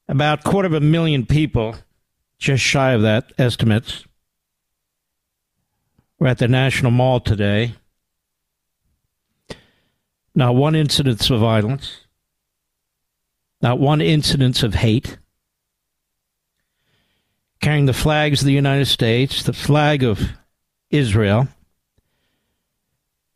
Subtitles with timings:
[0.08, 1.76] About quarter of a million people,
[2.40, 4.06] just shy of that, estimates.
[6.18, 7.76] We're at the National Mall today.
[10.34, 12.00] Not one incidence of violence.
[13.62, 15.18] Not one incidence of hate
[17.66, 20.34] carrying the flags of the United States, the flag of
[20.92, 21.48] Israel,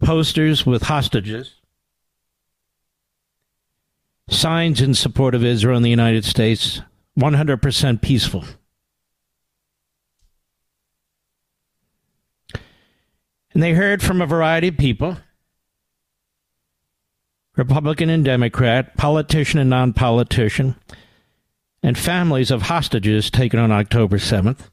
[0.04, 1.56] posters with hostages,
[4.30, 6.80] signs in support of Israel and the United States,
[7.18, 8.46] 100% peaceful.
[13.52, 15.18] And they heard from a variety of people
[17.56, 20.76] Republican and Democrat, politician and non politician
[21.82, 24.70] and families of hostages taken on October 7th.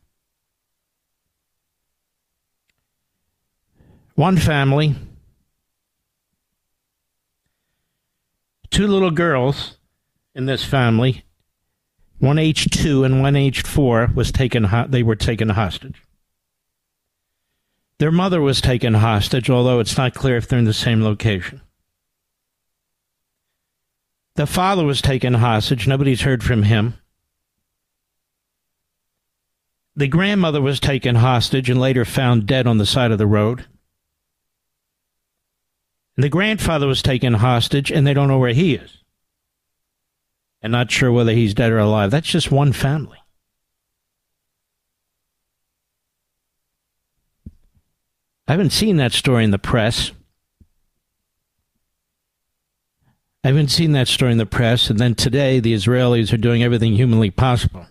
[4.14, 4.94] One family,
[8.70, 9.76] two little girls
[10.34, 11.24] in this family,
[12.18, 16.02] one aged 2 and one aged 4 was taken they were taken hostage.
[17.98, 21.60] Their mother was taken hostage, although it's not clear if they're in the same location.
[24.36, 25.88] The father was taken hostage.
[25.88, 26.94] Nobody's heard from him.
[29.96, 33.64] The grandmother was taken hostage and later found dead on the side of the road.
[36.18, 38.98] The grandfather was taken hostage and they don't know where he is.
[40.60, 42.10] And not sure whether he's dead or alive.
[42.10, 43.18] That's just one family.
[48.48, 50.12] I haven't seen that story in the press.
[53.46, 54.90] I haven't seen that story in the press.
[54.90, 57.86] And then today, the Israelis are doing everything humanly possible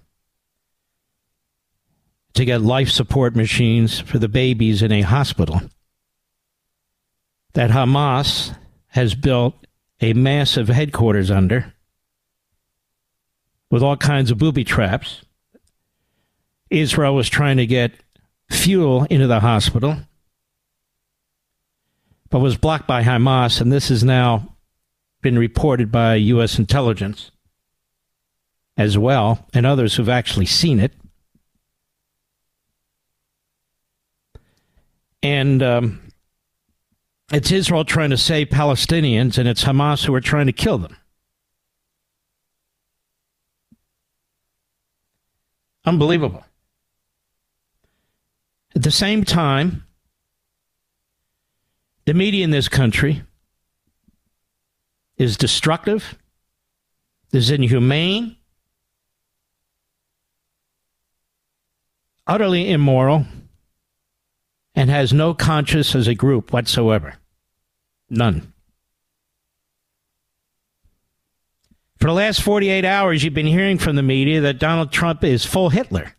[2.34, 5.62] to get life support machines for the babies in a hospital
[7.54, 8.54] that Hamas
[8.88, 9.56] has built
[10.02, 11.74] a massive headquarters under
[13.72, 15.22] with all kinds of booby traps.
[16.70, 17.94] Israel was trying to get
[18.52, 20.00] fuel into the hospital,
[22.30, 24.55] but was blocked by Hamas, and this is now
[25.26, 26.60] been reported by U.S.
[26.60, 27.32] intelligence
[28.78, 30.94] as well, and others who've actually seen it.
[35.24, 36.12] And um,
[37.32, 40.96] it's Israel trying to save Palestinians, and it's Hamas who are trying to kill them.
[45.86, 46.46] Unbelievable.
[48.76, 49.88] At the same time,
[52.06, 53.24] the media in this country
[55.18, 56.18] is destructive,
[57.32, 58.36] is inhumane,
[62.28, 63.26] utterly immoral,
[64.74, 67.16] and has no conscience as a group whatsoever.
[68.10, 68.54] None.
[71.98, 75.46] For the last 48 hours, you've been hearing from the media that Donald Trump is
[75.46, 76.14] full Hitler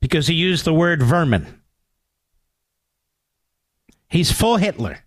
[0.00, 1.60] because he used the word vermin.
[4.08, 4.98] He's full Hitler.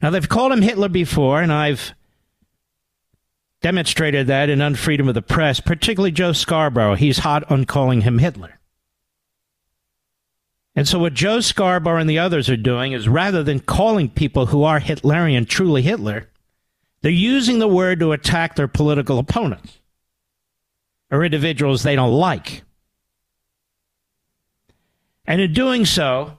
[0.00, 1.92] Now, they've called him Hitler before, and I've
[3.60, 6.94] demonstrated that in Unfreedom of the Press, particularly Joe Scarborough.
[6.94, 8.58] He's hot on calling him Hitler.
[10.76, 14.46] And so, what Joe Scarborough and the others are doing is rather than calling people
[14.46, 16.28] who are Hitlerian truly Hitler,
[17.00, 19.80] they're using the word to attack their political opponents
[21.10, 22.62] or individuals they don't like.
[25.26, 26.38] And in doing so,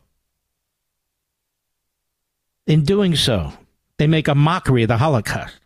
[2.69, 3.51] in doing so,
[3.97, 5.59] they make a mockery of the Holocaust.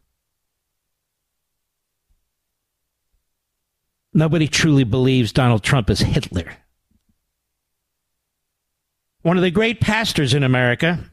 [4.13, 6.55] Nobody truly believes Donald Trump is Hitler.
[9.21, 11.11] One of the great pastors in America,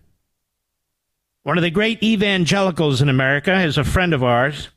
[1.43, 4.69] one of the great evangelicals in America, is a friend of ours,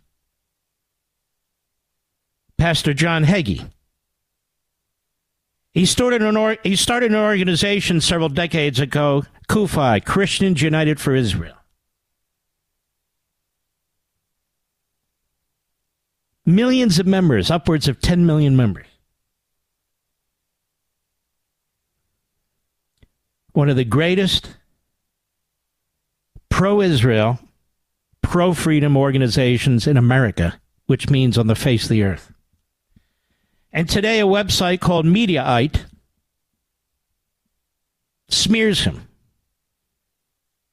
[2.57, 3.69] Pastor John Hagee.
[5.73, 11.15] He started, an or- he started an organization several decades ago, CUFI, Christians United for
[11.15, 11.55] Israel.
[16.45, 18.85] Millions of members, upwards of 10 million members.
[23.53, 24.57] one of the greatest
[26.49, 27.39] pro Israel,
[28.21, 32.32] pro freedom organizations in America, which means on the face of the earth.
[33.73, 35.85] And today, a website called Mediaite
[38.29, 39.07] smears him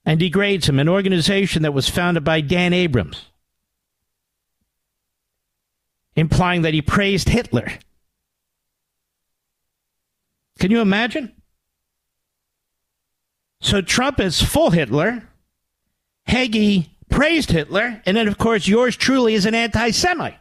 [0.05, 3.26] and degrades him, an organization that was founded by Dan Abrams,
[6.14, 7.69] implying that he praised Hitler.
[10.58, 11.35] Can you imagine?
[13.62, 15.26] So Trump is full Hitler.
[16.29, 18.03] Hagee praised Hitler.
[18.05, 20.39] And then, of course, yours truly is an anti Semite.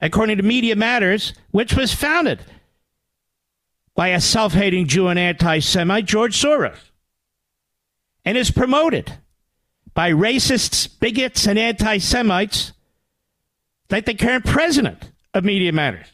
[0.00, 2.40] According to Media Matters, which was founded
[3.94, 6.78] by a self hating Jew and anti Semite, George Soros,
[8.24, 9.18] and is promoted
[9.92, 12.72] by racists, bigots, and anti Semites
[13.90, 16.06] like the current president of Media Matters.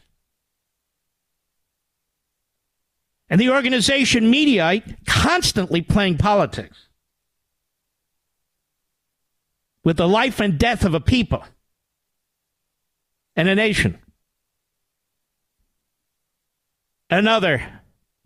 [3.29, 6.87] and the organization Mediaite constantly playing politics
[9.85, 11.44] with the life and death of a people
[13.37, 13.99] and a nation.
[17.11, 17.83] Another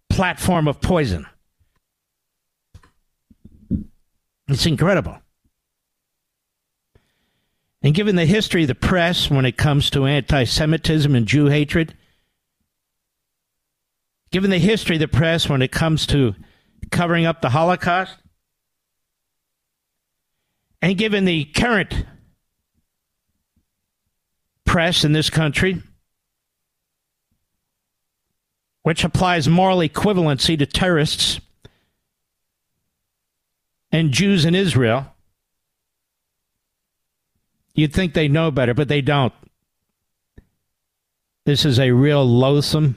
[0.09, 1.27] platform of poison.
[4.49, 5.19] It's incredible.
[7.83, 11.47] And given the history of the press when it comes to anti Semitism and Jew
[11.47, 11.95] hatred,
[14.31, 16.35] given the history of the press when it comes to
[16.91, 18.17] covering up the Holocaust,
[20.83, 22.05] and given the current
[24.71, 25.83] press in this country,
[28.83, 31.41] which applies moral equivalency to terrorists
[33.91, 35.13] and Jews in Israel,
[37.75, 39.33] you'd think they know better, but they don't.
[41.47, 42.95] This is a real loathsome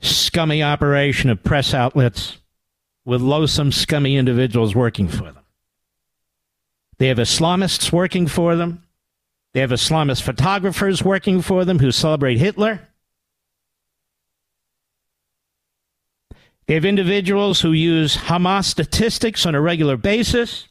[0.00, 2.36] scummy operation of press outlets
[3.06, 5.44] with loathsome, scummy individuals working for them.
[6.98, 8.83] They have Islamists working for them.
[9.54, 12.88] They have Islamist photographers working for them who celebrate Hitler.
[16.66, 20.66] They have individuals who use Hamas statistics on a regular basis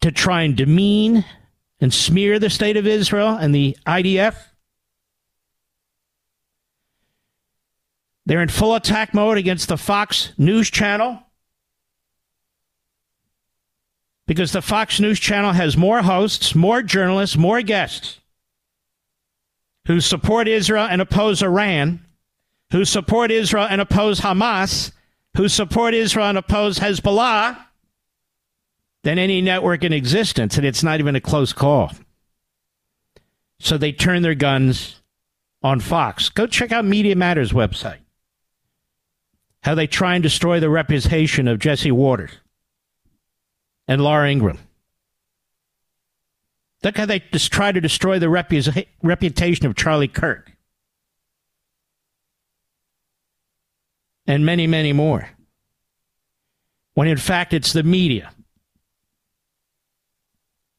[0.00, 1.26] to try and demean
[1.78, 4.36] and smear the state of Israel and the IDF.
[8.24, 11.22] They're in full attack mode against the Fox News Channel
[14.32, 18.18] because the Fox News Channel has more hosts, more journalists, more guests
[19.86, 22.00] who support Israel and oppose Iran,
[22.70, 24.92] who support Israel and oppose Hamas,
[25.36, 27.62] who support Israel and oppose Hezbollah,
[29.02, 30.56] than any network in existence.
[30.56, 31.92] And it's not even a close call.
[33.60, 35.02] So they turn their guns
[35.62, 36.30] on Fox.
[36.30, 37.98] Go check out Media Matters website
[39.62, 42.41] how they try and destroy the reputation of Jesse Watters
[43.88, 44.58] and Laura Ingraham.
[46.82, 50.52] Look how they just try to destroy the repu- reputation of Charlie Kirk.
[54.26, 55.28] And many, many more.
[56.94, 58.30] When in fact it's the media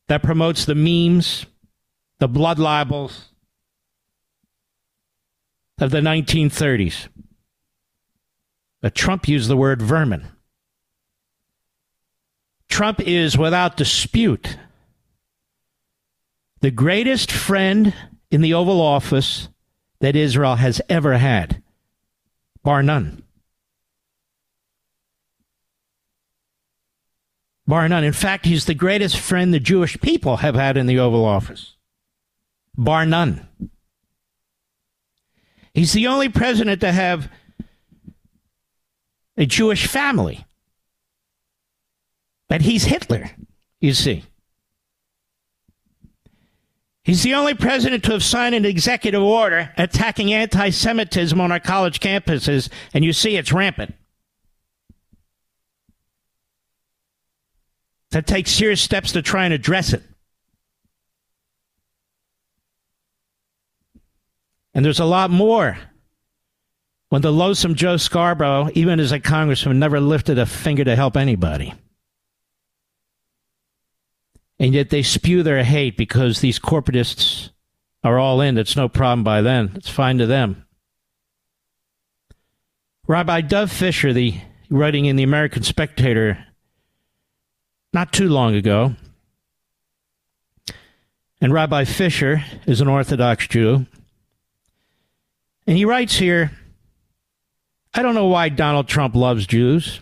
[0.07, 1.45] that promotes the memes,
[2.19, 3.29] the blood libels
[5.79, 7.07] of the 1930s.
[8.81, 10.27] But Trump used the word vermin.
[12.73, 14.57] Trump is, without dispute,
[16.61, 17.93] the greatest friend
[18.31, 19.47] in the Oval Office
[19.99, 21.61] that Israel has ever had,
[22.63, 23.21] bar none.
[27.67, 28.03] Bar none.
[28.03, 31.75] In fact, he's the greatest friend the Jewish people have had in the Oval Office.
[32.75, 33.47] Bar none.
[35.75, 37.29] He's the only president to have
[39.37, 40.47] a Jewish family.
[42.53, 43.31] But he's Hitler,
[43.81, 44.25] you see.
[47.03, 51.59] He's the only president to have signed an executive order attacking anti Semitism on our
[51.59, 53.95] college campuses, and you see it's rampant.
[58.11, 60.03] To take serious steps to try and address it.
[64.75, 65.75] And there's a lot more.
[67.09, 71.17] When the loathsome Joe Scarborough, even as a congressman, never lifted a finger to help
[71.17, 71.73] anybody.
[74.63, 77.49] And yet they spew their hate because these corporatists
[78.01, 78.57] are all in.
[78.57, 79.73] It's no problem by then.
[79.75, 80.65] It's fine to them.
[83.05, 84.35] Rabbi Dov Fischer, the
[84.69, 86.45] writing in the American Spectator
[87.91, 88.95] not too long ago,
[91.41, 93.85] and Rabbi Fischer is an Orthodox Jew.
[95.67, 96.51] And he writes here
[97.93, 99.99] I don't know why Donald Trump loves Jews.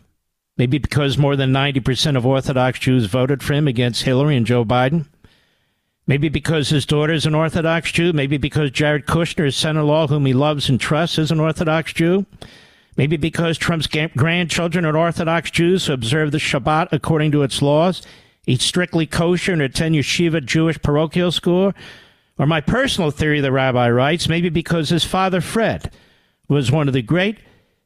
[0.61, 4.63] Maybe because more than 90% of Orthodox Jews voted for him against Hillary and Joe
[4.63, 5.07] Biden.
[6.05, 8.13] Maybe because his daughter is an Orthodox Jew.
[8.13, 11.39] Maybe because Jared Kushner, his son in law, whom he loves and trusts, is an
[11.39, 12.27] Orthodox Jew.
[12.95, 18.03] Maybe because Trump's grandchildren are Orthodox Jews who observe the Shabbat according to its laws,
[18.45, 21.73] eat strictly kosher, and attend yeshiva Jewish parochial school.
[22.37, 25.91] Or my personal theory, the rabbi writes, maybe because his father, Fred,
[26.47, 27.39] was one of the great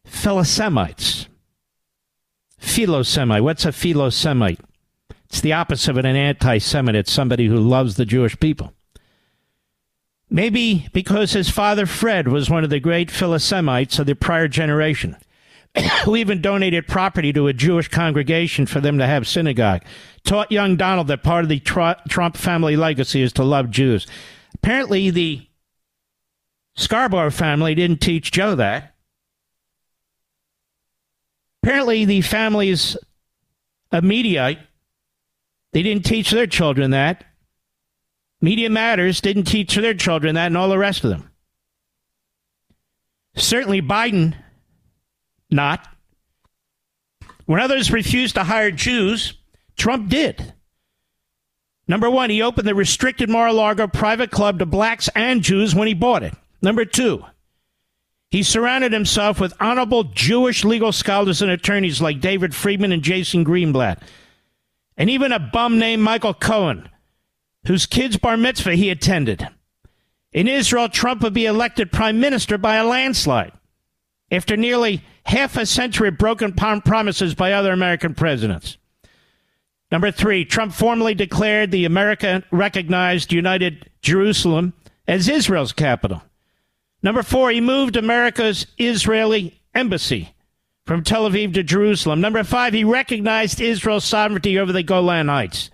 [0.05, 1.27] Philosemites.
[2.65, 3.41] Philosemite.
[3.41, 4.59] What's a Philosemite?
[5.25, 6.95] It's the opposite of an anti Semite.
[6.95, 8.73] It's somebody who loves the Jewish people.
[10.29, 15.15] Maybe because his father Fred was one of the great Philosemites of the prior generation,
[16.03, 19.83] who even donated property to a Jewish congregation for them to have synagogue,
[20.23, 24.07] taught young Donald that part of the Trump family legacy is to love Jews.
[24.55, 25.47] Apparently, the
[26.75, 28.94] Scarborough family didn't teach Joe that.
[31.65, 32.95] Apparently, the families
[33.91, 34.59] of Mediaite,
[35.73, 37.23] they didn't teach their children that.
[38.39, 41.31] Media Matters didn't teach their children that, and all the rest of them.
[43.35, 44.35] Certainly, Biden,
[45.49, 45.87] not.
[47.47, 49.33] When others refused to hire Jews,
[49.75, 50.53] Trump did.
[51.87, 55.73] Number one, he opened the restricted Mar a Lago private club to blacks and Jews
[55.73, 56.35] when he bought it.
[56.61, 57.25] Number two,
[58.35, 63.45] he surrounded himself with honorable Jewish legal scholars and attorneys like David Friedman and Jason
[63.45, 64.01] Greenblatt,
[64.97, 66.89] and even a bum named Michael Cohen,
[67.65, 69.47] whose kid's bar mitzvah he attended.
[70.33, 73.53] In Israel, Trump would be elected prime minister by a landslide
[74.29, 78.77] after nearly half a century of broken promises by other American presidents.
[79.93, 84.73] Number three, Trump formally declared the America recognized United Jerusalem
[85.07, 86.21] as Israel's capital.
[87.05, 90.33] Number four, he moved America's Israeli embassy
[90.87, 92.19] from Tel Aviv to Jerusalem.
[92.19, 95.69] Number five, he recognized Israel's sovereignty over the Golan Heights.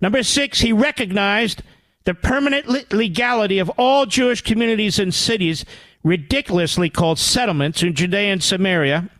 [0.00, 1.62] Number six, he recognized
[2.04, 5.66] the permanent legality of all Jewish communities and cities,
[6.02, 9.10] ridiculously called settlements in Judea and Samaria,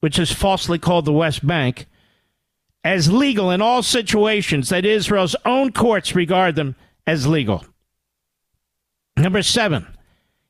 [0.00, 1.86] which is falsely called the West Bank,
[2.82, 6.74] as legal in all situations that Israel's own courts regard them
[7.06, 7.64] as legal.
[9.16, 9.86] Number seven,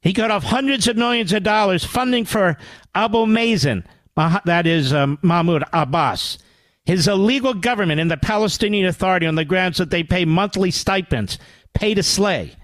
[0.00, 2.57] he cut off hundreds of millions of dollars funding for
[2.95, 3.85] Abu Mazen,
[4.16, 6.38] that is um, Mahmoud Abbas,
[6.85, 11.38] his illegal government and the Palestinian Authority on the grounds that they pay monthly stipends,
[11.75, 12.57] pay to slay,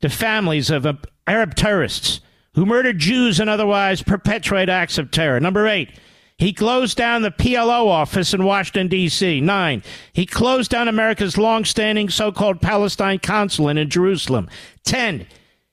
[0.00, 0.94] to families of uh,
[1.26, 2.20] Arab terrorists
[2.54, 5.38] who murder Jews and otherwise perpetrate acts of terror.
[5.38, 5.90] Number eight,
[6.38, 9.40] he closed down the PLO office in Washington, D.C.
[9.40, 9.82] Nine,
[10.12, 14.48] he closed down America's long-standing so-called Palestine consulate in Jerusalem.
[14.84, 15.26] Ten,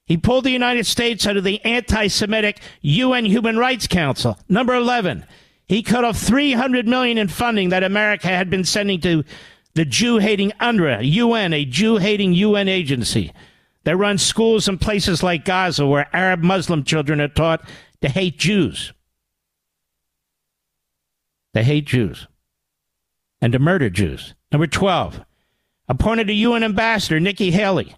[0.05, 4.37] he pulled the United States out of the anti Semitic UN Human Rights Council.
[4.47, 5.25] Number 11,
[5.67, 9.23] he cut off 300 million in funding that America had been sending to
[9.73, 13.33] the Jew hating UNRWA, UN, a Jew hating UN agency
[13.83, 17.67] that runs schools in places like Gaza where Arab Muslim children are taught
[18.01, 18.93] to hate Jews.
[21.53, 22.27] They hate Jews
[23.41, 24.35] and to murder Jews.
[24.51, 25.25] Number 12,
[25.87, 27.95] appointed a UN ambassador, Nikki Haley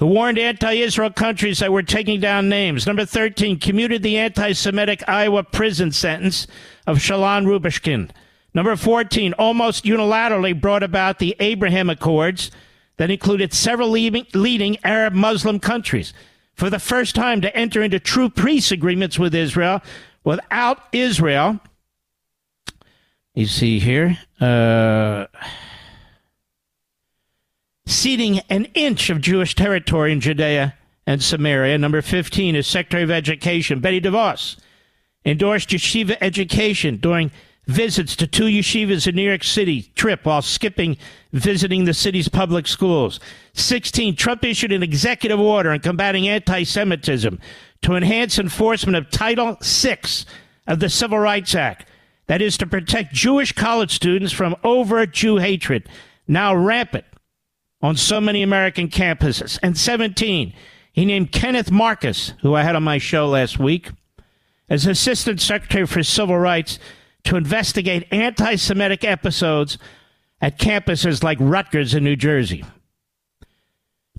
[0.00, 2.86] who warned anti Israel countries that were taking down names.
[2.86, 6.46] Number 13, commuted the anti Semitic Iowa prison sentence
[6.86, 8.10] of Sholom Rubashkin.
[8.54, 12.50] Number 14, almost unilaterally brought about the Abraham Accords
[12.96, 16.14] that included several leading Arab Muslim countries.
[16.54, 19.82] For the first time to enter into true peace agreements with Israel
[20.24, 21.60] without Israel
[23.34, 25.26] You see here, uh,
[27.90, 30.74] ceding an inch of Jewish territory in Judea
[31.06, 31.76] and Samaria.
[31.76, 34.56] Number 15 is Secretary of Education Betsy DeVos
[35.24, 37.30] endorsed yeshiva education during
[37.66, 40.96] visits to two yeshivas in New York City trip while skipping
[41.32, 43.20] visiting the city's public schools.
[43.54, 44.16] 16.
[44.16, 47.38] Trump issued an executive order on combating anti Semitism
[47.82, 49.98] to enhance enforcement of Title VI
[50.66, 51.86] of the Civil Rights Act.
[52.28, 55.88] That is to protect Jewish college students from overt Jew hatred,
[56.28, 57.04] now rampant
[57.82, 59.58] on so many American campuses.
[59.62, 60.52] And 17.
[60.92, 63.90] He named Kenneth Marcus, who I had on my show last week,
[64.68, 66.78] as Assistant Secretary for Civil Rights
[67.24, 69.78] to investigate anti Semitic episodes
[70.40, 72.64] at campuses like Rutgers in New Jersey.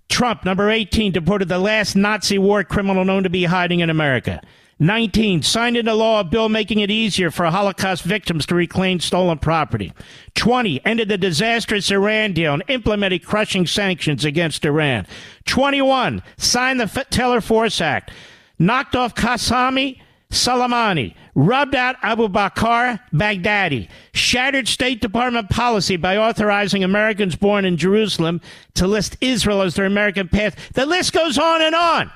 [0.07, 4.41] Trump, number 18, deported the last Nazi war criminal known to be hiding in America.
[4.81, 5.43] 19.
[5.43, 9.93] Signed into law a bill making it easier for Holocaust victims to reclaim stolen property.
[10.35, 10.83] 20.
[10.83, 15.05] Ended the disastrous Iran deal and implemented crushing sanctions against Iran.
[15.45, 16.23] 21.
[16.37, 18.11] Signed the Taylor Force Act.
[18.57, 26.83] Knocked off Qasemi Soleimani rubbed out Abu Bakr Baghdadi, shattered State Department policy by authorizing
[26.83, 28.41] Americans born in Jerusalem
[28.75, 30.73] to list Israel as their American path.
[30.73, 32.11] The list goes on and on.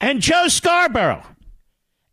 [0.00, 1.24] And Joe Scarborough,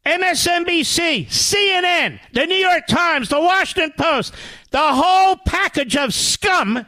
[0.10, 4.34] MSNBC, CNN, the New York Times, the Washington Post,
[4.72, 6.86] the whole package of scum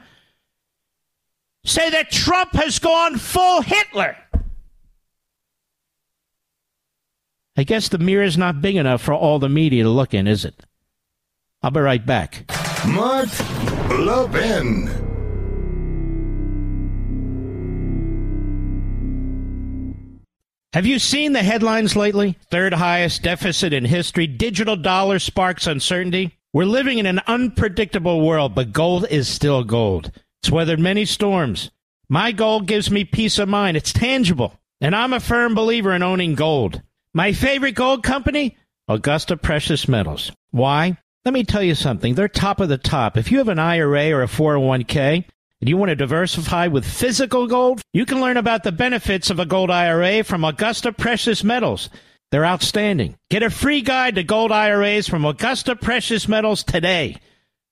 [1.63, 4.17] say that Trump has gone full Hitler.
[7.55, 10.25] I guess the mirror is not big enough for all the media to look in,
[10.25, 10.65] is it?
[11.61, 12.45] I'll be right back.
[12.87, 13.29] Mark
[13.89, 15.10] Levin.
[20.73, 22.37] Have you seen the headlines lately?
[22.49, 24.25] Third highest deficit in history.
[24.25, 26.37] Digital dollar sparks uncertainty.
[26.53, 30.11] We're living in an unpredictable world, but gold is still gold.
[30.41, 31.71] It's weathered many storms.
[32.07, 33.75] My gold gives me peace of mind.
[33.75, 34.57] It's tangible.
[34.79, 36.81] And I'm a firm believer in owning gold.
[37.13, 38.55] My favorite gold company?
[38.87, 40.31] Augusta Precious Metals.
[40.51, 40.97] Why?
[41.25, 42.15] Let me tell you something.
[42.15, 43.17] They're top of the top.
[43.17, 45.25] If you have an IRA or a 401k
[45.61, 49.39] and you want to diversify with physical gold, you can learn about the benefits of
[49.39, 51.89] a gold IRA from Augusta Precious Metals.
[52.31, 53.15] They're outstanding.
[53.29, 57.17] Get a free guide to gold IRAs from Augusta Precious Metals today.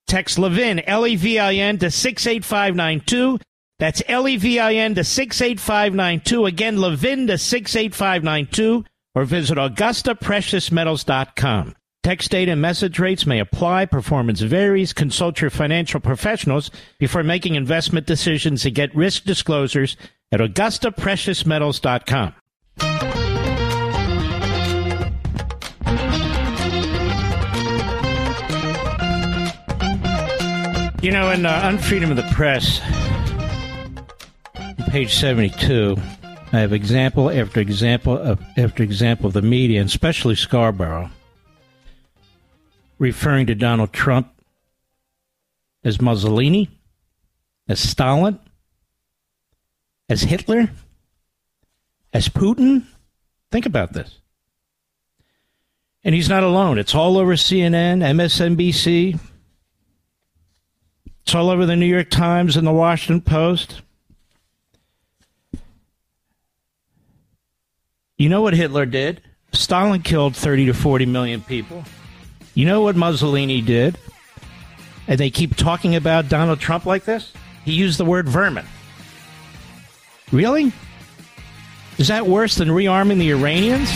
[0.07, 3.39] Text Levin, L E V I N, to 68592.
[3.79, 6.45] That's L E V I N to 68592.
[6.45, 11.75] Again, Levin to 68592 or visit AugustaPreciousMetals.com.
[12.01, 13.85] Text data and message rates may apply.
[13.85, 14.93] Performance varies.
[14.93, 19.97] Consult your financial professionals before making investment decisions and get risk disclosures
[20.31, 22.35] at AugustaPreciousMetals.com.
[31.01, 32.81] You know, in uh, Unfreedom of the Press,
[34.89, 35.95] page 72,
[36.51, 41.09] I have example after example of, after example of the media, and especially Scarborough,
[42.99, 44.31] referring to Donald Trump
[45.83, 46.69] as Mussolini,
[47.67, 48.37] as Stalin,
[50.09, 50.69] as Hitler,
[52.13, 52.85] as Putin.
[53.51, 54.19] Think about this.
[56.03, 56.77] And he's not alone.
[56.77, 59.19] It's all over CNN, MSNBC.
[61.21, 63.81] It's all over the New York Times and the Washington Post.
[68.17, 69.21] You know what Hitler did?
[69.53, 71.83] Stalin killed 30 to 40 million people.
[72.53, 73.97] You know what Mussolini did?
[75.07, 77.31] And they keep talking about Donald Trump like this?
[77.65, 78.65] He used the word vermin.
[80.31, 80.71] Really?
[81.97, 83.89] Is that worse than rearming the Iranians?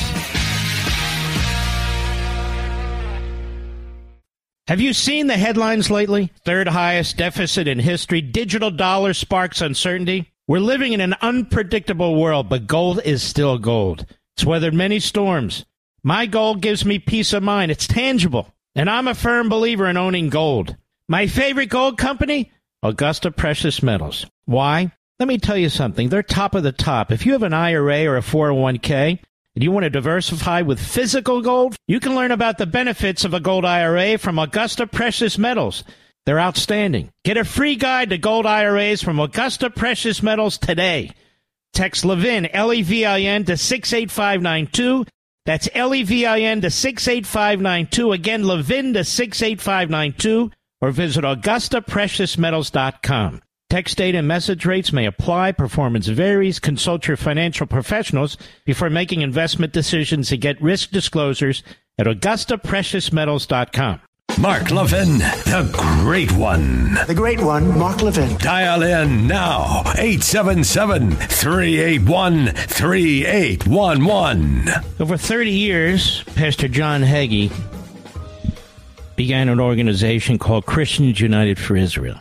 [4.68, 6.32] Have you seen the headlines lately?
[6.46, 8.22] Third highest deficit in history.
[8.22, 10.32] Digital dollar sparks uncertainty.
[10.48, 14.06] We're living in an unpredictable world, but gold is still gold.
[14.36, 15.66] It's weathered many storms.
[16.06, 17.72] My gold gives me peace of mind.
[17.72, 18.54] It's tangible.
[18.76, 20.76] And I'm a firm believer in owning gold.
[21.08, 22.52] My favorite gold company?
[22.82, 24.26] Augusta Precious Metals.
[24.44, 24.92] Why?
[25.20, 26.10] Let me tell you something.
[26.10, 27.12] They're top of the top.
[27.12, 29.20] If you have an IRA or a 401k
[29.56, 33.34] and you want to diversify with physical gold, you can learn about the benefits of
[33.34, 35.86] a gold IRA from Augusta Precious Metals.
[36.26, 37.12] They're outstanding.
[37.24, 41.12] Get a free guide to gold IRAs from Augusta Precious Metals today.
[41.72, 45.06] Text Levin, L E V I N, to 68592.
[45.46, 48.12] That's L E V I N to 68592.
[48.12, 50.52] Again, Levin to 68592.
[50.82, 53.42] Or visit AugustaPreciousMetals.com.
[53.70, 55.54] Text data and message rates may apply.
[55.54, 56.60] Performance varies.
[56.60, 61.64] Consult your financial professionals before making investment decisions and get risk disclosures
[61.98, 64.02] at AugustaPreciousMetals.com.
[64.40, 66.96] Mark Levin, the great one.
[67.08, 68.36] The great one, Mark Levin.
[68.38, 74.70] Dial in now, 877 381 3811.
[75.00, 77.52] Over 30 years, Pastor John Hagee
[79.16, 82.20] began an organization called Christians United for Israel.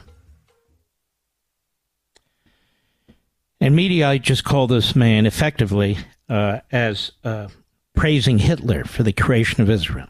[3.61, 5.97] And media just called this man effectively
[6.29, 7.49] uh, as uh,
[7.95, 10.09] praising Hitler for the creation of Israel.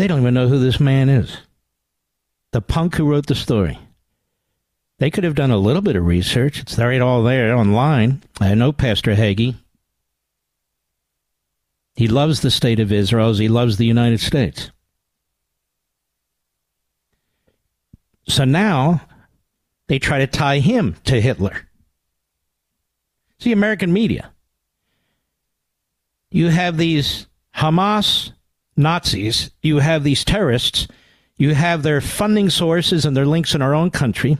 [0.00, 1.36] They don't even know who this man is.
[2.52, 3.78] The punk who wrote the story.
[4.96, 6.58] They could have done a little bit of research.
[6.58, 8.22] It's right all there online.
[8.40, 9.56] I know Pastor Hagee.
[11.96, 14.70] He loves the state of Israel as he loves the United States.
[18.26, 19.02] So now
[19.88, 21.68] they try to tie him to Hitler.
[23.38, 24.32] See, American media.
[26.30, 28.32] You have these Hamas
[28.80, 30.88] Nazis, you have these terrorists,
[31.36, 34.38] you have their funding sources and their links in our own country,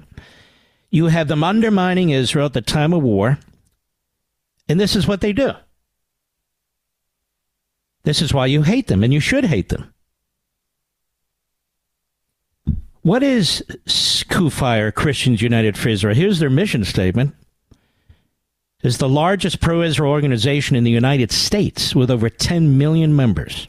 [0.90, 3.38] you have them undermining Israel at the time of war,
[4.68, 5.52] and this is what they do.
[8.02, 9.92] This is why you hate them, and you should hate them.
[13.02, 16.14] What is CUFI, Christians United for Israel?
[16.14, 17.34] Here's their mission statement.
[18.82, 23.68] It's the largest pro-Israel organization in the United States with over 10 million members.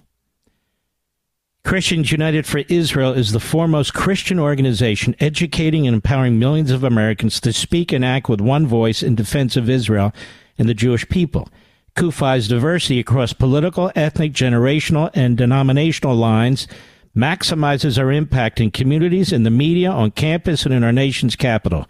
[1.63, 7.39] Christians United for Israel is the foremost Christian organization educating and empowering millions of Americans
[7.41, 10.11] to speak and act with one voice in defense of Israel
[10.57, 11.47] and the Jewish people.
[11.95, 16.67] CUFI's diversity across political, ethnic, generational, and denominational lines
[17.15, 21.87] maximizes our impact in communities, in the media, on campus, and in our nation's capital.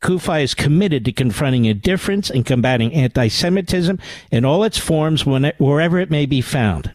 [0.00, 3.98] CUFI is committed to confronting indifference and combating anti Semitism
[4.30, 6.92] in all its forms wherever it may be found.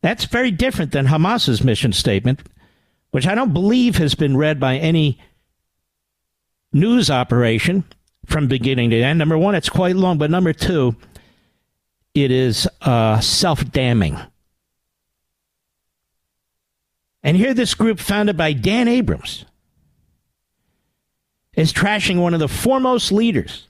[0.00, 2.40] That's very different than Hamas's mission statement,
[3.10, 5.18] which I don't believe has been read by any
[6.72, 7.84] news operation
[8.26, 9.18] from beginning to end.
[9.18, 10.94] Number one, it's quite long, but number two,
[12.14, 14.18] it is uh, self damning.
[17.22, 19.44] And here, this group founded by Dan Abrams
[21.54, 23.68] is trashing one of the foremost leaders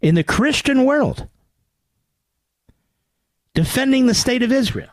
[0.00, 1.28] in the Christian world
[3.54, 4.90] defending the state of Israel,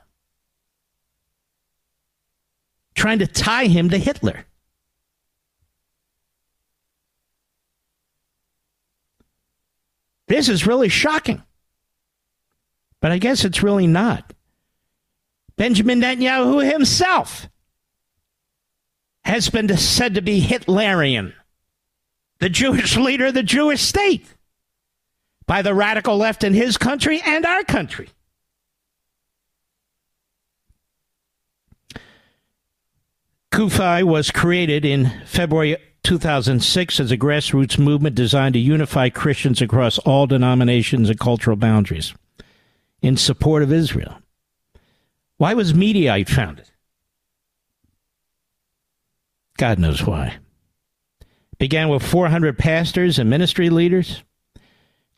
[2.95, 4.45] trying to tie him to Hitler.
[10.27, 11.41] This is really shocking.
[13.01, 14.33] But I guess it's really not.
[15.55, 17.49] Benjamin Netanyahu himself
[19.23, 21.33] has been said to be Hitlerian,
[22.39, 24.25] the Jewish leader of the Jewish state,
[25.45, 28.09] by the radical left in his country and our country.
[33.51, 39.97] CUFI was created in February 2006 as a grassroots movement designed to unify Christians across
[39.99, 42.13] all denominations and cultural boundaries
[43.01, 44.19] in support of Israel.
[45.37, 46.69] Why was Mediaite founded?
[49.57, 50.37] God knows why.
[51.57, 54.23] Began with 400 pastors and ministry leaders.
[54.55, 54.61] It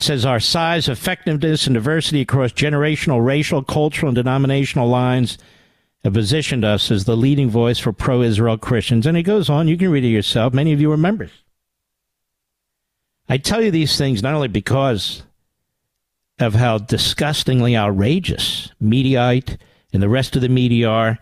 [0.03, 5.37] says our size, effectiveness, and diversity across generational, racial, cultural, and denominational lines
[6.03, 9.05] have positioned us as the leading voice for pro Israel Christians.
[9.05, 10.53] And it goes on, you can read it yourself.
[10.53, 11.31] Many of you are members.
[13.29, 15.23] I tell you these things not only because
[16.39, 19.57] of how disgustingly outrageous Mediaite
[19.93, 21.19] and the rest of the media are,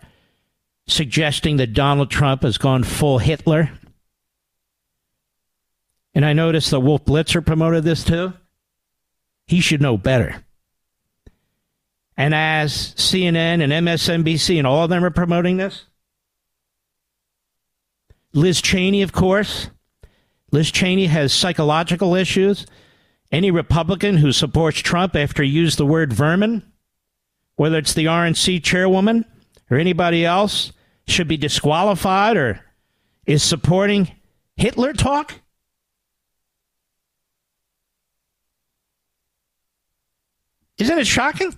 [0.87, 3.69] suggesting that Donald Trump has gone full Hitler.
[6.15, 8.33] And I noticed the Wolf Blitzer promoted this too.
[9.45, 10.43] He should know better.
[12.19, 15.86] And as CNN and MSNBC and all of them are promoting this,
[18.34, 19.69] Liz Cheney, of course.
[20.51, 22.65] Liz Cheney has psychological issues.
[23.32, 26.69] Any Republican who supports Trump after he used the word vermin,
[27.55, 29.23] whether it's the RNC chairwoman
[29.71, 30.73] or anybody else,
[31.08, 32.60] should be disqualified or
[33.27, 34.12] is supporting
[34.58, 35.36] Hitler talk?
[40.77, 41.58] Isn't it shocking?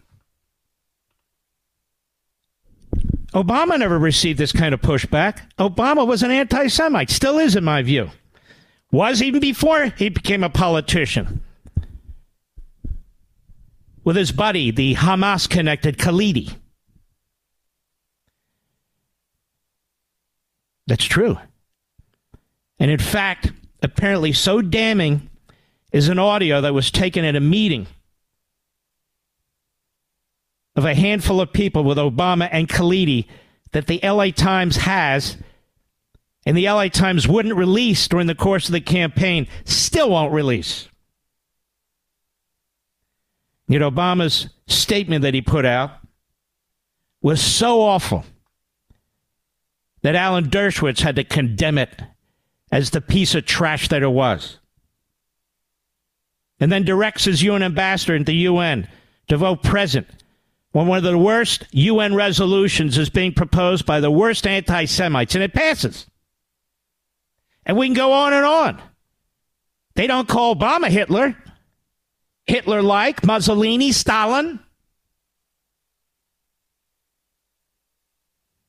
[3.34, 5.40] Obama never received this kind of pushback.
[5.58, 8.10] Obama was an anti Semite, still is, in my view.
[8.92, 11.42] Was even before he became a politician.
[14.04, 16.54] With his buddy, the Hamas connected Khalidi.
[20.88, 21.38] That's true.
[22.80, 25.30] And in fact, apparently so damning
[25.94, 27.88] is an audio that was taken at a meeting
[30.76, 33.28] of a handful of people with Obama and Khalidi
[33.72, 35.38] that the LA Times has
[36.46, 40.88] and the LA Times wouldn't release during the course of the campaign, still won't release.
[43.68, 45.92] Yet Obama's statement that he put out
[47.22, 48.26] was so awful
[50.02, 52.02] that Alan Dershowitz had to condemn it
[52.72, 54.58] as the piece of trash that it was.
[56.60, 58.88] And then directs his UN ambassador at the UN
[59.28, 60.08] to vote present
[60.72, 65.36] when one of the worst UN resolutions is being proposed by the worst anti Semites,
[65.36, 66.08] and it passes.
[67.66, 68.82] And we can go on and on.
[69.96, 71.36] They don't call Obama Hitler.
[72.48, 74.60] Hitler like, Mussolini, Stalin.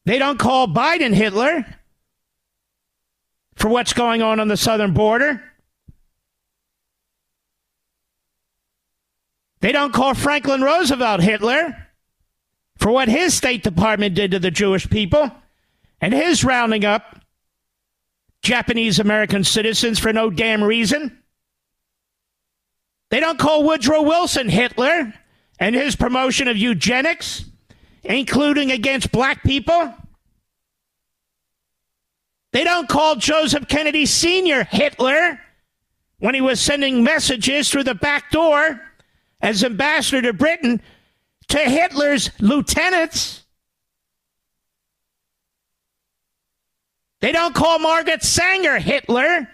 [0.04, 1.64] They don't call Biden Hitler
[3.54, 5.42] for what's going on on the southern border.
[9.60, 11.82] They don't call Franklin Roosevelt Hitler
[12.78, 15.30] for what his State Department did to the Jewish people
[16.00, 17.20] and his rounding up
[18.42, 21.18] Japanese American citizens for no damn reason.
[23.11, 25.14] They don't call Woodrow Wilson Hitler
[25.61, 27.44] and his promotion of eugenics,
[28.02, 29.94] including against black people.
[32.52, 34.64] They don't call Joseph Kennedy Sr.
[34.64, 35.40] Hitler
[36.18, 38.80] when he was sending messages through the back door
[39.40, 40.80] as ambassador to Britain
[41.52, 43.44] to Hitler's lieutenants.
[47.20, 49.46] They don't call Margaret Sanger Hitler,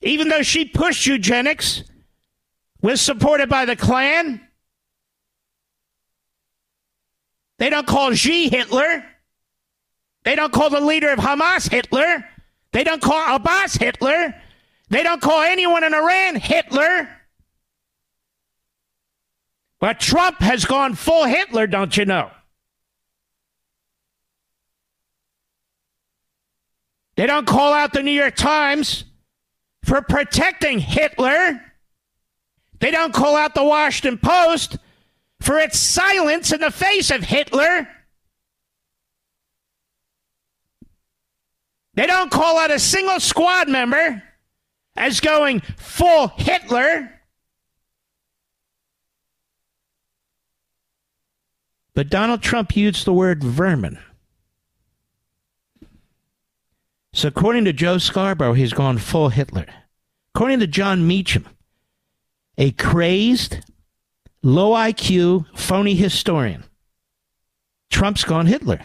[0.00, 1.84] even though she pushed eugenics,
[2.80, 4.40] was supported by the Klan.
[7.58, 9.04] They don't call Xi Hitler.
[10.24, 12.24] They don't call the leader of Hamas Hitler.
[12.72, 14.34] They don't call Abbas Hitler.
[14.88, 17.10] They don't call anyone in Iran Hitler.
[19.80, 22.30] But Trump has gone full Hitler, don't you know?
[27.16, 29.04] They don't call out the New York Times
[29.84, 31.60] for protecting Hitler.
[32.80, 34.78] They don't call out the Washington Post
[35.40, 37.88] for its silence in the face of Hitler.
[41.94, 44.22] They don't call out a single squad member
[44.96, 47.17] as going full Hitler.
[51.98, 53.98] But Donald Trump used the word vermin.
[57.12, 59.66] So, according to Joe Scarborough, he's gone full Hitler.
[60.32, 61.48] According to Jon Meacham,
[62.56, 63.58] a crazed,
[64.44, 66.62] low IQ, phony historian,
[67.90, 68.78] Trump's gone Hitler.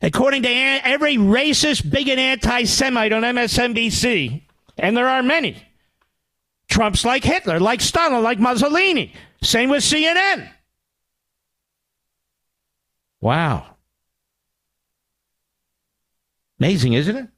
[0.00, 4.42] According to every racist, bigot, anti Semite on MSNBC,
[4.76, 5.56] and there are many,
[6.68, 9.12] Trump's like Hitler, like Stalin, like Mussolini.
[9.40, 10.50] Same with CNN.
[13.22, 13.76] Wow.
[16.58, 17.28] Amazing, isn't it?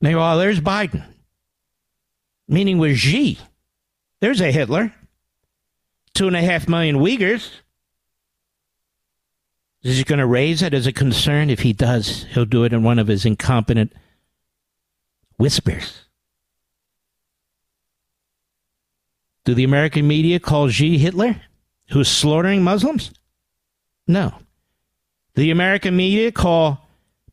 [0.00, 1.04] Meanwhile, there's Biden.
[2.48, 3.38] Meaning with Xi.
[4.20, 4.94] There's a Hitler.
[6.14, 7.50] Two and a half million Uyghurs.
[9.82, 11.50] Is he going to raise it as a concern?
[11.50, 13.92] If he does, he'll do it in one of his incompetent
[15.38, 16.02] whispers.
[19.44, 21.40] Do the American media call Xi Hitler,
[21.90, 23.10] who's slaughtering Muslims?
[24.06, 24.34] No
[25.36, 26.88] the American media call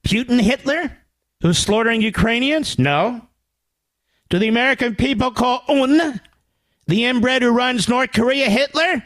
[0.05, 0.95] Putin Hitler,
[1.41, 2.77] who's slaughtering Ukrainians?
[2.77, 3.21] No.
[4.29, 6.19] Do the American people call Un,
[6.87, 9.03] the inbred who runs North Korea, Hitler,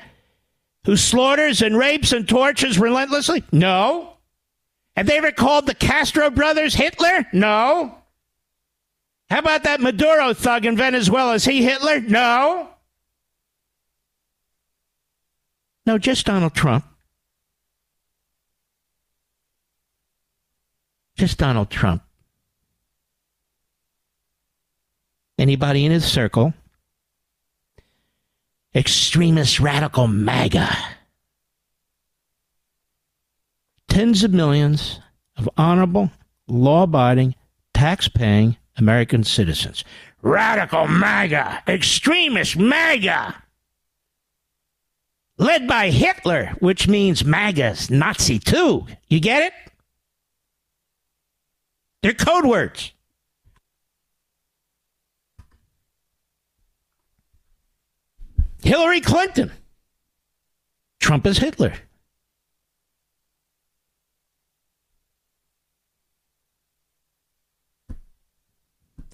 [0.86, 3.44] who slaughters and rapes and tortures relentlessly?
[3.52, 4.14] No.
[4.96, 7.28] Have they ever called the Castro brothers Hitler?
[7.32, 7.96] No.
[9.30, 11.36] How about that Maduro thug in Venezuela?
[11.36, 12.00] Is he Hitler?
[12.00, 12.70] No.
[15.88, 16.84] No, just Donald Trump.
[21.15, 22.04] Just Donald Trump.
[25.39, 26.54] Anybody in his circle?
[28.76, 30.67] Extremist radical MAGA.
[33.88, 35.00] Tens of millions
[35.38, 36.12] of honorable,
[36.50, 37.34] law abiding,
[37.73, 39.86] tax paying American citizens.
[40.21, 43.41] Radical MAGA, extremist MAGA.
[45.38, 48.88] Led by Hitler, which means MAGA's Nazi too.
[49.08, 49.54] You get it?
[52.02, 52.91] They're code words.
[58.63, 59.52] Hillary Clinton.
[61.00, 61.73] Trump is Hitler.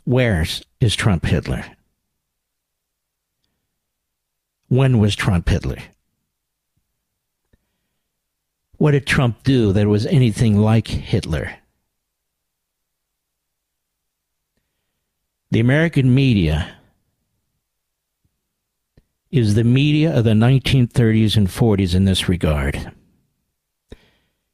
[0.05, 1.65] Where's is Trump Hitler?
[4.67, 5.77] When was Trump Hitler?
[8.77, 11.55] What did Trump do that was anything like Hitler?
[15.51, 16.75] The American media
[19.29, 22.91] is the media of the 1930s and 40s in this regard.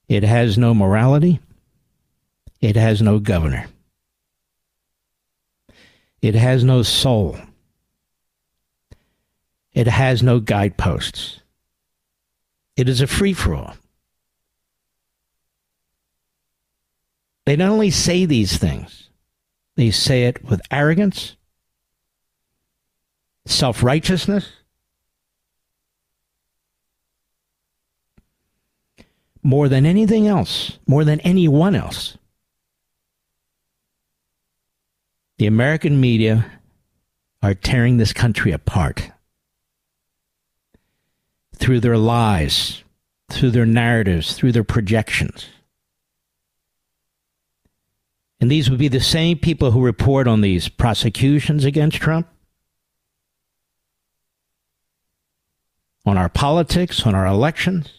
[0.08, 1.40] It has no morality.
[2.62, 3.68] It has no governor.
[6.22, 7.38] It has no soul.
[9.74, 11.40] It has no guideposts.
[12.76, 13.76] It is a free for all.
[17.50, 19.10] They not only say these things,
[19.76, 21.36] they say it with arrogance,
[23.48, 24.52] self righteousness,
[29.42, 32.20] more than anything else, more than anyone else.
[35.40, 36.46] The American media
[37.42, 39.10] are tearing this country apart
[41.56, 42.84] through their lies,
[43.32, 45.48] through their narratives, through their projections.
[48.42, 52.28] And these would be the same people who report on these prosecutions against Trump,
[56.06, 57.90] on our politics, on our elections.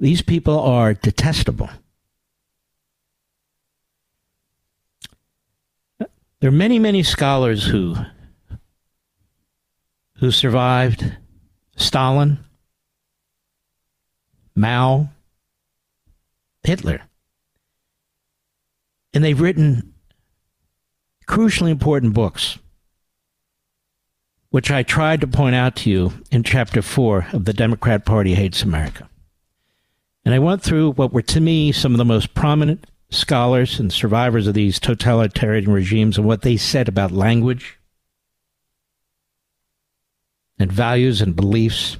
[0.00, 1.70] These people are detestable.
[6.40, 7.96] There are many, many scholars who
[10.18, 11.16] who survived
[11.76, 12.38] Stalin,
[14.54, 15.08] Mao,
[16.62, 17.02] Hitler.
[19.12, 19.94] And they've written
[21.26, 22.58] crucially important books,
[24.50, 28.34] which I tried to point out to you in chapter four of The Democrat Party
[28.34, 29.08] Hates America.
[30.24, 33.92] And I went through what were to me some of the most prominent scholars and
[33.92, 37.78] survivors of these totalitarian regimes and what they said about language
[40.58, 41.96] and values and beliefs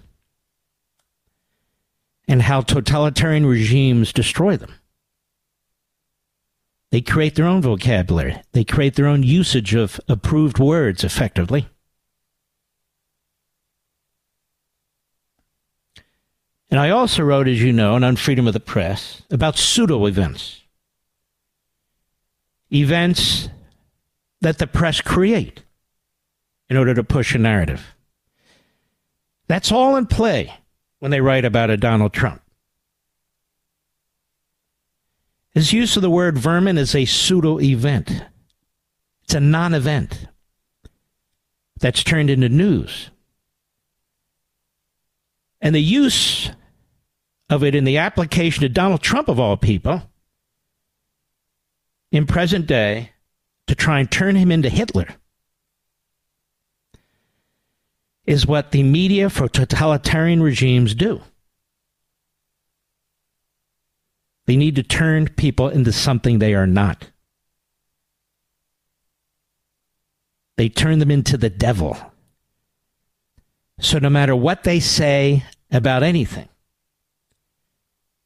[2.29, 4.75] and how totalitarian regimes destroy them.
[6.91, 8.41] They create their own vocabulary.
[8.53, 11.69] They create their own usage of approved words effectively.
[16.71, 20.62] And I also wrote, as you know, on Freedom of the Press about pseudo events
[22.71, 23.49] events
[24.43, 25.62] that the press create
[26.69, 27.95] in order to push a narrative.
[29.47, 30.58] That's all in play
[30.99, 32.43] when they write about a Donald Trump.
[35.53, 38.25] His use of the word vermin is a pseudo event.
[39.25, 40.27] It's a non event
[41.81, 43.11] that's turned into news.
[45.61, 46.51] And the use
[47.51, 50.03] of it in the application to Donald Trump, of all people,
[52.13, 53.13] in present day
[53.67, 55.09] to try and turn him into Hitler
[58.29, 61.23] is what the media for totalitarian regimes do.
[64.45, 67.11] They need to turn people into something they are not.
[70.59, 71.97] They turn them into the devil.
[73.81, 76.51] So no matter what they say about anything,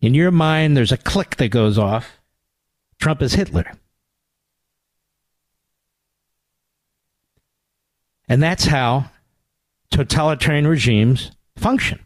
[0.01, 2.19] in your mind, there's a click that goes off
[2.99, 3.71] Trump is Hitler.
[8.29, 9.12] And that's how
[9.93, 12.01] totalitarian regimes function.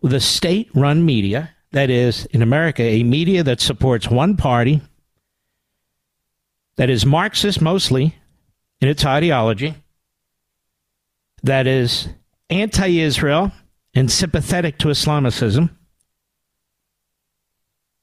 [0.00, 4.80] With a state run media, that is, in America, a media that supports one party,
[6.76, 8.14] that is Marxist mostly
[8.80, 9.74] in its ideology,
[11.42, 12.08] that is
[12.48, 13.52] anti Israel
[13.94, 15.70] and sympathetic to Islamicism.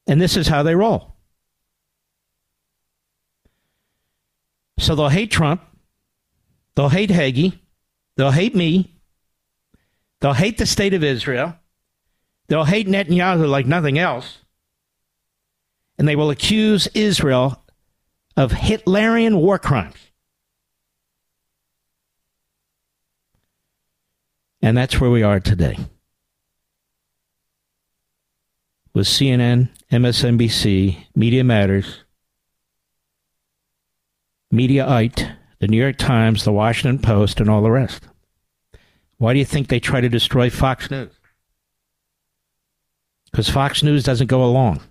[0.07, 1.13] And this is how they roll.
[4.79, 5.61] So they'll hate Trump.
[6.75, 7.59] They'll hate Hagee.
[8.15, 8.93] They'll hate me.
[10.19, 11.55] They'll hate the state of Israel.
[12.47, 14.39] They'll hate Netanyahu like nothing else.
[15.97, 17.63] And they will accuse Israel
[18.35, 19.95] of Hitlerian war crimes.
[24.61, 25.77] And that's where we are today.
[28.93, 32.03] With CNN, MSNBC, Media Matters,
[34.53, 38.07] Mediaite, the New York Times, the Washington Post, and all the rest.
[39.23, 41.13] Why do you think they try to destroy Fox News?
[43.31, 44.81] Because Fox News doesn't go along.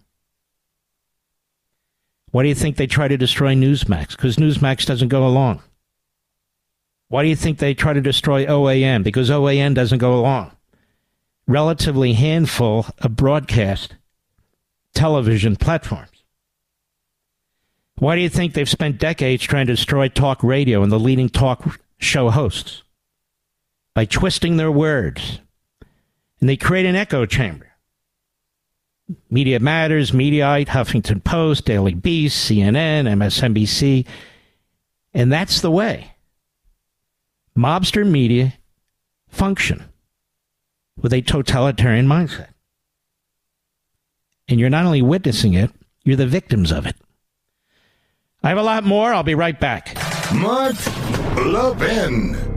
[2.31, 4.13] Why do you think they try to destroy Newsmax?
[4.13, 5.61] Because Newsmax doesn't go along.
[7.09, 9.03] Why do you think they try to destroy OAN?
[9.03, 10.53] Because OAN doesn't go along.
[11.47, 13.97] Relatively handful of broadcast
[14.95, 16.25] television platforms.
[17.97, 21.29] Why do you think they've spent decades trying to destroy talk radio and the leading
[21.29, 22.83] talk show hosts?
[23.95, 25.41] By twisting their words.
[26.41, 27.69] And they create an echo chamber.
[29.31, 34.07] Media Matters, Mediaite, Huffington Post, Daily Beast, CNN, MSNBC.
[35.15, 36.13] And that's the way
[37.57, 38.55] mobster media
[39.29, 39.85] function
[40.97, 42.49] with a totalitarian mindset.
[44.49, 45.71] And you're not only witnessing it,
[46.05, 46.97] you're the victims of it.
[48.43, 49.15] I have a lot more.
[49.15, 49.97] I'll be right back.
[50.35, 50.75] Mark
[51.37, 52.52] Levin.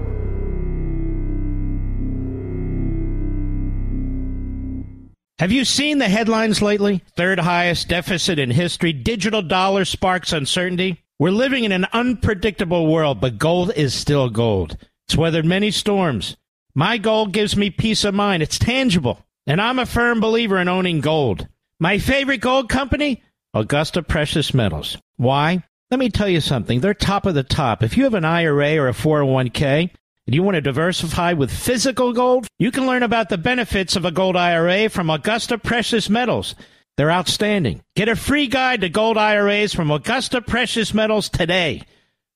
[5.38, 7.02] Have you seen the headlines lately?
[7.18, 8.94] Third highest deficit in history.
[8.94, 11.04] Digital dollar sparks uncertainty.
[11.20, 14.78] We're living in an unpredictable world, but gold is still gold.
[15.08, 16.38] It's weathered many storms.
[16.74, 18.44] My gold gives me peace of mind.
[18.44, 19.20] It's tangible.
[19.46, 21.46] And I'm a firm believer in owning gold.
[21.82, 23.22] My favorite gold company?
[23.54, 24.98] Augusta Precious Metals.
[25.18, 25.62] Why?
[25.92, 26.80] Let me tell you something.
[26.80, 27.84] They're top of the top.
[27.84, 29.90] If you have an IRA or a 401k,
[30.28, 34.06] and you want to diversify with physical gold, you can learn about the benefits of
[34.06, 36.56] a gold IRA from Augusta Precious Metals.
[36.98, 37.82] They're outstanding.
[37.96, 41.84] Get a free guide to gold IRAs from Augusta Precious Metals today.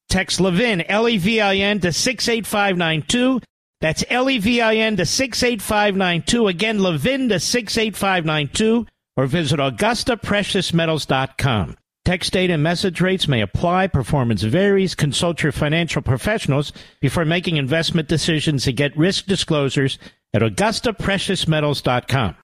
[0.10, 3.42] Text Levin, L E V I N, to 68592.
[3.80, 6.48] That's L E V I N to 68592.
[6.48, 8.86] Again, Levin to 68592.
[9.16, 11.78] Or visit AugustaPreciousMetals.com.
[12.06, 13.88] Text data and message rates may apply.
[13.88, 14.96] Performance varies.
[14.96, 16.72] Consult your financial professionals
[17.02, 20.00] before making investment decisions and get risk disclosures
[20.34, 22.36] at AugustaPreciousMetals.com.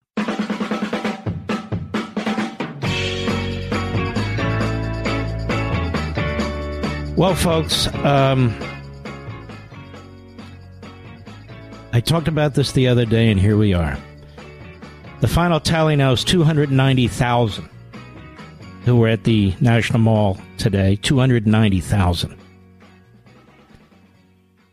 [7.18, 8.54] Well, folks, um,
[11.94, 13.98] I talked about this the other day, and here we are.
[15.22, 17.70] The final tally now is 290,000
[18.86, 20.96] who were at the National Mall today.
[20.98, 22.38] 290,000.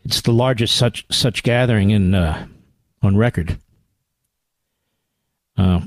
[0.05, 2.47] It's the largest such such gathering in uh,
[3.03, 3.59] on record.
[5.57, 5.81] Uh,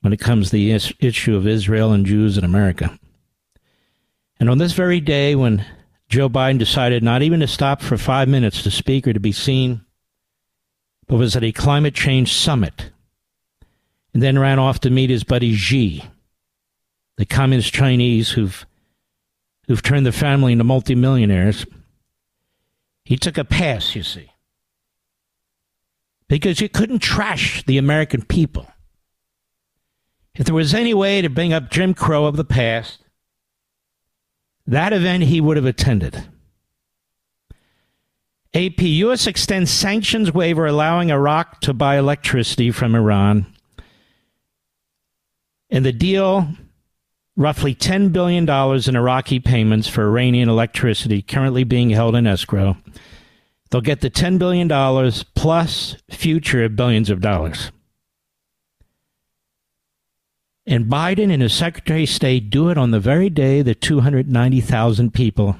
[0.00, 2.98] when it comes to the is- issue of Israel and Jews in America.
[4.38, 5.64] And on this very day, when
[6.08, 9.32] Joe Biden decided not even to stop for five minutes to speak or to be
[9.32, 9.84] seen,
[11.06, 12.90] but was at a climate change summit,
[14.12, 16.04] and then ran off to meet his buddy Xi,
[17.16, 18.66] the communist Chinese who've
[19.66, 21.66] who've turned the family into multimillionaires.
[23.04, 24.32] He took a pass, you see,
[26.28, 28.68] because you couldn't trash the American people.
[30.34, 33.00] If there was any way to bring up Jim Crow of the past,
[34.66, 36.24] that event he would have attended.
[38.54, 39.26] AP U.S.
[39.26, 43.46] extends sanctions waiver allowing Iraq to buy electricity from Iran.
[45.70, 46.48] And the deal,
[47.36, 52.76] roughly $10 billion in Iraqi payments for Iranian electricity currently being held in escrow.
[53.70, 54.68] They'll get the $10 billion
[55.34, 57.72] plus future billions of dollars.
[60.66, 65.12] And Biden and his Secretary of State do it on the very day that 290,000
[65.12, 65.56] people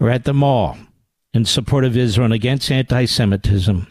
[0.00, 0.76] are at the mall
[1.32, 3.86] in support of Israel and against anti Semitism.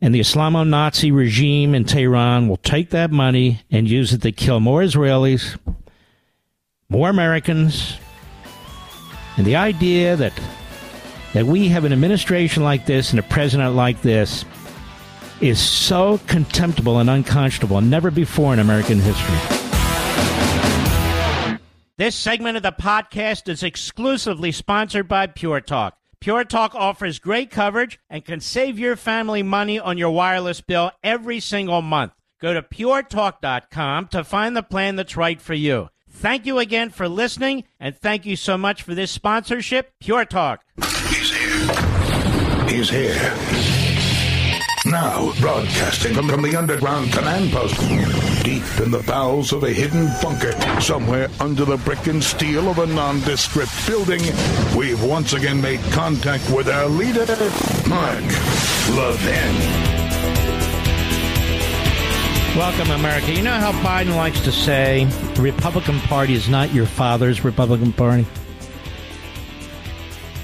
[0.00, 4.30] And the Islamo Nazi regime in Tehran will take that money and use it to
[4.30, 5.58] kill more Israelis,
[6.88, 7.98] more Americans.
[9.36, 10.32] And the idea that,
[11.32, 14.44] that we have an administration like this and a president like this
[15.40, 19.58] is so contemptible and unconscionable, never before in American history.
[21.96, 25.98] This segment of the podcast is exclusively sponsored by Pure Talk.
[26.20, 30.90] Pure Talk offers great coverage and can save your family money on your wireless bill
[31.02, 32.12] every single month.
[32.40, 35.88] Go to puretalk.com to find the plan that's right for you.
[36.10, 40.64] Thank you again for listening, and thank you so much for this sponsorship, Pure Talk.
[41.08, 42.66] He's here.
[42.68, 43.77] He's here.
[44.86, 47.78] Now, broadcasting from, from the underground command post,
[48.44, 52.78] deep in the bowels of a hidden bunker, somewhere under the brick and steel of
[52.78, 54.20] a nondescript building,
[54.76, 57.26] we've once again made contact with our leader,
[57.88, 58.22] Mark
[58.96, 59.54] Levin.
[62.56, 63.32] Welcome, America.
[63.32, 65.04] You know how Biden likes to say
[65.34, 68.26] the Republican Party is not your father's Republican Party?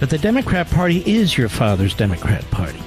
[0.01, 2.81] But the Democrat Party is your father's Democrat Party.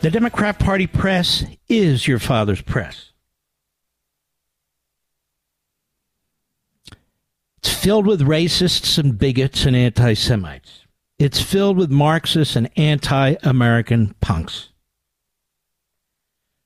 [0.00, 3.10] The Democrat Party press is your father's press.
[7.58, 10.86] It's filled with racists and bigots and anti Semites.
[11.18, 14.68] It's filled with Marxists and anti American punks.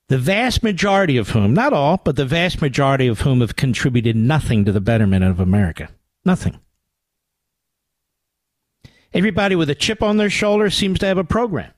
[0.09, 4.15] the vast majority of whom, not all, but the vast majority of whom have contributed
[4.15, 5.89] nothing to the betterment of America.
[6.23, 6.61] Nothing.
[9.15, 11.73] Everybody with a chip on their shoulder seems to have a program.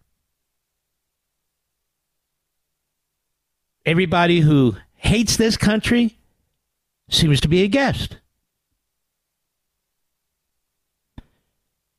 [3.87, 6.16] Everybody who hates this country
[7.11, 8.16] seems to be a guest.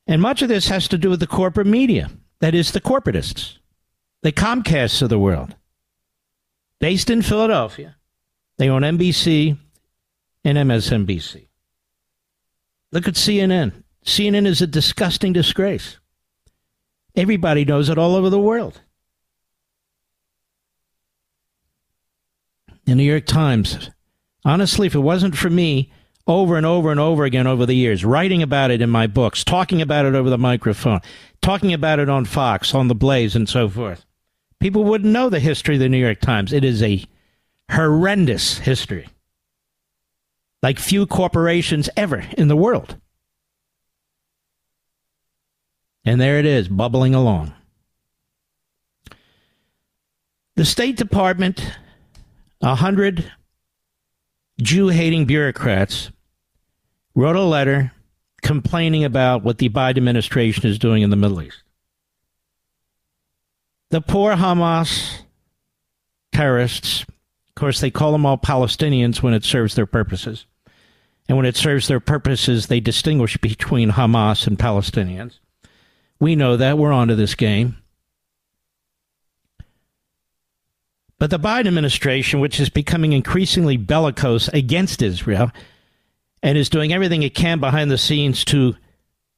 [0.08, 3.58] And much of this has to do with the corporate media, that is, the corporatists,
[4.22, 5.56] the Comcasts of the world.
[6.80, 7.96] Based in Philadelphia,
[8.58, 9.58] they own NBC
[10.44, 11.48] and MSNBC.
[12.92, 13.84] Look at CNN.
[14.06, 15.98] CNN is a disgusting disgrace.
[17.16, 18.82] Everybody knows it all over the world.
[22.86, 23.90] The New York Times.
[24.44, 25.92] Honestly, if it wasn't for me,
[26.28, 29.44] over and over and over again over the years, writing about it in my books,
[29.44, 31.02] talking about it over the microphone,
[31.42, 34.06] talking about it on Fox, on the Blaze, and so forth.
[34.60, 36.54] People wouldn't know the history of the New York Times.
[36.54, 37.06] It is a
[37.72, 39.08] horrendous history,
[40.64, 42.98] like few corporations ever in the world.
[46.04, 47.54] And there it is, bubbling along.
[50.56, 51.78] The State Department,
[52.66, 53.32] a hundred
[54.60, 56.10] Jew hating bureaucrats
[57.14, 57.92] wrote a letter
[58.42, 61.62] complaining about what the Biden administration is doing in the Middle East.
[63.92, 65.20] The poor Hamas
[66.34, 70.48] terrorists, of course, they call them all Palestinians when it serves their purposes.
[71.30, 75.40] And when it serves their purposes, they distinguish between Hamas and Palestinians.
[76.20, 76.80] We know that.
[76.80, 77.78] We're onto this game.
[81.18, 85.52] But the Biden administration, which is becoming increasingly bellicose against Israel,
[86.44, 88.76] and is doing everything it can behind the scenes to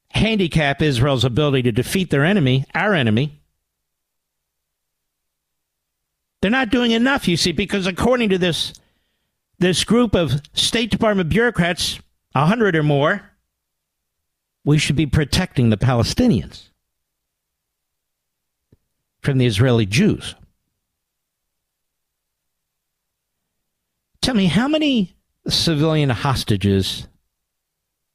[0.10, 3.40] handicap Israel's ability to defeat their enemy, our enemy.
[6.42, 8.74] They're not doing enough, you see, because according to this
[9.60, 12.00] this group of State Department bureaucrats,
[12.36, 13.24] a hundred or more,
[14.64, 16.70] we should be protecting the Palestinians
[19.22, 20.36] from the Israeli Jews.
[24.28, 25.16] Tell me, how many
[25.48, 27.08] civilian hostages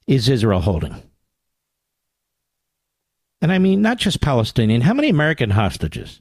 [0.07, 1.03] is Israel holding?
[3.41, 4.83] And I mean, not just Palestinian.
[4.83, 6.21] How many American hostages?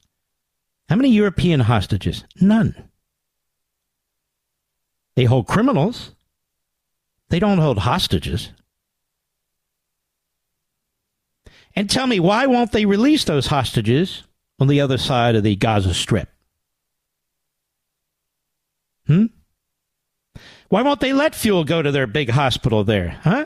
[0.87, 2.23] How many European hostages?
[2.39, 2.73] None.
[5.15, 6.15] They hold criminals.
[7.27, 8.51] They don't hold hostages.
[11.75, 14.23] And tell me, why won't they release those hostages
[14.57, 16.29] on the other side of the Gaza Strip?
[19.05, 19.25] Hmm?
[20.71, 23.45] Why won't they let fuel go to their big hospital there, huh?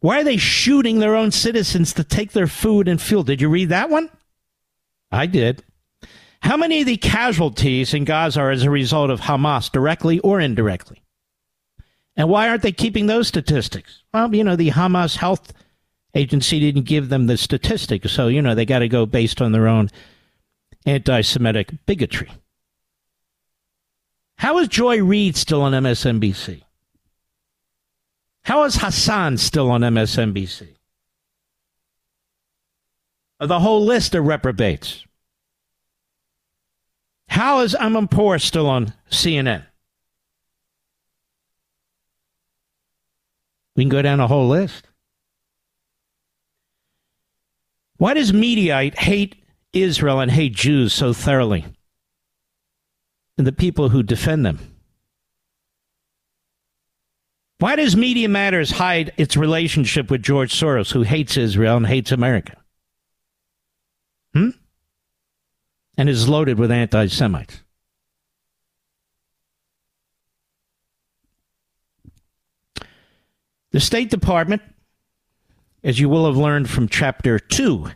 [0.00, 3.24] Why are they shooting their own citizens to take their food and fuel?
[3.24, 4.08] Did you read that one?
[5.12, 5.62] I did.
[6.40, 10.40] How many of the casualties in Gaza are as a result of Hamas, directly or
[10.40, 11.02] indirectly?
[12.16, 14.02] And why aren't they keeping those statistics?
[14.14, 15.52] Well, you know, the Hamas Health
[16.14, 19.52] Agency didn't give them the statistics, so, you know, they got to go based on
[19.52, 19.90] their own
[20.86, 22.30] anti Semitic bigotry.
[24.36, 26.62] How is Joy Reid still on MSNBC?
[28.42, 30.68] How is Hasan still on MSNBC?
[33.40, 35.04] Uh, the whole list of reprobates.
[37.28, 39.64] How is Amanpour still on CNN?
[43.76, 44.86] We can go down a whole list.
[47.96, 49.36] Why does Mediaite hate
[49.72, 51.64] Israel and hate Jews so thoroughly?
[53.36, 54.58] And the people who defend them.
[57.58, 62.12] Why does Media Matters hide its relationship with George Soros, who hates Israel and hates
[62.12, 62.56] America?
[64.34, 64.50] Hmm?
[65.96, 67.62] And is loaded with anti Semites.
[73.70, 74.62] The State Department,
[75.82, 77.88] as you will have learned from Chapter 2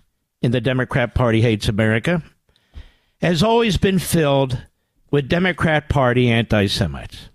[0.43, 2.23] in The Democrat Party Hates America,
[3.21, 4.59] has always been filled
[5.11, 7.29] with Democrat Party anti Semites.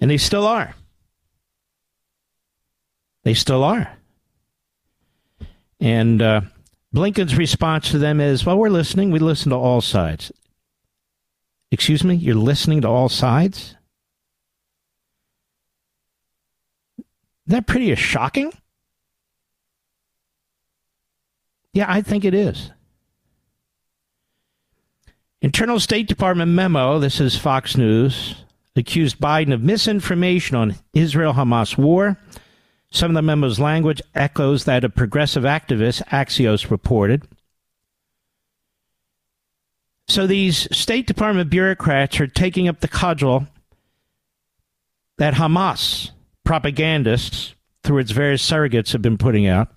[0.00, 0.74] And they still are.
[3.22, 3.96] They still are.
[5.80, 6.42] And uh,
[6.94, 9.10] Blinken's response to them is well, we're listening.
[9.10, 10.30] We listen to all sides.
[11.70, 12.14] Excuse me?
[12.14, 13.76] You're listening to all sides?
[16.98, 17.06] Isn't
[17.46, 18.52] that pretty shocking?
[21.72, 22.70] Yeah, I think it is.
[25.44, 28.36] Internal State Department memo, this is Fox News,
[28.76, 32.18] accused Biden of misinformation on Israel Hamas war.
[32.90, 37.28] Some of the memo's language echoes that of progressive activist Axios reported.
[40.08, 43.46] So these State Department bureaucrats are taking up the cudgel
[45.18, 46.12] that Hamas
[46.44, 49.68] propagandists, through its various surrogates, have been putting out,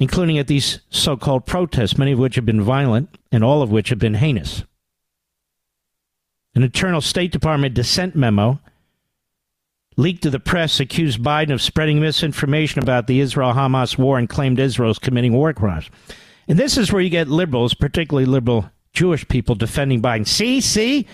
[0.00, 3.70] including at these so called protests, many of which have been violent and all of
[3.70, 4.64] which have been heinous.
[6.54, 8.58] An internal State Department dissent memo
[9.96, 14.28] leaked to the press accused Biden of spreading misinformation about the Israel Hamas war and
[14.28, 15.90] claimed Israel is committing war crimes.
[16.48, 20.26] And this is where you get liberals, particularly liberal Jewish people, defending Biden.
[20.26, 21.06] See, see,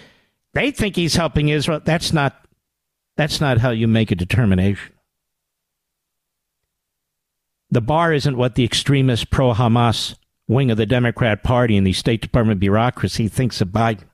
[0.55, 1.81] they think he's helping Israel.
[1.85, 2.47] That's not
[3.17, 4.93] that's not how you make a determination.
[7.71, 10.17] The bar isn't what the extremist pro Hamas
[10.49, 14.05] wing of the Democrat Party and the State Department bureaucracy thinks of Biden.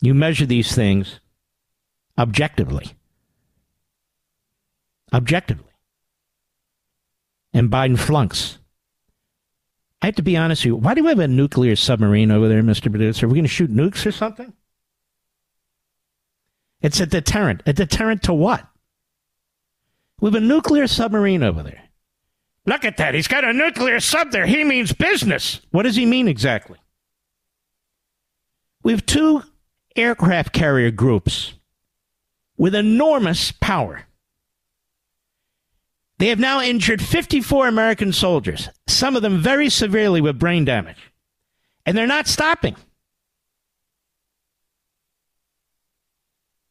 [0.00, 1.20] You measure these things
[2.18, 2.94] objectively.
[5.12, 5.64] Objectively.
[7.52, 8.58] And Biden flunks.
[10.02, 10.76] I have to be honest with you.
[10.76, 12.90] Why do we have a nuclear submarine over there, Mr.
[12.90, 13.26] Producer?
[13.26, 14.52] Are we going to shoot nukes or something?
[16.82, 17.62] It's a deterrent.
[17.66, 18.66] A deterrent to what?
[20.20, 21.82] We have a nuclear submarine over there.
[22.64, 23.14] Look at that.
[23.14, 24.46] He's got a nuclear sub there.
[24.46, 25.60] He means business.
[25.70, 26.78] What does he mean exactly?
[28.82, 29.42] We have two
[29.94, 31.54] aircraft carrier groups
[32.56, 34.06] with enormous power.
[36.18, 41.12] They have now injured 54 American soldiers, some of them very severely with brain damage.
[41.84, 42.74] And they're not stopping.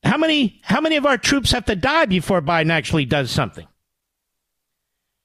[0.06, 3.68] How many, how many of our troops have to die before Biden actually does something?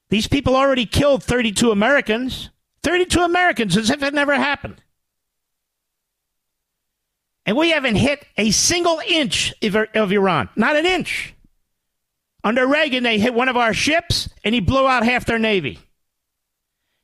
[0.08, 2.48] These people already killed 32 Americans.
[2.82, 4.82] 32 Americans as if it never happened.
[7.44, 10.48] And we haven't hit a single inch of, of Iran.
[10.56, 11.34] Not an inch.
[12.42, 15.78] Under Reagan, they hit one of our ships and he blew out half their Navy.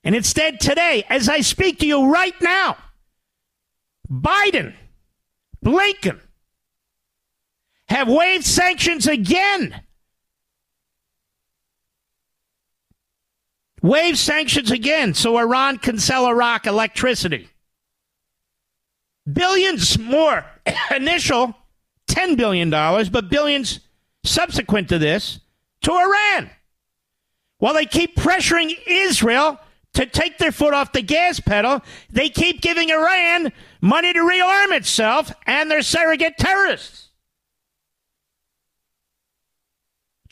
[0.03, 2.79] And instead, today, as I speak to you right now,
[4.11, 4.73] Biden,
[5.63, 6.21] Blinken
[7.89, 9.81] have waived sanctions again.
[13.83, 17.49] Waive sanctions again so Iran can sell Iraq electricity.
[19.33, 20.45] Billions more
[20.95, 21.55] initial,
[22.09, 23.81] $10 billion, but billions
[24.25, 25.41] subsequent to this
[25.83, 26.51] to Iran.
[27.59, 29.59] While they keep pressuring Israel
[29.95, 31.81] to take their foot off the gas pedal,
[32.11, 37.06] they keep giving Iran money to rearm itself and their surrogate terrorists.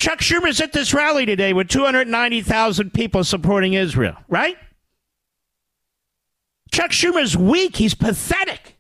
[0.05, 4.59] Chuck Schumer's at this rally today with 290,000 people supporting Israel, right?
[6.70, 7.76] Chuck Schumer's weak.
[7.76, 8.76] He's pathetic.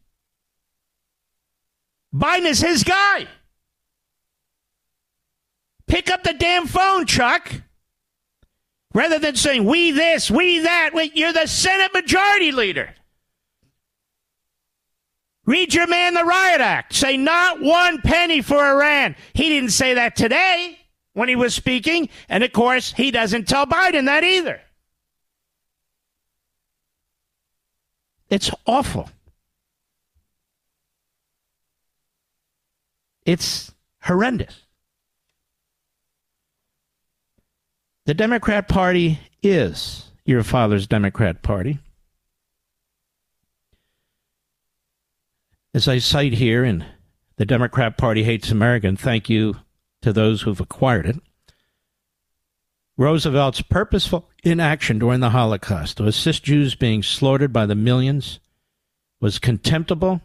[2.14, 3.26] Biden is his guy.
[5.86, 7.50] Pick up the damn phone, Chuck.
[8.92, 12.94] Rather than saying, we this, we that, you're the Senate Majority Leader.
[15.46, 16.92] Read your man the Riot Act.
[16.92, 19.16] Say not one penny for Iran.
[19.32, 20.80] He didn't say that today
[21.14, 22.10] when he was speaking.
[22.28, 24.60] And of course, he doesn't tell Biden that either.
[28.28, 29.08] It's awful.
[33.24, 34.60] It's horrendous.
[38.06, 41.78] The Democrat Party is your father's Democrat Party.
[45.72, 46.84] As I cite here in
[47.36, 49.56] The Democrat Party Hates American, thank you
[50.04, 51.16] to those who've acquired it.
[52.96, 58.38] Roosevelt's purposeful inaction during the Holocaust to assist Jews being slaughtered by the millions
[59.20, 60.20] was contemptible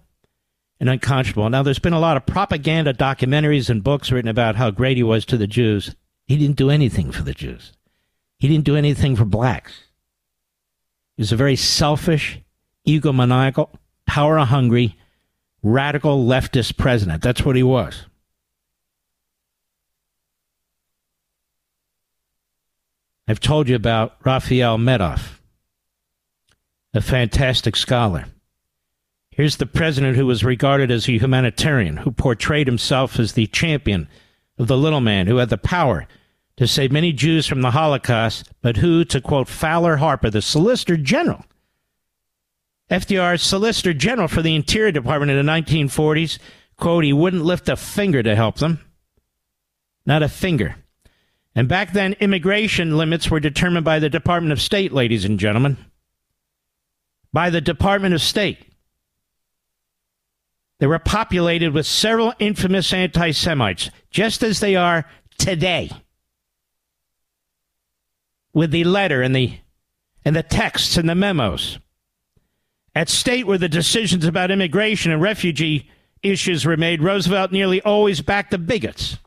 [0.80, 1.50] and unconscionable.
[1.50, 5.04] Now, there's been a lot of propaganda documentaries and books written about how great he
[5.04, 5.96] was to the Jews.
[6.28, 7.74] He didn't do anything for the Jews.
[8.38, 9.84] He didn't do anything for blacks.
[11.16, 12.40] He was a very selfish,
[12.88, 13.70] egomaniacal,
[14.06, 14.96] power hungry,
[15.64, 17.24] radical leftist president.
[17.24, 18.06] That's what he was.
[23.30, 25.38] I've told you about Rafael Medoff,
[26.96, 28.26] a fantastic scholar.
[29.30, 34.10] Here's the president who was regarded as a humanitarian, who portrayed himself as the champion
[34.58, 36.08] of the little man, who had the power
[36.58, 40.98] to save many Jews from the Holocaust, but who, to quote Fowler Harper, the Solicitor
[40.98, 41.46] General,
[42.90, 46.40] FDR's Solicitor General for the Interior Department in the 1940s,
[46.78, 48.80] quote, he wouldn't lift a finger to help them.
[50.04, 50.78] Not a finger.
[51.56, 55.78] And back then, immigration limits were determined by the Department of State, ladies and gentlemen.
[57.34, 58.60] By the Department of State.
[60.80, 65.06] They were populated with several infamous anti Semites, just as they are
[65.38, 65.90] today.
[68.54, 69.58] With the letter and the
[70.24, 71.80] and the texts and the memos.
[72.96, 75.90] At state where the decisions about immigration and refugee
[76.22, 79.18] issues were made, Roosevelt nearly always backed the bigots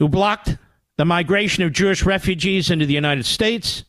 [0.00, 0.56] who blocked
[0.96, 3.84] the migration of Jewish refugees into the United States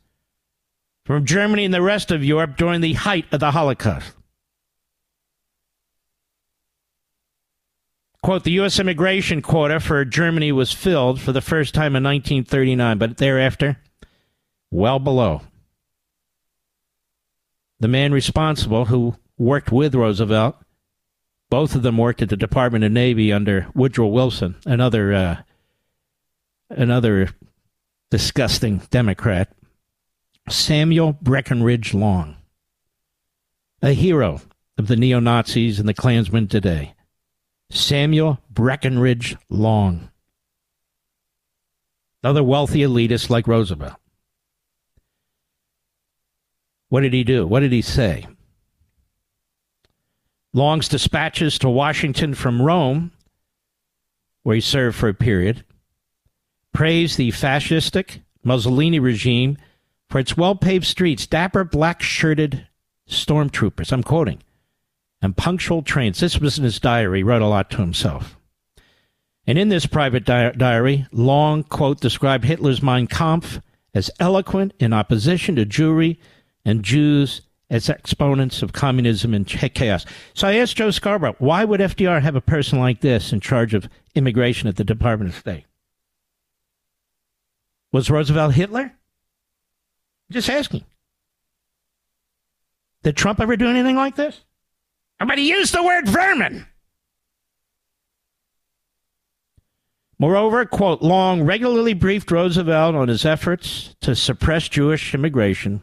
[1.05, 4.13] from Germany and the rest of Europe during the height of the Holocaust.
[8.21, 8.79] Quote, the U.S.
[8.79, 13.77] immigration quota for Germany was filled for the first time in 1939, but thereafter,
[14.69, 15.41] well below.
[17.79, 20.55] The man responsible who worked with Roosevelt,
[21.49, 25.41] both of them worked at the Department of Navy under Woodrow Wilson, another, uh,
[26.77, 27.29] another
[28.09, 29.53] disgusting Democrat,
[30.49, 32.37] Samuel Breckinridge Long,
[33.81, 34.41] a hero
[34.77, 36.93] of the neo Nazis and the Klansmen today.
[37.69, 40.09] Samuel Breckinridge Long.
[42.23, 43.95] another wealthy elitist like Roosevelt.
[46.89, 47.47] What did he do?
[47.47, 48.27] What did he say?
[50.53, 53.11] Long's dispatches to Washington from Rome,
[54.43, 55.63] where he served for a period,
[56.73, 59.57] praised the fascistic Mussolini regime
[60.09, 62.67] for its well paved streets, dapper black shirted
[63.09, 63.91] stormtroopers.
[63.91, 64.41] I'm quoting
[65.21, 66.19] and punctual trains.
[66.19, 67.19] This was in his diary.
[67.19, 68.37] He wrote a lot to himself.
[69.47, 73.59] And in this private di- diary, Long, quote, described Hitler's Mein Kampf
[73.93, 76.17] as eloquent in opposition to Jewry
[76.63, 80.05] and Jews as exponents of communism and chaos.
[80.33, 83.73] So I asked Joe Scarborough, why would FDR have a person like this in charge
[83.73, 85.65] of immigration at the Department of State?
[87.91, 88.93] Was Roosevelt Hitler?
[90.31, 90.85] Just asking.
[93.03, 94.41] Did Trump ever do anything like this?
[95.19, 96.67] But he used the word vermin.
[100.17, 105.81] Moreover, quote, Long regularly briefed Roosevelt on his efforts to suppress Jewish immigration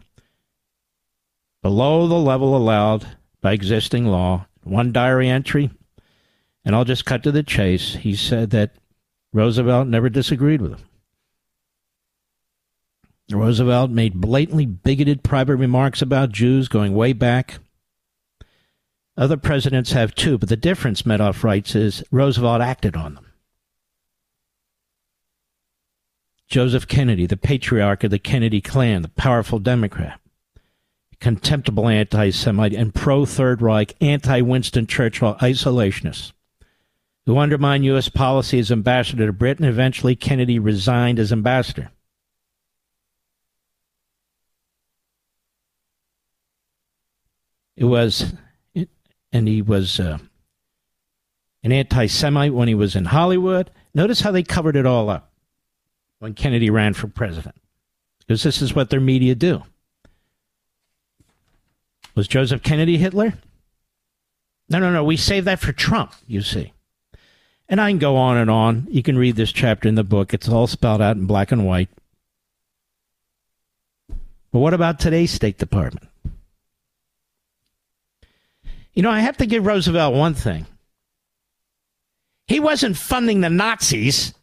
[1.62, 3.06] below the level allowed
[3.40, 4.46] by existing law.
[4.62, 5.70] One diary entry,
[6.64, 7.94] and I'll just cut to the chase.
[7.96, 8.76] He said that
[9.32, 10.87] Roosevelt never disagreed with him.
[13.30, 17.58] Roosevelt made blatantly bigoted private remarks about Jews going way back
[19.18, 23.26] other presidents have too, but the difference, Medoff writes, is Roosevelt acted on them.
[26.46, 30.20] Joseph Kennedy, the patriarch of the Kennedy clan, the powerful Democrat,
[31.20, 36.32] contemptible anti Semite, and pro Third Reich, anti Winston Churchill isolationist,
[37.26, 38.08] who undermined U.S.
[38.08, 39.66] policy as ambassador to Britain.
[39.66, 41.90] Eventually, Kennedy resigned as ambassador.
[47.78, 48.34] It was
[49.32, 50.18] and he was uh,
[51.62, 53.70] an anti Semite when he was in Hollywood.
[53.94, 55.30] Notice how they covered it all up
[56.18, 57.54] when Kennedy ran for president,
[58.18, 59.62] because this is what their media do.
[62.16, 63.34] Was Joseph Kennedy Hitler?
[64.68, 65.04] No, no, no.
[65.04, 66.72] We save that for Trump, you see.
[67.68, 68.88] And I can go on and on.
[68.90, 71.64] You can read this chapter in the book, it's all spelled out in black and
[71.64, 71.90] white.
[74.50, 76.08] But what about today's State Department?
[78.98, 80.66] You know, I have to give Roosevelt one thing.
[82.48, 84.34] He wasn't funding the Nazis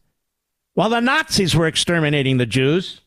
[0.75, 3.01] while the Nazis were exterminating the Jews.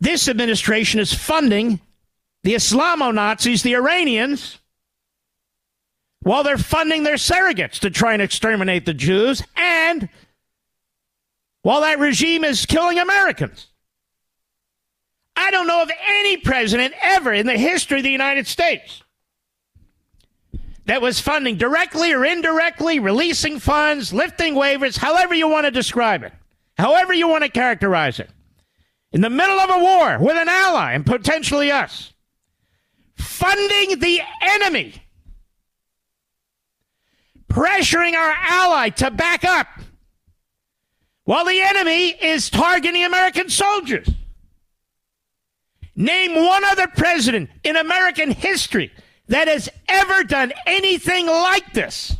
[0.00, 1.78] This administration is funding
[2.42, 4.58] the Islamo Nazis, the Iranians,
[6.22, 10.08] while they're funding their surrogates to try and exterminate the Jews, and
[11.62, 13.69] while that regime is killing Americans.
[15.40, 19.02] I don't know of any president ever in the history of the United States
[20.84, 26.22] that was funding directly or indirectly, releasing funds, lifting waivers, however you want to describe
[26.24, 26.32] it,
[26.76, 28.28] however you want to characterize it,
[29.12, 32.12] in the middle of a war with an ally and potentially us,
[33.16, 34.94] funding the enemy,
[37.48, 39.68] pressuring our ally to back up
[41.24, 44.06] while the enemy is targeting American soldiers.
[46.00, 48.90] Name one other president in American history
[49.28, 52.16] that has ever done anything like this.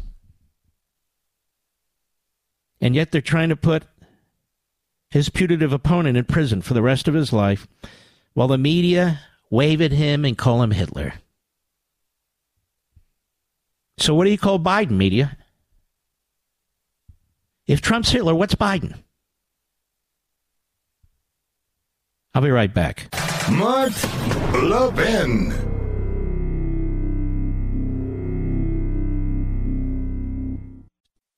[2.82, 3.84] And yet they're trying to put
[5.08, 7.66] his putative opponent in prison for the rest of his life
[8.34, 11.14] while the media wave at him and call him Hitler.
[13.96, 15.38] So, what do you call Biden, media?
[17.66, 19.02] If Trump's Hitler, what's Biden?
[22.34, 23.08] I'll be right back.
[23.50, 23.92] Mark
[24.54, 25.79] Levin.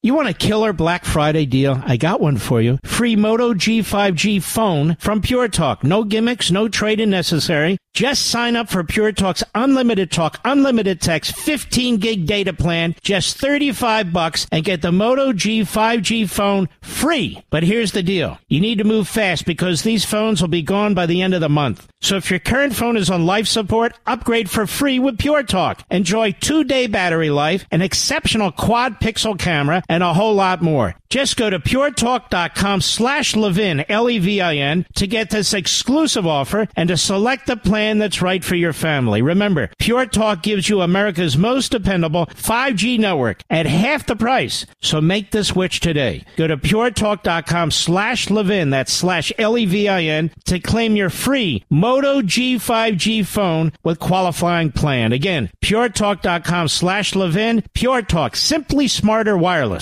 [0.04, 1.80] You want a killer Black Friday deal?
[1.86, 2.80] I got one for you.
[2.82, 5.84] Free Moto G5G phone from Pure Talk.
[5.84, 7.78] No gimmicks, no trade-in necessary.
[7.94, 13.36] Just sign up for Pure Talk's unlimited talk, unlimited text, 15 gig data plan, just
[13.36, 17.44] 35 bucks and get the Moto G 5G phone free.
[17.50, 18.38] But here's the deal.
[18.48, 21.42] You need to move fast because these phones will be gone by the end of
[21.42, 21.86] the month.
[22.00, 25.84] So if your current phone is on life support, upgrade for free with Pure Talk.
[25.90, 30.94] Enjoy two day battery life, an exceptional quad pixel camera, and a whole lot more.
[31.10, 37.46] Just go to puretalk.com slash Levin, L-E-V-I-N, to get this exclusive offer and to select
[37.46, 39.20] the plan that's right for your family.
[39.20, 44.64] Remember, Pure Talk gives you America's most dependable 5G network at half the price.
[44.80, 46.24] So make the switch today.
[46.36, 53.72] Go to puretalk.com slash Levin, that's slash L-E-V-I-N, to claim your free Moto G5G phone
[53.82, 55.12] with qualifying plan.
[55.12, 59.81] Again, puretalk.com slash Levin, Pure Talk, simply smarter wireless.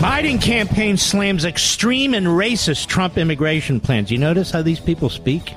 [0.00, 4.10] Biden campaign slams extreme and racist Trump immigration plans.
[4.10, 5.54] You notice how these people speak?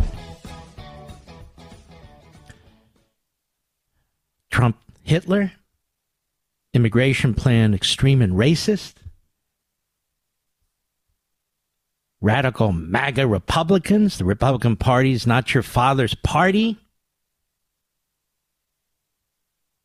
[4.51, 5.51] Trump Hitler,
[6.73, 8.95] immigration plan extreme and racist,
[12.21, 16.77] radical MAGA Republicans, the Republican Party is not your father's party.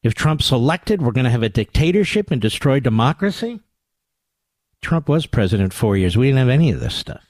[0.09, 3.61] If Trump's elected, we're going to have a dictatorship and destroy democracy.
[4.81, 6.17] Trump was president four years.
[6.17, 7.27] We didn't have any of this stuff.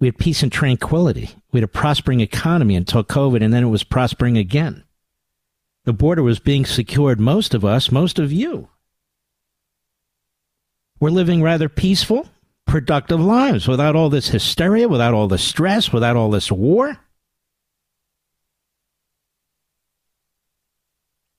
[0.00, 1.30] We had peace and tranquility.
[1.52, 4.82] We had a prospering economy until COVID, and then it was prospering again.
[5.84, 8.68] The border was being secured, most of us, most of you.
[10.98, 12.28] We're living rather peaceful,
[12.66, 16.98] productive lives without all this hysteria, without all the stress, without all this war.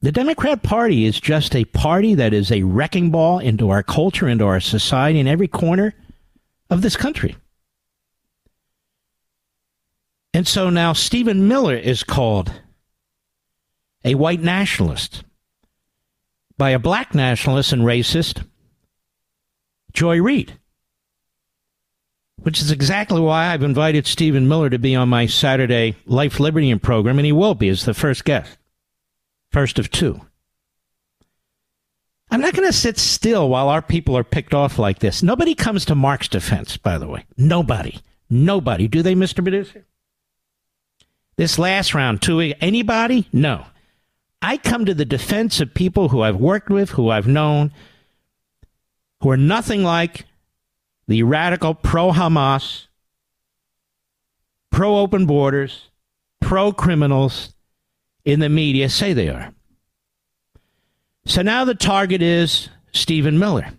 [0.03, 4.27] The Democrat Party is just a party that is a wrecking ball into our culture,
[4.27, 5.93] into our society, in every corner
[6.71, 7.35] of this country.
[10.33, 12.51] And so now Stephen Miller is called
[14.03, 15.23] a white nationalist
[16.57, 18.43] by a black nationalist and racist,
[19.93, 20.57] Joy Reid.
[22.37, 26.71] Which is exactly why I've invited Stephen Miller to be on my Saturday Life Liberty
[26.71, 28.57] and program, and he will be as the first guest.
[29.51, 30.21] First of two.
[32.29, 35.21] I'm not going to sit still while our people are picked off like this.
[35.21, 37.25] Nobody comes to Mark's defense, by the way.
[37.37, 37.99] Nobody.
[38.29, 38.87] Nobody.
[38.87, 39.43] Do they, Mr.
[39.43, 39.85] Producer?
[41.35, 43.27] This last round, two, anybody?
[43.33, 43.65] No.
[44.41, 47.73] I come to the defense of people who I've worked with, who I've known,
[49.21, 50.25] who are nothing like
[51.07, 52.87] the radical pro Hamas,
[54.71, 55.89] pro open borders,
[56.39, 57.53] pro criminals
[58.26, 59.53] in the media say they are.
[61.26, 63.69] So now the target is Stephen Miller.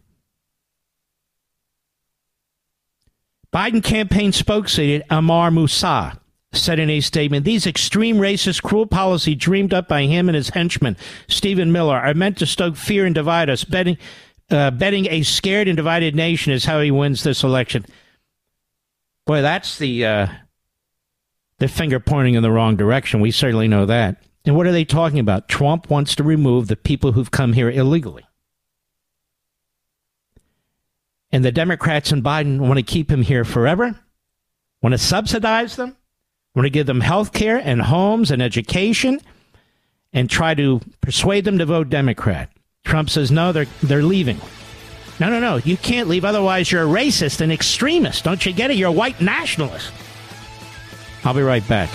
[3.52, 6.18] Biden campaign spokesman Ammar Moussa
[6.52, 10.50] said in a statement these extreme racist cruel policy dreamed up by him and his
[10.50, 13.96] henchman stephen miller are meant to stoke fear and divide us betting
[14.50, 17.84] uh, betting a scared and divided nation is how he wins this election
[19.24, 20.26] boy that's the uh,
[21.58, 24.84] the finger pointing in the wrong direction we certainly know that and what are they
[24.84, 25.48] talking about?
[25.48, 28.24] Trump wants to remove the people who've come here illegally.
[31.30, 33.98] And the Democrats and Biden want to keep him here forever,
[34.82, 35.96] want to subsidize them,
[36.54, 39.20] want to give them health care and homes and education,
[40.12, 42.50] and try to persuade them to vote Democrat.
[42.84, 44.38] Trump says, no, they're, they're leaving.
[45.20, 46.24] No, no, no, you can't leave.
[46.24, 48.24] Otherwise, you're a racist and extremist.
[48.24, 48.76] Don't you get it?
[48.76, 49.92] You're a white nationalist.
[51.24, 51.88] I'll be right back.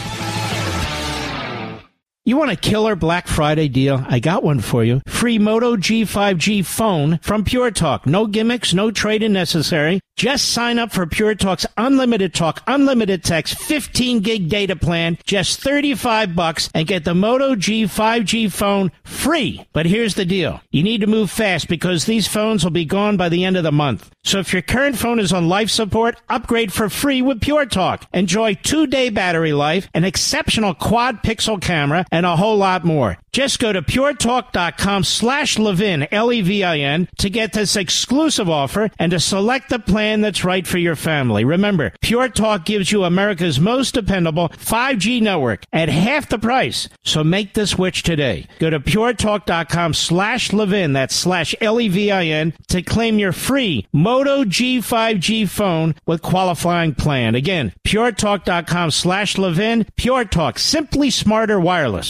[2.27, 4.03] You want a killer Black Friday deal?
[4.05, 5.01] I got one for you.
[5.07, 8.05] Free Moto G5G phone from Pure Talk.
[8.05, 10.01] No gimmicks, no trade-in necessary.
[10.17, 15.61] Just sign up for Pure Talk's unlimited talk, unlimited text, 15 gig data plan, just
[15.61, 19.63] 35 bucks and get the Moto G 5G phone free.
[19.73, 20.59] But here's the deal.
[20.71, 23.63] You need to move fast because these phones will be gone by the end of
[23.63, 24.09] the month.
[24.23, 28.07] So if your current phone is on life support, upgrade for free with Pure Talk.
[28.11, 33.15] Enjoy two day battery life, an exceptional quad pixel camera, and a whole lot more.
[33.31, 39.69] Just go to puretalk.com slash Levin, L-E-V-I-N, to get this exclusive offer and to select
[39.69, 41.45] the plan that's right for your family.
[41.45, 46.89] Remember, Pure Talk gives you America's most dependable 5G network at half the price.
[47.03, 48.47] So make the switch today.
[48.57, 55.93] Go to puretalk.com slash Levin, that's slash L-E-V-I-N, to claim your free Moto G5G phone
[56.07, 57.35] with qualifying plan.
[57.35, 62.06] Again, puretalk.com slash Levin, Pure Talk, simply smarter wireless.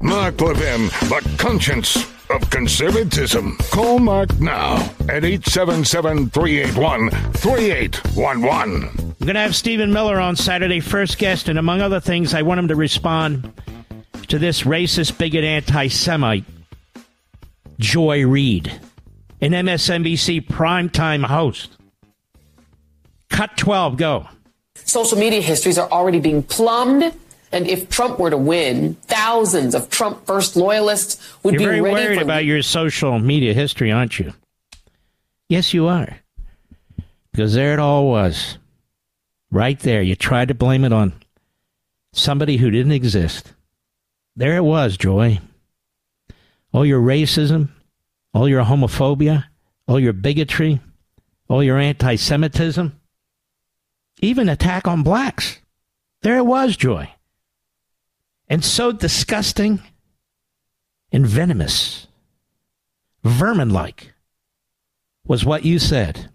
[0.00, 1.96] Mark Levin, the conscience
[2.30, 3.56] of conservatism.
[3.70, 4.76] Call Mark now
[5.08, 8.84] at 877 381 3811.
[9.22, 12.42] I'm going to have Stephen Miller on Saturday, first guest, and among other things, I
[12.42, 13.52] want him to respond
[14.28, 16.44] to this racist, bigot, anti Semite,
[17.78, 18.72] Joy Reid,
[19.40, 21.76] an MSNBC primetime host.
[23.28, 24.28] Cut 12, go.
[24.74, 27.14] Social media histories are already being plumbed.
[27.52, 31.62] And if Trump were to win, thousands of Trump first loyalists would be.
[31.62, 34.32] You're be very ready worried for about your social media history, aren't you?
[35.48, 36.18] Yes, you are.
[37.30, 38.58] Because there it all was.
[39.50, 40.00] Right there.
[40.00, 41.12] You tried to blame it on
[42.14, 43.52] somebody who didn't exist.
[44.34, 45.38] There it was, Joy.
[46.72, 47.68] All your racism,
[48.32, 49.44] all your homophobia,
[49.86, 50.80] all your bigotry,
[51.48, 52.98] all your anti Semitism,
[54.20, 55.58] even attack on blacks.
[56.22, 57.10] There it was, Joy.
[58.52, 59.80] And so disgusting
[61.10, 62.06] and venomous,
[63.24, 64.12] vermin like,
[65.24, 66.28] was what you said.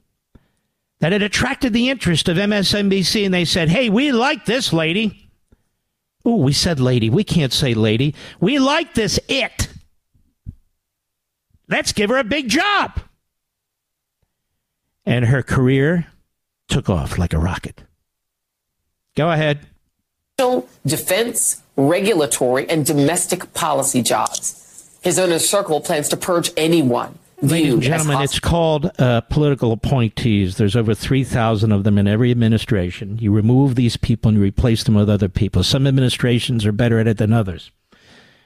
[1.00, 5.30] That it attracted the interest of MSNBC, and they said, hey, we like this lady.
[6.26, 7.12] Oh, we said lady.
[7.12, 8.16] We can't say lady.
[8.40, 9.68] We like this it.
[11.70, 13.00] Let's give her a big job.
[15.06, 16.08] And her career
[16.68, 17.84] took off like a rocket.
[19.16, 19.68] Go ahead.
[20.84, 25.00] defense, regulatory, and domestic policy jobs.
[25.02, 30.58] His inner circle plans to purge anyone Ladies and gentlemen, it's called uh, political appointees.
[30.58, 33.20] There's over 3,000 of them in every administration.
[33.20, 35.62] You remove these people and you replace them with other people.
[35.62, 37.72] Some administrations are better at it than others.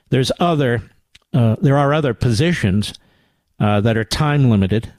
[0.09, 0.83] There's other,
[1.33, 2.93] uh, there are other positions
[3.61, 4.91] uh, that are time limited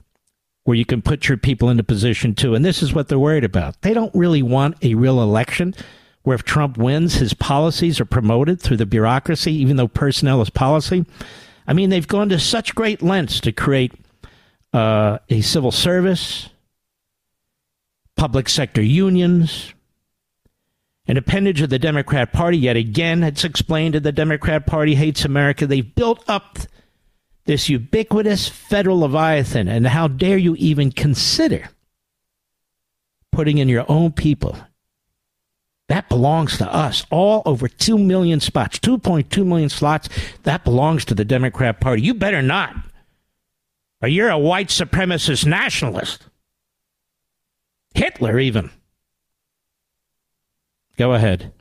[0.63, 2.55] where you can put your people into position too.
[2.55, 3.79] And this is what they're worried about.
[3.83, 5.75] They don't really want a real election
[6.23, 10.49] where if Trump wins, his policies are promoted through the bureaucracy, even though personnel is
[10.49, 11.05] policy.
[11.67, 13.93] I mean, they've gone to such great lengths to create
[14.73, 16.49] uh, a civil service,
[18.15, 19.73] public sector unions,
[21.07, 22.57] an appendage of the Democrat Party.
[22.57, 25.67] Yet again, it's explained that the Democrat Party hates America.
[25.67, 26.57] They've built up
[27.45, 31.69] this ubiquitous federal leviathan, and how dare you even consider
[33.33, 34.57] putting in your own people?
[35.89, 37.05] That belongs to us.
[37.11, 40.09] All over 2 million spots, 2.2 million slots,
[40.43, 42.01] that belongs to the Democrat Party.
[42.01, 42.75] You better not.
[44.01, 46.23] Or you're a white supremacist nationalist.
[47.93, 48.69] Hitler, even.
[50.97, 51.51] Go ahead.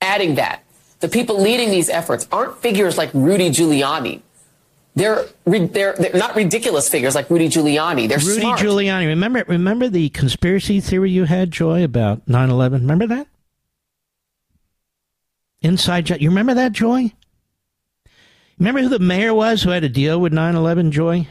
[0.00, 0.64] adding that
[1.00, 4.20] the people leading these efforts aren't figures like Rudy Giuliani.
[4.94, 8.08] They're, they're, they're not ridiculous figures like Rudy Giuliani.
[8.08, 8.60] They're Rudy smart.
[8.60, 9.06] Giuliani.
[9.06, 12.82] Remember, remember the conspiracy theory you had, Joy, about 9 11?
[12.82, 13.26] Remember that?
[15.62, 16.20] Inside job.
[16.20, 17.12] You remember that, Joy?
[18.58, 21.26] Remember who the mayor was who had to deal with 9 11, Joy?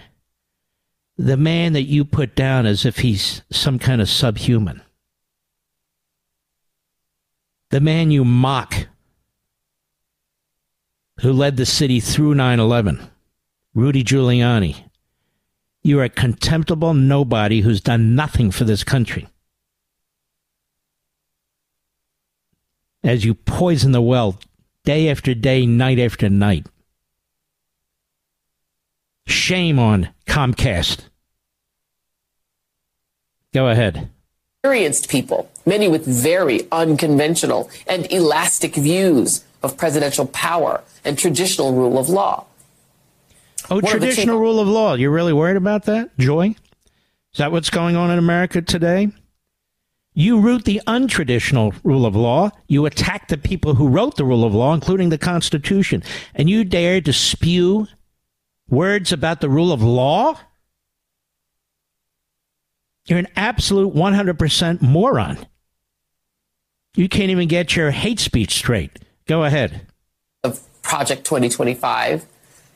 [1.17, 4.81] The man that you put down as if he's some kind of subhuman.
[7.71, 8.87] The man you mock
[11.21, 12.99] who led the city through 9 11,
[13.75, 14.85] Rudy Giuliani.
[15.83, 19.27] You are a contemptible nobody who's done nothing for this country.
[23.03, 24.39] As you poison the well
[24.83, 26.67] day after day, night after night.
[29.27, 31.01] Shame on Comcast.
[33.53, 34.09] Go ahead.
[34.57, 41.97] experienced people, many with very unconventional and elastic views of presidential power and traditional rule
[41.97, 42.45] of law.
[43.69, 44.95] Oh, One of the traditional rule of law.
[44.95, 46.55] You're really worried about that, Joy?
[47.33, 49.09] Is that what's going on in America today?
[50.19, 52.51] You root the untraditional rule of law.
[52.67, 56.03] You attack the people who wrote the rule of law, including the Constitution.
[56.35, 57.87] And you dare to spew
[58.67, 60.37] words about the rule of law?
[63.05, 65.37] You're an absolute 100% moron.
[66.95, 68.99] You can't even get your hate speech straight.
[69.25, 69.87] Go ahead.
[70.43, 72.25] of Project 2025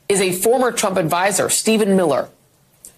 [0.08, 2.30] is a former Trump advisor, Stephen Miller,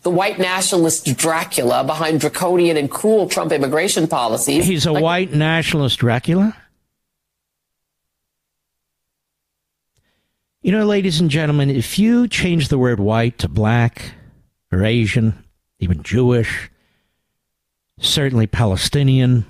[0.05, 4.63] the white nationalist Dracula behind draconian and cruel Trump immigration policies.
[4.67, 6.55] He's a like- white nationalist Dracula?
[10.61, 14.13] You know, ladies and gentlemen, if you change the word white to black
[14.71, 15.43] or Asian,
[15.79, 16.69] even Jewish,
[17.99, 19.43] certainly Palestinian,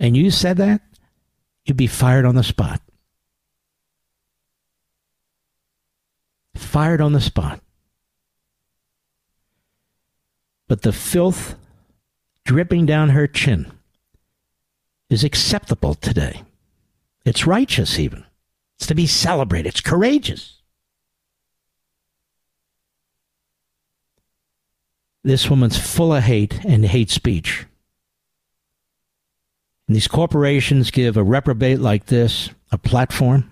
[0.00, 0.80] and you said that,
[1.66, 2.82] you'd be fired on the spot.
[6.60, 7.60] Fired on the spot.
[10.68, 11.56] But the filth
[12.44, 13.72] dripping down her chin
[15.08, 16.44] is acceptable today.
[17.24, 18.24] It's righteous, even.
[18.78, 19.70] It's to be celebrated.
[19.70, 20.58] It's courageous.
[25.24, 27.66] This woman's full of hate and hate speech.
[29.88, 33.49] And these corporations give a reprobate like this a platform.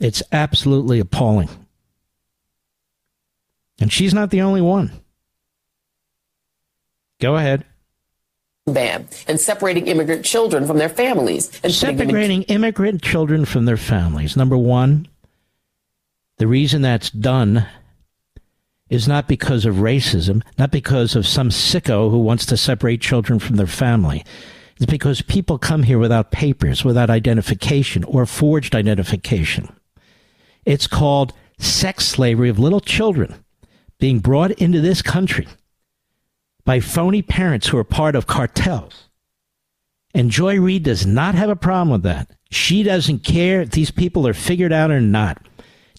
[0.00, 1.48] It's absolutely appalling.
[3.80, 4.92] And she's not the only one.
[7.20, 7.64] Go ahead.
[8.66, 13.78] Ban and separating immigrant children from their families and separating in- immigrant children from their
[13.78, 14.36] families.
[14.36, 15.08] Number one,
[16.36, 17.66] the reason that's done
[18.90, 23.38] is not because of racism, not because of some sicko who wants to separate children
[23.38, 24.24] from their family.
[24.76, 29.74] It's because people come here without papers, without identification or forged identification.
[30.68, 33.42] It's called sex slavery of little children
[33.98, 35.48] being brought into this country
[36.66, 39.08] by phony parents who are part of cartels.
[40.12, 42.30] And Joy Reid does not have a problem with that.
[42.50, 45.40] She doesn't care if these people are figured out or not.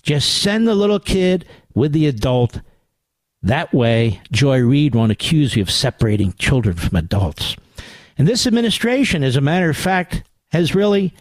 [0.03, 2.61] Just send the little kid with the adult.
[3.41, 7.55] That way, Joy Reid won't accuse you of separating children from adults.
[8.19, 11.15] And this administration, as a matter of fact, has really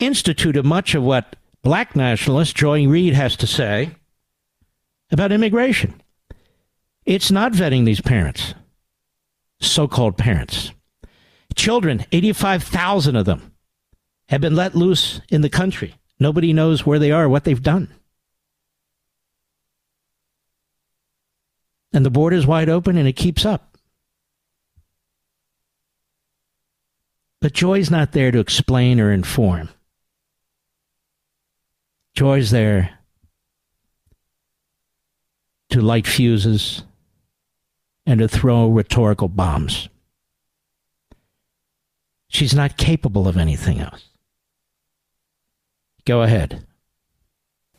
[0.00, 1.34] instituted much of what
[1.68, 3.90] black nationalist Joy Reid has to say
[5.10, 6.00] about immigration.
[7.04, 8.54] It's not vetting these parents,
[9.60, 10.72] so called parents.
[11.54, 13.52] Children, 85,000 of them,
[14.30, 15.94] have been let loose in the country.
[16.18, 17.92] Nobody knows where they are, what they've done.
[21.92, 23.76] And the border's wide open and it keeps up.
[27.42, 29.68] But Joy's not there to explain or inform.
[32.14, 32.98] Joy's there
[35.70, 36.82] to light fuses
[38.06, 39.88] and to throw rhetorical bombs.
[42.28, 44.08] She's not capable of anything else.
[46.04, 46.66] Go ahead.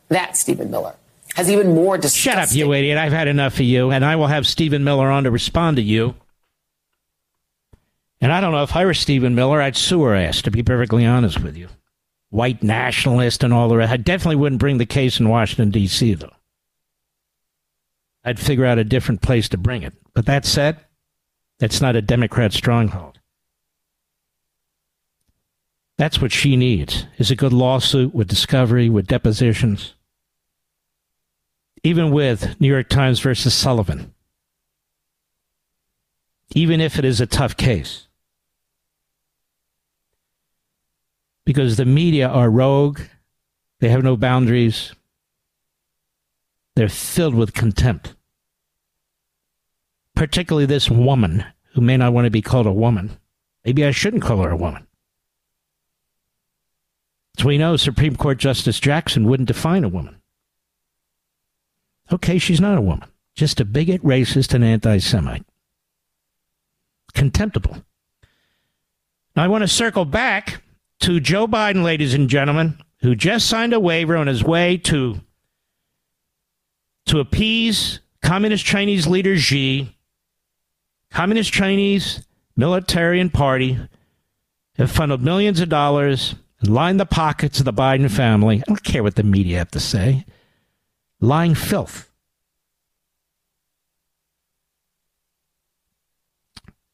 [0.08, 0.94] That Stephen Miller
[1.34, 2.32] has even more disgusting.
[2.32, 2.98] Shut up, you idiot.
[2.98, 5.82] I've had enough of you, and I will have Stephen Miller on to respond to
[5.82, 6.14] you.
[8.20, 10.62] And I don't know if I were Stephen Miller, I'd sue her ass, to be
[10.62, 11.68] perfectly honest with you.
[12.30, 13.92] White nationalist and all the rest.
[13.92, 16.32] I definitely wouldn't bring the case in Washington, D.C., though.
[18.24, 19.94] I'd figure out a different place to bring it.
[20.14, 20.78] But that said,
[21.58, 23.18] that's not a Democrat stronghold.
[25.96, 29.94] That's what she needs is a good lawsuit with discovery, with depositions,
[31.82, 34.14] even with New York Times versus Sullivan,
[36.54, 38.06] even if it is a tough case.
[41.50, 43.00] Because the media are rogue,
[43.80, 44.94] they have no boundaries,
[46.76, 48.14] they're filled with contempt
[50.20, 51.42] particularly this woman
[51.72, 53.16] who may not want to be called a woman.
[53.64, 54.86] Maybe I shouldn't call her a woman.
[57.38, 60.20] As we know, Supreme Court Justice Jackson wouldn't define a woman.
[62.12, 65.46] Okay, she's not a woman, just a bigot, racist, and anti Semite.
[67.14, 67.82] Contemptible.
[69.34, 70.62] Now, I want to circle back
[71.00, 75.20] to Joe Biden, ladies and gentlemen, who just signed a waiver on his way to,
[77.06, 79.96] to appease Communist Chinese leader Xi
[81.10, 82.24] Communist Chinese
[82.56, 83.78] military and party
[84.76, 88.58] have funneled millions of dollars and lined the pockets of the Biden family.
[88.58, 90.24] I don't care what the media have to say.
[91.20, 92.10] Lying filth.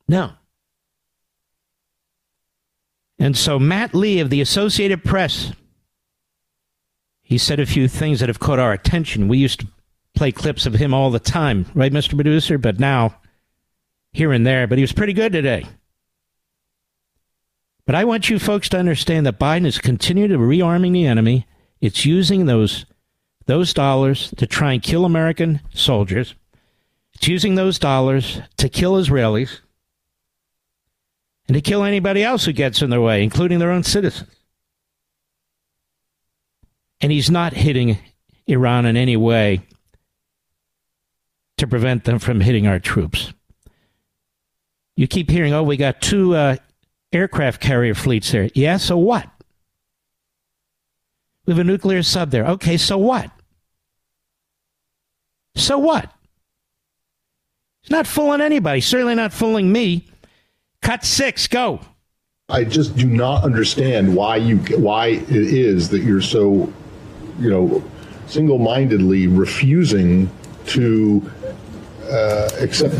[0.08, 0.32] No.
[3.18, 5.52] And so Matt Lee of the Associated Press,
[7.22, 9.28] he said a few things that have caught our attention.
[9.28, 9.66] We used to
[10.14, 12.14] play clips of him all the time, right, Mr.
[12.14, 12.58] Producer?
[12.58, 13.16] But now
[14.12, 15.66] here and there, but he was pretty good today.
[17.86, 21.46] But I want you folks to understand that Biden is continuing to rearming the enemy.
[21.80, 22.86] It's using those
[23.46, 26.34] those dollars to try and kill American soldiers.
[27.14, 29.60] It's using those dollars to kill Israelis
[31.48, 34.30] and to kill anybody else who gets in their way, including their own citizens.
[37.00, 37.98] And he's not hitting
[38.46, 39.60] Iran in any way
[41.58, 43.32] to prevent them from hitting our troops.
[44.96, 46.56] You keep hearing, oh, we got two uh,
[47.12, 48.48] aircraft carrier fleets there.
[48.54, 49.28] Yeah, so what?
[51.44, 52.46] We have a nuclear sub there.
[52.46, 53.30] Okay, so what?
[55.54, 56.10] So what?
[57.82, 58.80] It's not fooling anybody.
[58.80, 60.08] Certainly not fooling me.
[60.86, 61.80] Cut six, go.
[62.48, 66.72] I just do not understand why you why it is that you're so,
[67.40, 67.82] you know,
[68.28, 70.30] single-mindedly refusing
[70.66, 71.28] to
[72.04, 72.94] uh, accept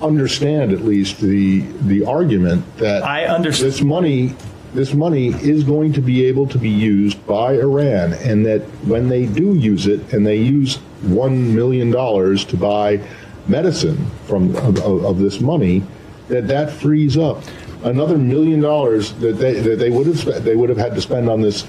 [0.00, 4.34] understand at least the the argument that I understand this money
[4.74, 9.08] this money is going to be able to be used by Iran, and that when
[9.08, 13.00] they do use it, and they use one million dollars to buy
[13.46, 15.84] medicine from of, of, this money,
[16.28, 17.42] that that frees up
[17.84, 21.00] another million dollars that they that they would have spent, they would have had to
[21.00, 21.66] spend on this,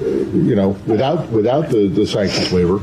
[0.00, 2.80] you know, without without the, the sanctions waiver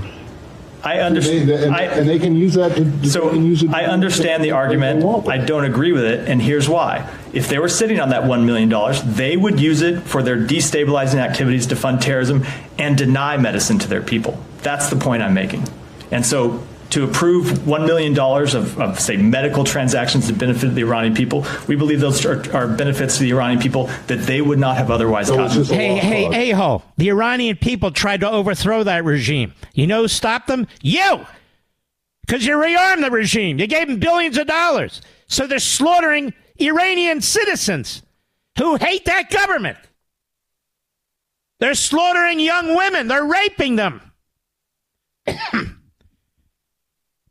[0.84, 1.50] I understand.
[1.50, 3.10] and, and, they can use that to.
[3.10, 3.30] So
[3.72, 5.06] I understand the argument.
[5.30, 7.10] I don't agree with it, and here's why.
[7.32, 11.20] If they were sitting on that $1 million, they would use it for their destabilizing
[11.20, 12.46] activities to fund terrorism
[12.78, 14.38] and deny medicine to their people.
[14.62, 15.66] That's the point I'm making.
[16.12, 16.62] And so
[16.94, 21.76] to approve $1 million of, of, say, medical transactions that benefit the Iranian people, we
[21.76, 25.28] believe those are, are benefits to the Iranian people that they would not have otherwise
[25.28, 25.64] so gotten.
[25.66, 26.84] Hey, hey, a-hole.
[26.98, 29.56] The Iranian people tried to overthrow that regime.
[29.74, 30.68] You know who stopped them?
[30.84, 31.26] You!
[32.28, 33.58] Because you rearmed the regime.
[33.58, 35.02] You gave them billions of dollars.
[35.26, 38.04] So they're slaughtering Iranian citizens
[38.60, 39.80] who hate that government.
[41.60, 43.08] They're slaughtering young women.
[43.08, 44.00] They're raping them.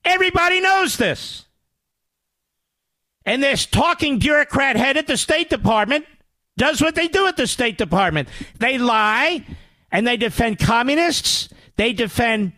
[0.04, 1.46] Everybody knows this.
[3.24, 6.06] And this talking bureaucrat head at the State Department
[6.56, 8.28] does what they do at the State Department.
[8.58, 9.44] They lie
[9.90, 12.52] and they defend communists, they defend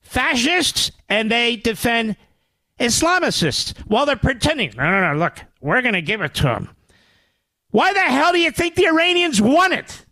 [0.00, 2.16] fascists, and they defend
[2.78, 4.72] Islamicists while they're pretending.
[4.76, 6.70] No, no, no, look, we're going to give it to them.
[7.70, 10.04] Why the hell do you think the Iranians want it?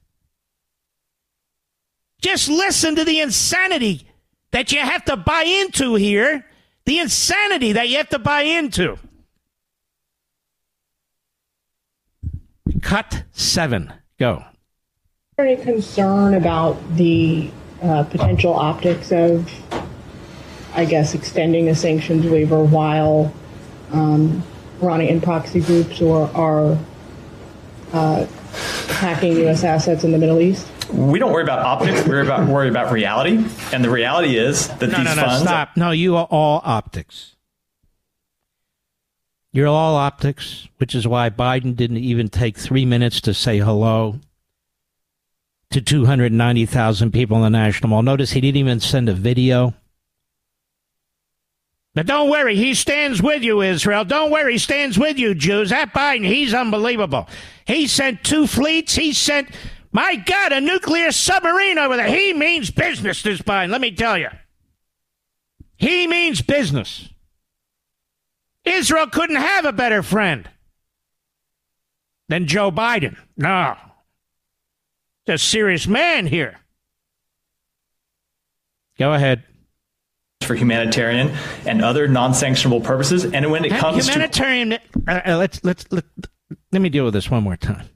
[2.20, 4.08] Just listen to the insanity
[4.50, 6.44] that you have to buy into here
[6.86, 8.98] the insanity that you have to buy into.
[12.82, 13.92] Cut seven.
[14.18, 14.44] Go.
[15.38, 17.50] Any concern about the
[17.82, 19.50] uh, potential optics of,
[20.74, 23.32] I guess, extending a sanctions waiver while
[23.92, 24.42] um,
[24.82, 26.78] Iranian proxy groups or are
[27.92, 28.26] uh,
[28.88, 29.64] hacking U.S.
[29.64, 30.70] assets in the Middle East?
[30.88, 32.02] We don't worry about optics.
[32.04, 35.22] We worry about worry about reality, and the reality is that no, these no, no,
[35.22, 35.42] funds.
[35.42, 35.76] Stop!
[35.76, 37.36] No, you are all optics.
[39.52, 44.18] You're all optics, which is why Biden didn't even take three minutes to say hello
[45.70, 48.02] to 290,000 people in the National Mall.
[48.02, 49.74] Notice he didn't even send a video.
[51.94, 54.04] But don't worry, he stands with you, Israel.
[54.04, 55.70] Don't worry, he stands with you, Jews.
[55.70, 57.28] That Biden, he's unbelievable.
[57.64, 58.96] He sent two fleets.
[58.96, 59.48] He sent
[59.94, 62.08] my God, a nuclear submarine over there.
[62.08, 64.28] He means business, this Biden, let me tell you.
[65.76, 67.08] He means business.
[68.64, 70.50] Israel couldn't have a better friend
[72.28, 73.16] than Joe Biden.
[73.36, 73.76] No.
[75.26, 76.58] He's a serious man here.
[78.98, 79.44] Go ahead.
[80.42, 81.34] For humanitarian
[81.66, 85.86] and other non-sanctionable purposes, and when it comes humanitarian, to humanitarian, uh, uh, let's let's
[85.90, 86.04] let,
[86.70, 87.88] let me deal with this one more time.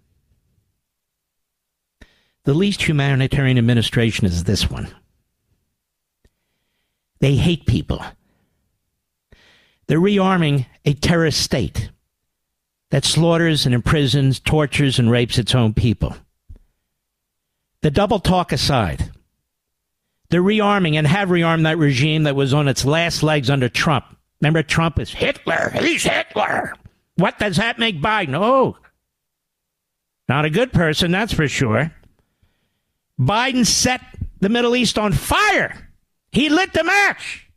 [2.49, 4.89] The least humanitarian administration is this one.
[7.21, 8.03] They hate people.
[9.87, 11.91] They're rearming a terrorist state
[12.89, 16.17] that slaughters and imprisons, tortures, and rapes its own people.
[17.83, 19.13] The double talk aside,
[20.31, 24.07] they're rearming and have rearmed that regime that was on its last legs under Trump.
[24.41, 25.71] Remember, Trump is Hitler.
[25.83, 26.73] He's Hitler.
[27.17, 28.35] What does that make Biden?
[28.35, 28.79] Oh,
[30.31, 31.93] not a good person, that's for sure.
[33.19, 34.01] Biden set
[34.41, 35.91] the Middle East on fire.
[36.31, 37.51] He lit the match.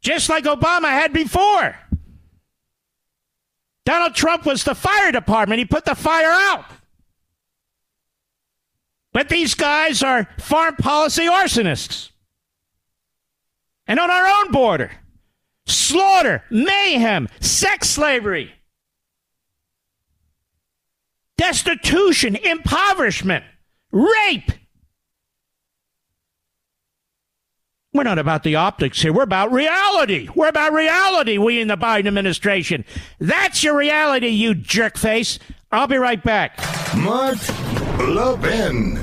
[0.00, 1.76] Just like Obama had before.
[3.84, 5.58] Donald Trump was the fire department.
[5.58, 6.64] He put the fire out.
[9.12, 12.10] But these guys are foreign policy arsonists.
[13.86, 14.90] And on our own border,
[15.66, 18.52] slaughter, mayhem, sex slavery,
[21.36, 23.44] destitution, impoverishment
[23.94, 24.50] rape.
[27.92, 29.12] We're not about the optics here.
[29.12, 30.28] We're about reality.
[30.34, 32.84] We're about reality, we in the Biden administration.
[33.20, 35.38] That's your reality, you jerkface.
[35.70, 36.58] I'll be right back.
[36.96, 37.38] Mark
[38.00, 38.98] Levin.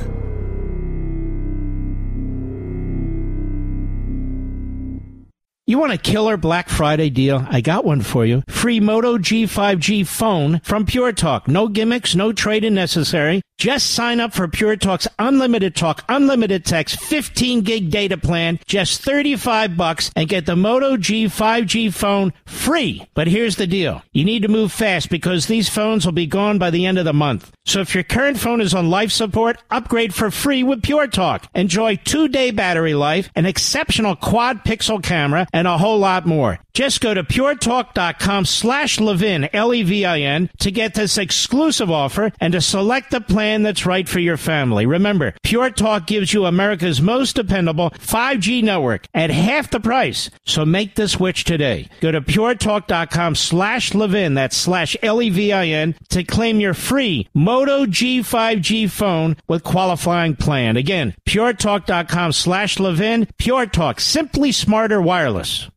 [5.67, 7.45] You want a killer Black Friday deal?
[7.49, 8.43] I got one for you.
[8.49, 11.47] Free Moto G5G phone from Pure Talk.
[11.47, 13.41] No gimmicks, no trade-in necessary.
[13.61, 19.03] Just sign up for Pure Talk's unlimited talk, unlimited text, 15 gig data plan, just
[19.03, 23.05] 35 bucks and get the Moto G 5G phone free.
[23.13, 24.01] But here's the deal.
[24.13, 27.05] You need to move fast because these phones will be gone by the end of
[27.05, 27.51] the month.
[27.67, 31.45] So if your current phone is on life support, upgrade for free with Pure Talk.
[31.53, 36.57] Enjoy two day battery life, an exceptional quad pixel camera, and a whole lot more.
[36.73, 43.11] Just go to puretalk.com slash Levin, L-E-V-I-N, to get this exclusive offer and to select
[43.11, 44.85] the plan that's right for your family.
[44.85, 50.29] Remember, Pure Talk gives you America's most dependable 5G network at half the price.
[50.45, 51.89] So make the switch today.
[51.99, 59.35] Go to puretalk.com slash Levin, that's slash L-E-V-I-N, to claim your free Moto G5G phone
[59.47, 60.77] with qualifying plan.
[60.77, 63.27] Again, puretalk.com slash Levin.
[63.37, 65.69] Pure Talk, simply smarter wireless.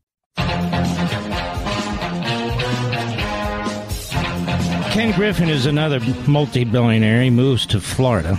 [4.95, 5.99] Ken Griffin is another
[6.29, 7.21] multi billionaire.
[7.21, 8.39] He moves to Florida.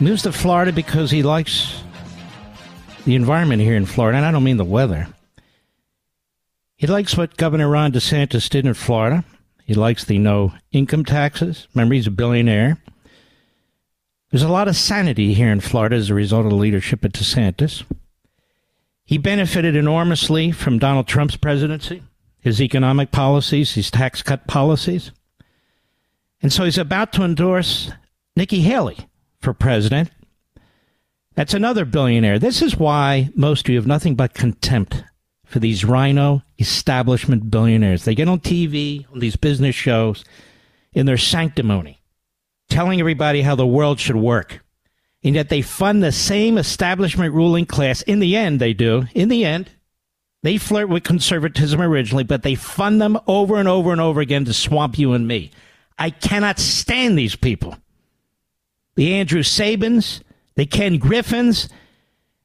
[0.00, 1.80] Moves to Florida because he likes
[3.04, 5.06] the environment here in Florida, and I don't mean the weather.
[6.76, 9.24] He likes what Governor Ron DeSantis did in Florida.
[9.64, 11.68] He likes the no income taxes.
[11.72, 12.82] Remember, he's a billionaire.
[14.32, 17.12] There's a lot of sanity here in Florida as a result of the leadership of
[17.12, 17.84] DeSantis.
[19.04, 22.02] He benefited enormously from Donald Trump's presidency,
[22.40, 25.12] his economic policies, his tax cut policies.
[26.42, 27.90] And so he's about to endorse
[28.36, 28.96] Nikki Haley
[29.40, 30.10] for president.
[31.34, 32.38] That's another billionaire.
[32.38, 35.04] This is why most of you have nothing but contempt
[35.44, 38.04] for these RINO establishment billionaires.
[38.04, 40.24] They get on TV, on these business shows,
[40.92, 42.02] in their sanctimony,
[42.68, 44.60] telling everybody how the world should work
[45.22, 48.02] and yet they fund the same establishment ruling class.
[48.02, 49.04] In the end, they do.
[49.14, 49.70] In the end,
[50.42, 54.44] they flirt with conservatism originally, but they fund them over and over and over again
[54.46, 55.50] to swamp you and me.
[55.98, 57.76] I cannot stand these people.
[58.96, 60.22] The Andrew Sabins,
[60.56, 61.68] the Ken Griffins,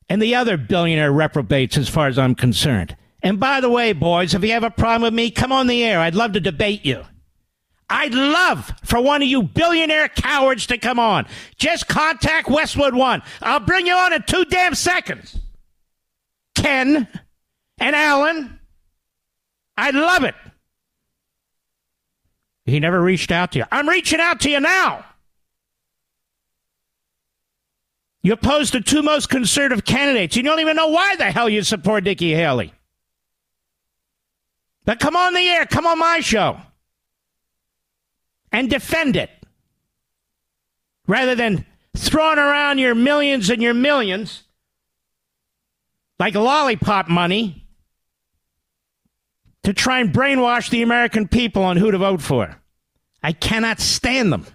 [0.10, 2.96] and the other billionaire reprobates, as far as I'm concerned.
[3.24, 5.84] And by the way, boys, if you have a problem with me, come on the
[5.84, 6.00] air.
[6.00, 7.04] I'd love to debate you.
[7.90, 11.28] I'd love for one of you billionaire cowards to come on.
[11.56, 13.22] Just contact Westwood One.
[13.42, 15.40] I'll bring you on in two damn seconds.
[16.56, 17.08] Ken
[17.78, 18.60] and Alan.
[19.78, 20.36] I'd love it.
[22.66, 23.66] He never reached out to you.
[23.72, 25.06] I'm reaching out to you now.
[28.24, 30.36] You oppose the two most conservative candidates.
[30.36, 32.74] You don't even know why the hell you support Nikki Haley.
[34.84, 35.66] But come on the air.
[35.66, 36.58] Come on my show
[38.52, 39.30] and defend it
[41.08, 41.66] rather than
[41.96, 44.44] throwing around your millions and your millions
[46.20, 47.65] like lollipop money
[49.66, 52.56] to try and brainwash the American people on who to vote for.
[53.24, 54.46] I cannot stand them.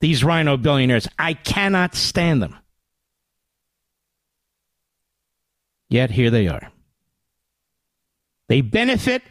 [0.00, 1.08] These RINO billionaires.
[1.18, 2.56] I cannot stand them.
[5.88, 6.70] Yet here they are.
[8.48, 9.22] They benefit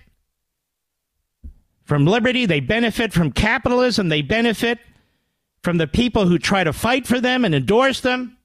[1.84, 4.80] from liberty, they benefit from capitalism, they benefit
[5.62, 8.38] from the people who try to fight for them and endorse them.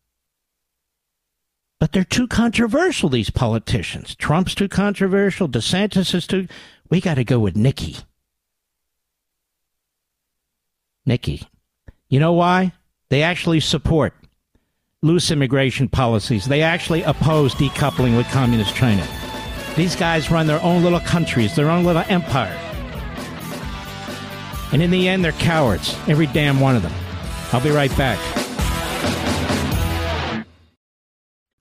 [1.78, 4.15] But they're too controversial, these politicians.
[4.15, 6.48] Trump's too controversial, DeSantis is too.
[6.89, 7.97] We got to go with Nikki.
[11.05, 11.47] Nikki.
[12.09, 12.73] You know why?
[13.11, 14.15] They actually support
[15.03, 16.47] loose immigration policies.
[16.47, 19.07] They actually oppose decoupling with communist China.
[19.77, 22.57] These guys run their own little countries, their own little empire.
[24.73, 26.93] And in the end, they're cowards, every damn one of them.
[27.53, 28.19] I'll be right back.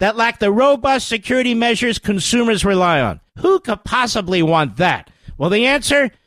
[0.00, 3.20] that lack the robust security measures consumers rely on.
[3.38, 5.10] Who could possibly want that?
[5.38, 6.10] Well, the answer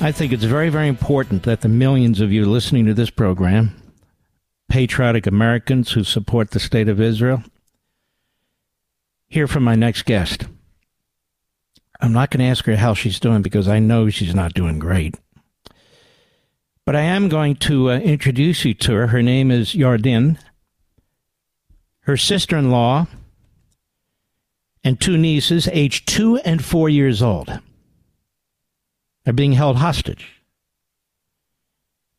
[0.00, 3.74] I think it's very, very important that the millions of you listening to this program,
[4.68, 7.42] patriotic Americans who support the state of Israel,
[9.26, 10.44] hear from my next guest.
[12.00, 14.78] I'm not going to ask her how she's doing because I know she's not doing
[14.78, 15.16] great.
[16.84, 19.08] But I am going to uh, introduce you to her.
[19.08, 20.38] Her name is Yarden.
[22.02, 23.08] Her sister in law
[24.84, 27.60] and two nieces, aged two and four years old,
[29.28, 30.40] are being held hostage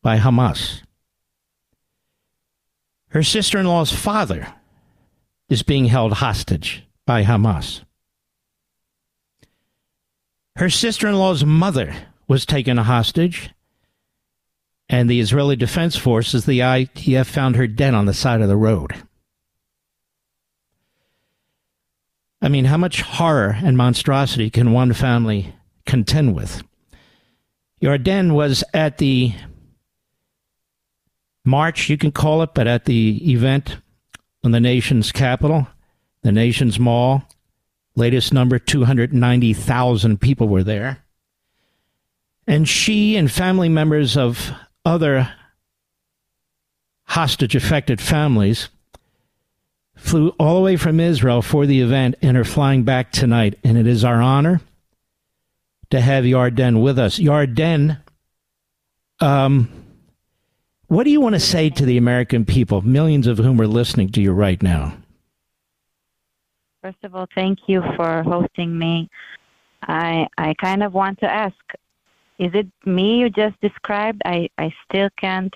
[0.00, 0.82] by Hamas.
[3.08, 4.54] Her sister in law's father
[5.48, 7.82] is being held hostage by Hamas.
[10.54, 11.92] Her sister in law's mother
[12.28, 13.50] was taken a hostage,
[14.88, 18.56] and the Israeli Defense Forces, the IDF, found her dead on the side of the
[18.56, 18.94] road.
[22.40, 25.54] I mean, how much horror and monstrosity can one family
[25.86, 26.62] contend with?
[27.82, 29.32] Yarden was at the
[31.44, 33.78] march, you can call it, but at the event
[34.44, 35.66] on the nation's capital,
[36.22, 37.22] the nation's mall.
[37.96, 41.04] Latest number 290,000 people were there.
[42.46, 44.52] And she and family members of
[44.84, 45.32] other
[47.04, 48.68] hostage affected families
[49.96, 53.58] flew all the way from Israel for the event and are flying back tonight.
[53.64, 54.60] And it is our honor
[55.90, 57.18] to have Yarden with us.
[57.18, 58.00] Yarden,
[59.20, 59.68] um,
[60.86, 64.08] what do you want to say to the American people, millions of whom are listening
[64.10, 64.96] to you right now?
[66.82, 69.08] First of all, thank you for hosting me.
[69.82, 71.54] I I kind of want to ask,
[72.38, 74.22] is it me you just described?
[74.24, 75.54] I, I still can't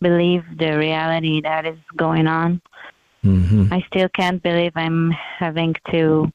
[0.00, 2.60] believe the reality that is going on.
[3.24, 3.72] Mm-hmm.
[3.72, 6.30] I still can't believe I'm having to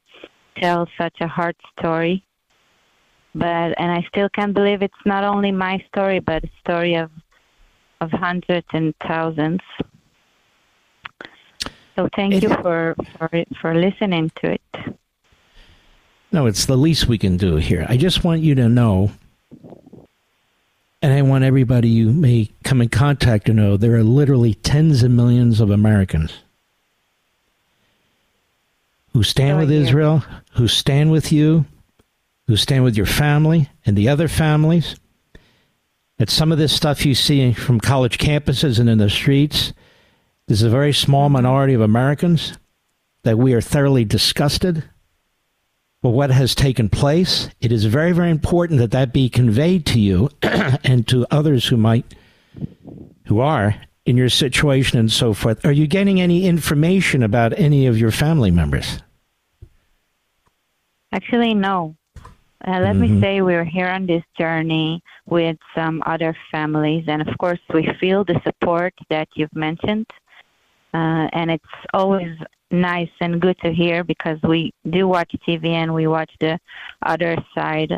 [0.57, 2.23] tell such a hard story.
[3.35, 7.11] But and I still can't believe it's not only my story, but a story of
[8.01, 9.61] of hundreds and thousands.
[11.95, 13.29] So thank it, you for, for
[13.59, 14.95] for listening to it.
[16.31, 17.85] No, it's the least we can do here.
[17.87, 19.11] I just want you to know,
[21.01, 25.03] and I want everybody you may come in contact to know, there are literally tens
[25.03, 26.39] of millions of Americans
[29.13, 29.79] who stand oh, with yeah.
[29.79, 30.23] Israel,
[30.53, 31.65] who stand with you,
[32.47, 34.95] who stand with your family and the other families.
[36.17, 39.73] That some of this stuff you see from college campuses and in the streets,
[40.47, 42.57] there's a very small minority of Americans
[43.23, 44.83] that we are thoroughly disgusted
[46.01, 47.49] with what has taken place.
[47.59, 51.77] It is very, very important that that be conveyed to you and to others who
[51.77, 52.15] might,
[53.25, 53.75] who are
[54.05, 55.63] in your situation and so forth.
[55.65, 59.01] Are you getting any information about any of your family members?
[61.11, 61.95] Actually, no.
[62.65, 63.15] Uh, let mm-hmm.
[63.15, 67.87] me say we're here on this journey with some other families, and of course, we
[67.99, 70.07] feel the support that you've mentioned.
[70.93, 71.63] Uh, and it's
[71.93, 72.35] always
[72.71, 76.57] nice and good to hear because we do watch TV and we watch the
[77.05, 77.95] other side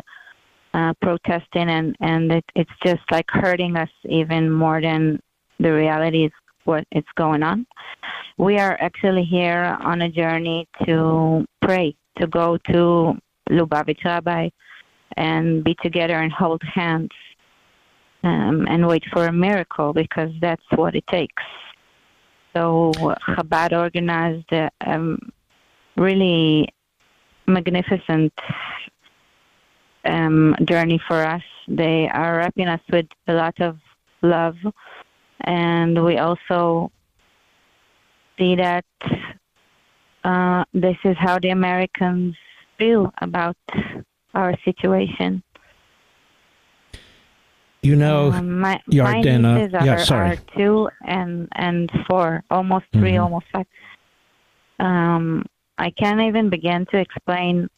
[0.74, 5.20] uh, protesting, and and it, it's just like hurting us even more than
[5.58, 6.32] the reality is
[6.64, 7.66] what is going on.
[8.38, 13.14] We are actually here on a journey to pray to go to
[13.50, 14.48] Lubavitch Rabbi
[15.16, 17.10] and be together and hold hands
[18.22, 21.42] um, and wait for a miracle because that's what it takes.
[22.54, 22.92] So
[23.28, 25.18] Chabad organized a um,
[25.96, 26.68] really
[27.46, 28.32] magnificent
[30.04, 31.42] um, journey for us.
[31.68, 33.78] They are wrapping us with a lot of
[34.22, 34.56] love,
[35.42, 36.90] and we also
[38.38, 38.84] see that
[40.24, 42.34] uh, this is how the Americans
[42.80, 43.56] feel about
[44.34, 45.42] our situation.
[47.82, 50.30] You know, um, my, Yardena, my nieces are, yeah, sorry.
[50.30, 53.22] are two and and four, almost 3 mm-hmm.
[53.22, 53.66] almost five.
[54.78, 55.46] Um,
[55.78, 57.68] I can't even begin to explain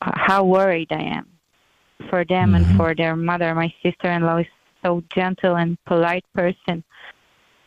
[0.00, 1.26] how worried I am
[2.10, 2.64] for them mm-hmm.
[2.64, 3.54] and for their mother.
[3.54, 4.46] My sister-in-law is
[4.84, 6.84] so gentle and polite person.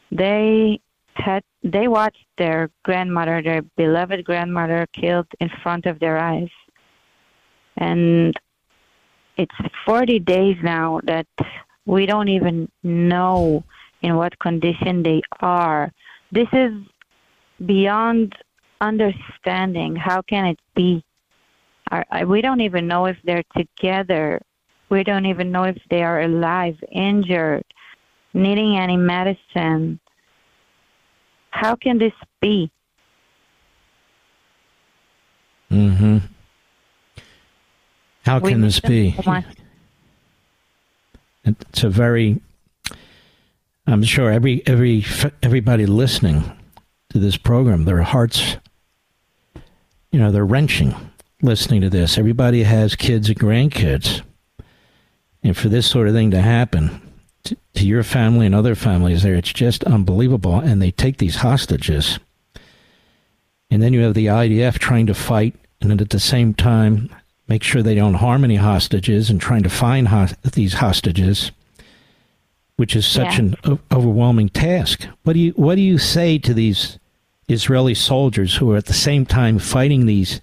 [0.10, 0.80] They
[1.16, 6.50] had they watched their grandmother, their beloved grandmother, killed in front of their eyes,
[7.78, 8.34] and
[9.38, 9.56] it's
[9.86, 11.28] 40 days now that
[11.86, 13.64] we don't even know
[14.02, 15.92] in what condition they are.
[16.32, 16.74] This is
[17.66, 18.34] beyond
[18.80, 19.96] understanding.
[19.96, 21.04] How can it be?
[22.26, 24.42] We don't even know if they're together.
[24.90, 27.66] We don't even know if they are alive, injured,
[28.34, 30.00] needing any medicine.
[31.50, 32.72] How can this be?
[35.72, 36.18] Mm-hmm.
[38.26, 39.16] How We can this be?
[41.46, 42.42] It's a very.
[43.88, 45.06] I'm sure every every
[45.42, 46.44] everybody listening
[47.10, 48.58] to this program, their hearts,
[50.12, 50.94] you know, they're wrenching
[51.42, 52.18] listening to this.
[52.18, 54.22] Everybody has kids and grandkids,
[55.44, 57.09] and for this sort of thing to happen
[57.44, 60.60] to, to your family and other families, there, it's just unbelievable.
[60.60, 62.20] And they take these hostages,
[63.72, 67.10] and then you have the IDF trying to fight, and then at the same time
[67.48, 71.52] make sure they don't harm any hostages and trying to find hos- these hostages,
[72.76, 73.40] which is such Yeah.
[73.40, 75.08] an o- overwhelming task.
[75.24, 77.00] What do you what do you say to these
[77.48, 80.42] Israeli soldiers who are at the same time fighting these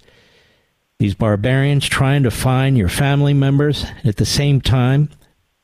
[0.99, 5.11] these barbarians, trying to find your family members at the same time,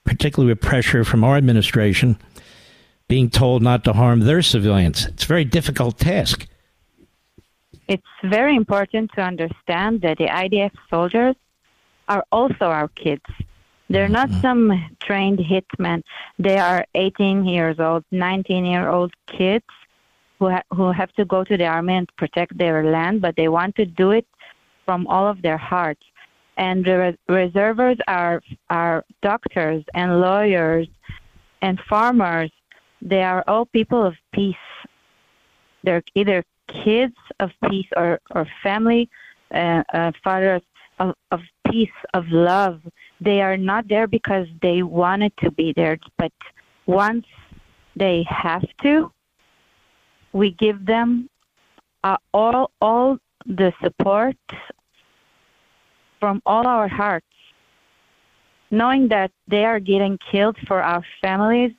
[0.04, 2.18] particularly with pressure from our administration,
[3.08, 5.06] being told not to harm their civilians?
[5.06, 6.46] It's a very difficult task.
[7.88, 11.36] It's very important to understand that the IDF soldiers
[12.08, 13.24] are also our kids.
[13.88, 14.40] They're not mm-hmm.
[14.40, 16.02] some trained hitmen.
[16.38, 19.66] They are 18 years old, 19 year old kids
[20.38, 23.48] who ha- who have to go to the army and protect their land, but they
[23.48, 24.26] want to do it
[24.86, 26.02] from all of their hearts.
[26.56, 30.86] And the res- reservists are are doctors and lawyers
[31.62, 32.50] and farmers.
[33.00, 34.66] They are all people of peace.
[35.82, 36.44] They're either
[36.84, 39.08] kids of peace or, or family
[39.52, 40.62] uh, uh, fathers
[40.98, 42.80] of, of peace, of love.
[43.20, 46.32] They are not there because they wanted to be there, but
[46.86, 47.26] once
[47.96, 49.10] they have to,
[50.32, 51.28] we give them
[52.04, 54.36] uh, all all the support
[56.22, 57.34] from all our hearts,
[58.70, 61.72] knowing that they are getting killed for our families.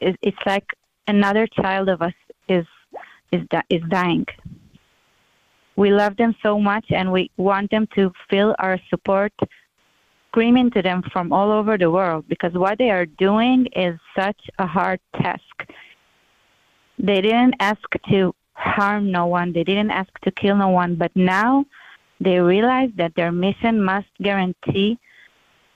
[0.00, 0.68] It's like
[1.08, 2.18] another child of us
[2.48, 2.66] is
[3.32, 4.26] is is dying.
[5.74, 9.32] We love them so much, and we want them to feel our support,
[10.28, 14.40] screaming to them from all over the world because what they are doing is such
[14.60, 15.56] a hard task.
[16.96, 19.52] They didn't ask to harm no one.
[19.52, 21.64] They didn't ask to kill no one, but now
[22.20, 24.98] they realize that their mission must guarantee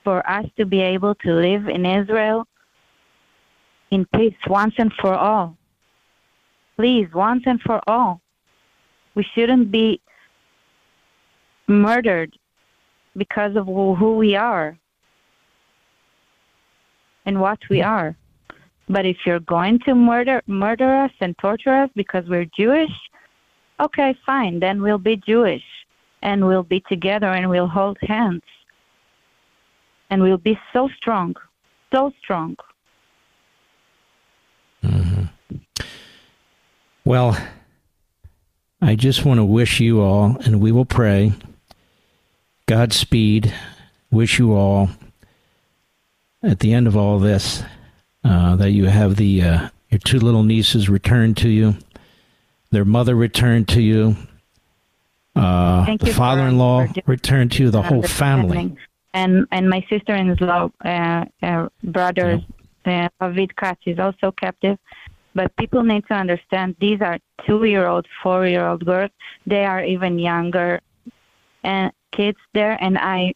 [0.05, 2.47] for us to be able to live in Israel
[3.91, 5.57] in peace once and for all
[6.77, 8.21] please, once and for all.
[9.15, 10.01] We shouldn't be
[11.69, 12.37] murdered
[13.17, 14.77] because of who who we are
[17.27, 18.17] and what we are.
[18.89, 22.91] But if you're going to murder murder us and torture us because we're Jewish,
[23.81, 24.61] okay, fine.
[24.61, 25.65] Then we'll be Jewish
[26.25, 28.43] and we'll be together and we'll hold hands.
[30.11, 31.37] And we'll be so strong,
[31.93, 32.57] so strong.
[37.07, 37.37] Well,
[38.81, 41.33] I just want to wish you all, and we will pray,
[42.67, 43.53] Godspeed.
[44.11, 44.89] Wish you all,
[46.43, 47.63] at the end of all this,
[48.25, 51.77] uh, that you have the uh, your two little nieces returned to you,
[52.71, 54.17] their mother returned to you,
[55.37, 58.77] uh, Thank the you for- father-in-law for returned to the whole family.
[59.13, 62.43] And and my sister-in-law, uh, uh, brother,
[62.85, 64.77] uh, David Katz is also captive.
[65.37, 69.11] But people need to understand these are two-year-old, four-year-old girls.
[69.47, 70.81] They are even younger,
[71.63, 72.77] and kids there.
[72.81, 73.35] And I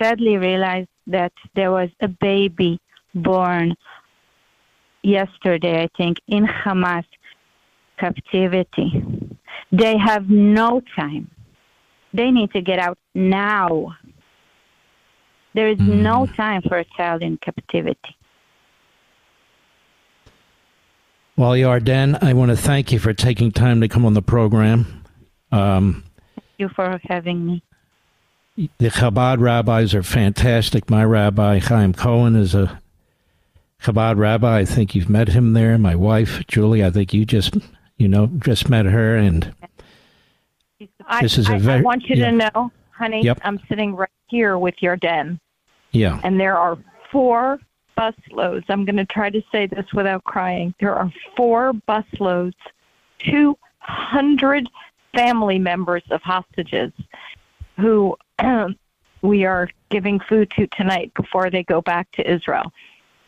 [0.00, 2.80] sadly realized that there was a baby
[3.14, 3.74] born
[5.02, 7.04] yesterday, I think, in Hamas
[7.98, 9.04] captivity.
[9.72, 11.30] They have no time.
[12.12, 13.96] They need to get out now.
[15.54, 18.16] There is no time for a child in captivity.
[21.36, 25.02] Well, Yarden, I want to thank you for taking time to come on the program.
[25.50, 26.04] Um,
[26.36, 27.62] Thank you for having me.
[28.56, 30.90] the Chabad rabbis are fantastic.
[30.90, 32.80] My rabbi, Chaim Cohen, is a
[33.82, 34.58] Chabad rabbi.
[34.60, 35.76] I think you've met him there.
[35.78, 37.56] My wife, Julie, I think you just,
[38.02, 39.16] you know, just met her.
[39.16, 39.54] And
[41.06, 42.30] I, This is a I- I very- I want you yeah.
[42.30, 43.40] to know, honey, Yep.
[43.44, 45.38] I'm sitting right here with Yarden,
[45.92, 46.76] yeah, and there are
[47.12, 47.60] four
[47.96, 48.64] bus loads.
[48.68, 50.74] I'm going to try to say this without crying.
[50.80, 52.56] There are four bus loads,
[53.20, 54.68] 200
[55.14, 56.92] family members of hostages
[57.78, 58.16] who
[59.22, 62.72] we are giving food to tonight before they go back to Israel.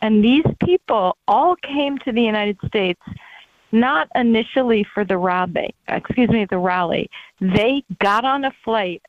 [0.01, 3.01] And these people all came to the United States
[3.75, 7.11] not initially for the rally, excuse me, the rally.
[7.41, 9.03] They got on a flight.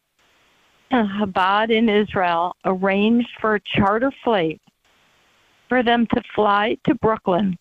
[0.91, 4.61] Chabad in Israel arranged for a charter flight
[5.69, 7.57] for them to fly to Brooklyn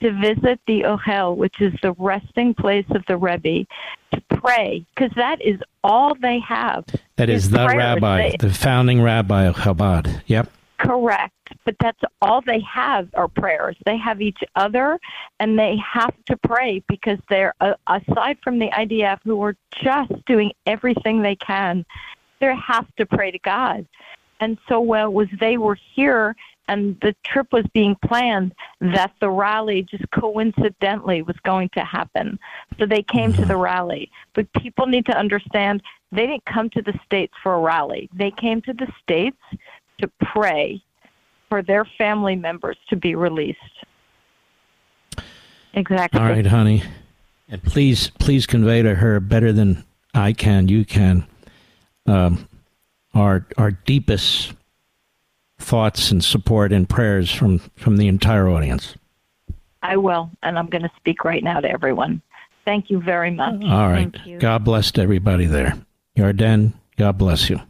[0.00, 3.66] to visit the Ohel, which is the resting place of the Rebbe,
[4.12, 6.84] to pray, because that is all they have.
[7.16, 10.22] That is the rabbi, They- the founding rabbi of Chabad.
[10.26, 10.50] Yep.
[10.78, 11.34] Correct.
[11.64, 13.76] But that's all they have are prayers.
[13.84, 14.98] They have each other
[15.40, 20.12] and they have to pray because they're, uh, aside from the IDF, who are just
[20.26, 21.84] doing everything they can,
[22.40, 23.86] they have to pray to God.
[24.40, 26.36] And so it was they were here
[26.68, 32.38] and the trip was being planned, that the rally just coincidentally was going to happen.
[32.78, 34.10] So they came to the rally.
[34.34, 35.82] But people need to understand
[36.12, 38.08] they didn't come to the States for a rally.
[38.14, 39.38] They came to the States
[39.98, 40.82] to pray
[41.48, 43.58] for their family members to be released.
[45.74, 46.20] Exactly.
[46.20, 46.82] All right, honey.
[47.48, 49.84] And please, please convey to her better than
[50.14, 51.26] I can, you can,
[52.06, 52.48] um,
[53.14, 54.52] our our deepest
[55.58, 58.94] thoughts and support and prayers from from the entire audience.
[59.82, 62.20] I will, and I'm going to speak right now to everyone.
[62.64, 63.62] Thank you very much.
[63.64, 64.14] All right.
[64.40, 65.78] God bless to everybody there.
[66.16, 67.60] Yarden, God bless you.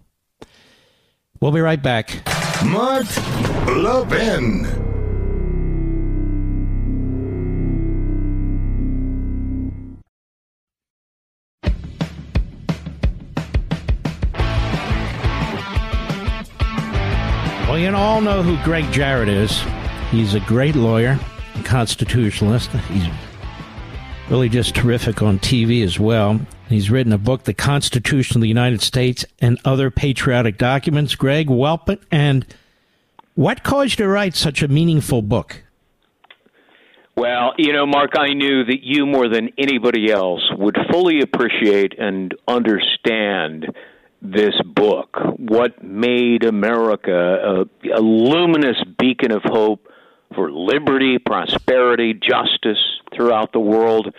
[1.40, 2.22] We'll be right back.
[2.64, 3.06] Mark
[3.66, 4.62] Levin.
[17.68, 19.62] Well, you all know who Gregg Jarrett is.
[20.10, 21.20] He's a great lawyer,
[21.64, 22.70] constitutionalist.
[22.70, 23.06] He's
[24.28, 26.40] really just terrific on TV as well.
[26.68, 31.14] He's written a book, The Constitution of the United States and Other Patriotic Documents.
[31.14, 31.98] Gregg, welcome.
[32.10, 32.46] And
[33.34, 35.62] what caused you to write such a meaningful book?
[37.16, 41.98] Well, you know, Mark, I knew that you more than anybody else would fully appreciate
[41.98, 43.66] and understand
[44.20, 49.88] this book, what made America a, a luminous beacon of hope
[50.34, 52.78] for liberty, prosperity, justice
[53.14, 54.14] throughout the world.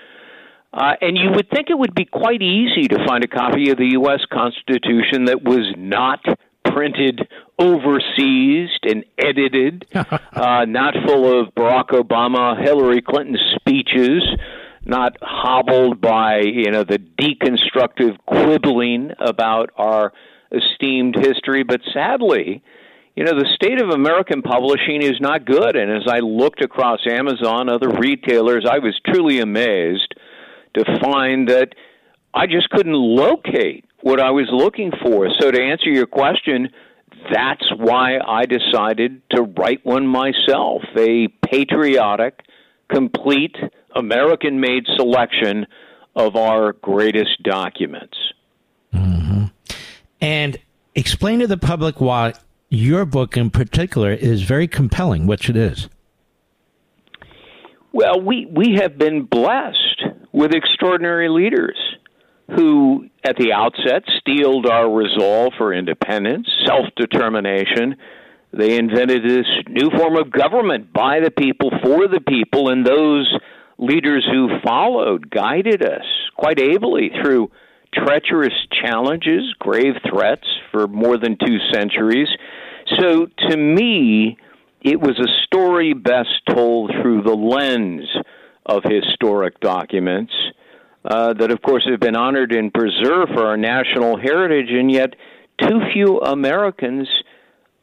[0.71, 3.77] Uh, and you would think it would be quite easy to find a copy of
[3.77, 4.19] the U.S.
[4.31, 6.23] Constitution that was not
[6.63, 7.27] printed
[7.57, 14.23] overseas and edited, uh, not full of Barack Obama, Hillary Clinton speeches,
[14.85, 20.13] not hobbled by you know the deconstructive quibbling about our
[20.51, 21.63] esteemed history.
[21.63, 22.63] But sadly,
[23.15, 25.75] you know the state of American publishing is not good.
[25.75, 30.13] And as I looked across Amazon, other retailers, I was truly amazed
[30.75, 31.73] to find that
[32.33, 35.29] I just couldn't locate what I was looking for.
[35.39, 36.69] So to answer your question,
[37.31, 42.41] that's why I decided to write one myself, a patriotic,
[42.91, 43.55] complete,
[43.95, 45.65] American made selection
[46.15, 48.17] of our greatest documents.
[48.93, 49.45] Mm-hmm.
[50.21, 50.59] And
[50.95, 52.33] explain to the public why
[52.69, 55.89] your book in particular is very compelling, which it is.
[57.91, 61.77] Well, we, we have been blessed with extraordinary leaders
[62.55, 67.95] who, at the outset, steeled our resolve for independence, self determination.
[68.51, 73.31] They invented this new form of government by the people, for the people, and those
[73.77, 77.51] leaders who followed guided us quite ably through
[77.93, 78.53] treacherous
[78.83, 82.27] challenges, grave threats for more than two centuries.
[82.99, 84.37] So, to me,
[84.81, 88.07] it was a story best told through the lens
[88.69, 90.31] of historic documents
[91.03, 95.15] uh, that, of course, have been honored and preserved for our national heritage, and yet
[95.59, 97.07] too few Americans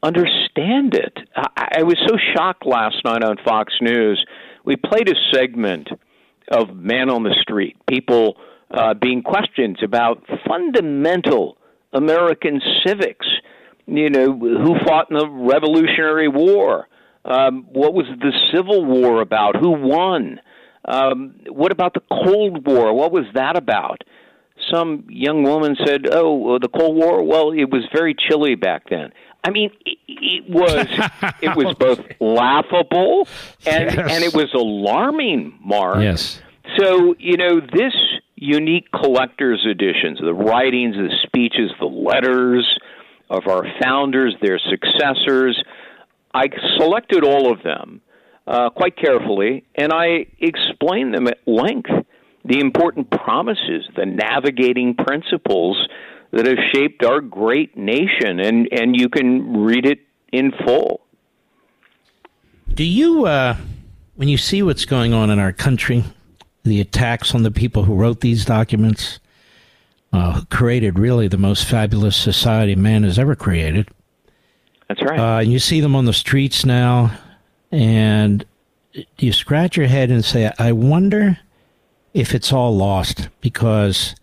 [0.02, 1.16] understand it.
[1.34, 4.24] I, I was so shocked last night on Fox News.
[4.64, 5.88] We played a segment
[6.50, 8.36] of Man on the Street, people
[8.70, 11.56] uh, being questioned about fundamental
[11.92, 13.26] American civics.
[13.86, 16.88] You know, who fought in the Revolutionary War?
[17.24, 19.56] Um, what was the Civil War about?
[19.56, 20.40] Who won?
[20.86, 22.94] Um, what about the Cold War?
[22.94, 24.02] What was that about?
[24.72, 27.22] Some young woman said, "Oh, the Cold War.
[27.22, 29.12] Well, it was very chilly back then."
[29.44, 30.86] I mean, it, it was
[31.42, 33.28] it was both laughable
[33.66, 34.12] and Yes.
[34.12, 35.98] and it was alarming, Mark.
[36.02, 36.40] Yes.
[36.78, 37.94] So, you know, this
[38.34, 42.66] unique collector's editions, the writings, the speeches, the letters
[43.30, 45.62] of our founders, their successors,
[46.34, 48.00] I selected all of them
[48.47, 51.90] uh, quite carefully, and I explained them at length
[52.44, 55.89] the important promises, the navigating principles
[56.31, 60.01] that have shaped our great nation, and, and you can read it
[60.32, 61.01] in full.
[62.73, 63.56] Do you, uh,
[64.14, 66.05] when you see what's going on in our country,
[66.62, 69.18] the attacks on the people who wrote these documents,
[70.12, 73.89] uh, who created really the most fabulous society man has ever created,
[74.89, 75.18] That's right.
[75.18, 77.16] uh, and you see them on the streets now,
[77.70, 78.44] and
[79.18, 81.38] you scratch your head and say, I wonder
[82.14, 84.14] if it's all lost because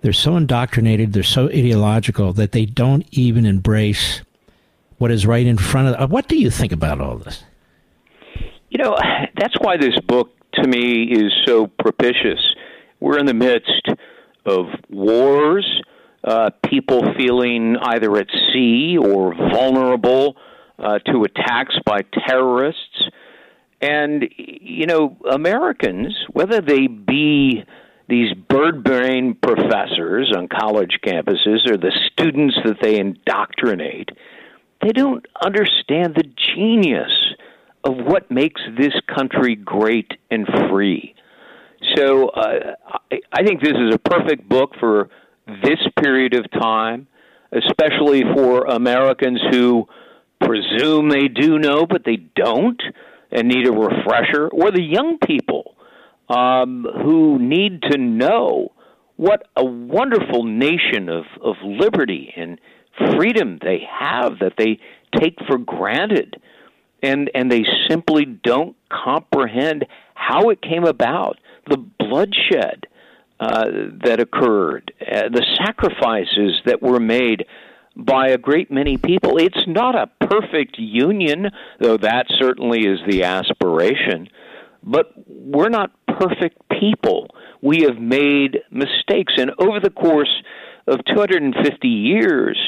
[0.00, 4.22] they're so indoctrinated, they're so ideological that they don't even embrace
[4.98, 6.10] what is right in front of them.
[6.10, 7.44] What do you think about all this?
[8.70, 8.96] You know,
[9.36, 12.38] that's why this book to me is so propitious.
[13.00, 13.88] We're in the midst
[14.46, 15.66] of wars,
[16.24, 20.36] uh, people feeling either at sea or vulnerable
[20.82, 23.02] uh, to attacks by terrorists.
[23.80, 27.64] And, you know, Americans, whether they be
[28.08, 34.10] these bird brain professors on college campuses or the students that they indoctrinate,
[34.82, 36.24] they don't understand the
[36.54, 37.12] genius
[37.84, 41.14] of what makes this country great and free.
[41.96, 42.74] So uh,
[43.10, 45.08] I, I think this is a perfect book for
[45.62, 47.06] this period of time,
[47.52, 49.88] especially for Americans who
[50.40, 52.80] presume they do know, but they don't
[53.30, 55.76] and need a refresher, or the young people
[56.28, 58.72] um, who need to know
[59.16, 62.58] what a wonderful nation of, of liberty and
[63.16, 64.78] freedom they have that they
[65.18, 66.40] take for granted
[67.02, 71.38] and and they simply don't comprehend how it came about
[71.68, 72.86] the bloodshed
[73.40, 73.64] uh,
[74.04, 77.46] that occurred uh, the sacrifices that were made
[78.04, 81.48] by a great many people it's not a perfect union
[81.80, 84.28] though that certainly is the aspiration
[84.82, 87.28] but we're not perfect people
[87.62, 90.42] we have made mistakes and over the course
[90.86, 92.58] of 250 years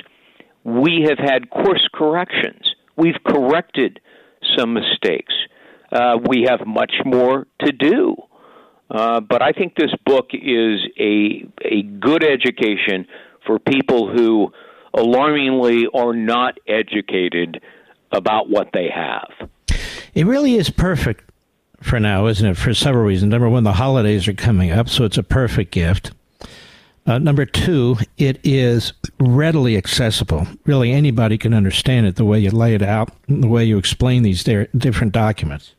[0.64, 2.74] we have had course corrections.
[2.96, 4.00] We've corrected
[4.56, 5.34] some mistakes.
[5.90, 8.16] Uh, we have much more to do.
[8.90, 13.06] Uh, but I think this book is a a good education
[13.46, 14.52] for people who
[14.94, 17.60] alarmingly are not educated
[18.12, 19.48] about what they have.
[20.14, 21.30] It really is perfect
[21.80, 22.56] for now, isn't it?
[22.56, 23.30] For several reasons.
[23.30, 26.12] Number one, the holidays are coming up, so it's a perfect gift.
[27.04, 30.46] Uh, number two, it is readily accessible.
[30.66, 34.22] Really, anybody can understand it the way you lay it out, the way you explain
[34.22, 35.74] these different documents.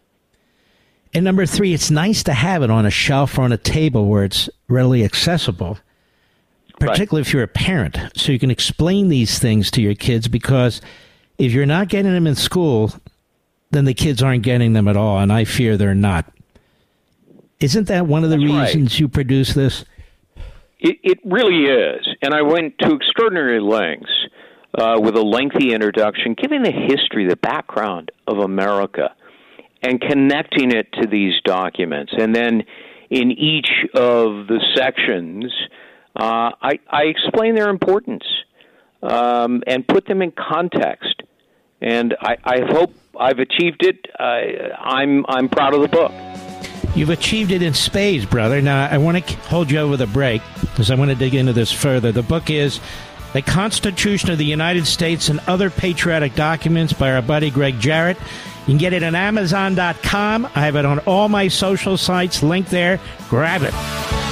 [1.14, 4.08] And number three, it's nice to have it on a shelf or on a table
[4.08, 5.78] where it's readily accessible,
[6.90, 7.28] particularly right.
[7.28, 10.82] if you're a parent, so you can explain these things to your kids because
[11.38, 12.94] if you're not getting them in school,
[13.72, 16.32] then the kids aren't getting them at all, and I fear they're not.
[17.60, 19.00] Isn't that one of the That's reasons right.
[19.00, 19.86] you produce this?
[20.80, 22.08] It, it really is.
[22.22, 24.12] And I went to extraordinary lengths
[24.78, 29.16] uh, with a lengthy introduction, giving the history, the background of America,
[29.82, 32.14] and connecting it to these documents.
[32.18, 32.64] And then
[33.10, 35.54] in each of the sections,
[36.16, 38.24] uh, I, I explain their importance
[39.02, 41.22] um, and put them in context.
[41.82, 44.06] And I, I hope I've achieved it.
[44.18, 46.12] Uh, I'm I'm proud of the book.
[46.96, 48.62] You've achieved it in spades, brother.
[48.62, 51.52] Now, I want to hold you over the break because I want to dig into
[51.52, 52.12] this further.
[52.12, 52.80] The book is
[53.34, 58.18] The Constitution of the United States and Other Patriotic Documents by our buddy Gregg Jarrett.
[58.20, 60.46] You can get it on Amazon.com.
[60.46, 62.44] I have it on all my social sites.
[62.44, 63.00] Link there.
[63.28, 64.23] Grab it.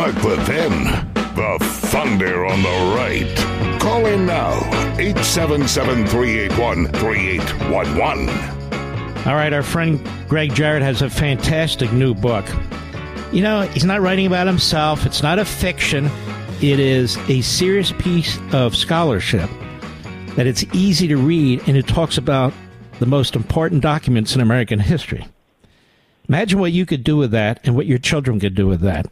[0.00, 3.78] Mark Levin, the thunder on the right.
[3.78, 4.54] Call in now,
[4.98, 9.28] 877 381 3811.
[9.28, 12.46] All right, our friend Gregg Jarrett has a fantastic new book.
[13.30, 16.06] You know, he's not writing about himself, it's not a fiction,
[16.62, 19.50] it is a serious piece of scholarship
[20.34, 22.54] that it's easy to read and it talks about
[23.00, 25.26] the most important documents in American history.
[26.26, 29.06] Imagine what you could do with that and what your children could do with that.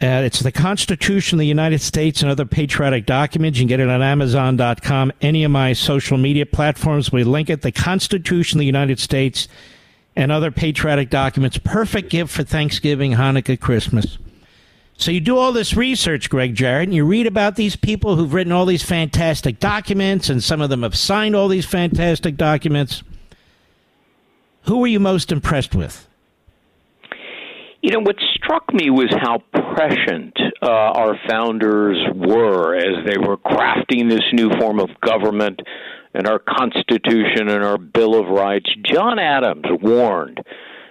[0.00, 3.58] Uh, it's the Constitution of the United States and other patriotic documents.
[3.58, 7.10] You can get it on Amazon.com, any of my social media platforms.
[7.10, 7.62] We link it.
[7.62, 9.48] The Constitution of the United States
[10.14, 11.58] and other patriotic documents.
[11.58, 14.18] Perfect gift for Thanksgiving, Hanukkah, Christmas.
[14.96, 18.34] So you do all this research, Gregg Jarrett, and you read about these people who've
[18.34, 23.02] written all these fantastic documents, and some of them have signed all these fantastic documents.
[24.62, 26.07] Who were you most impressed with?
[27.80, 33.36] You know, what struck me was how prescient uh, our founders were as they were
[33.36, 35.60] crafting this new form of government
[36.12, 38.68] and our Constitution and our Bill of Rights.
[38.84, 40.40] John Adams warned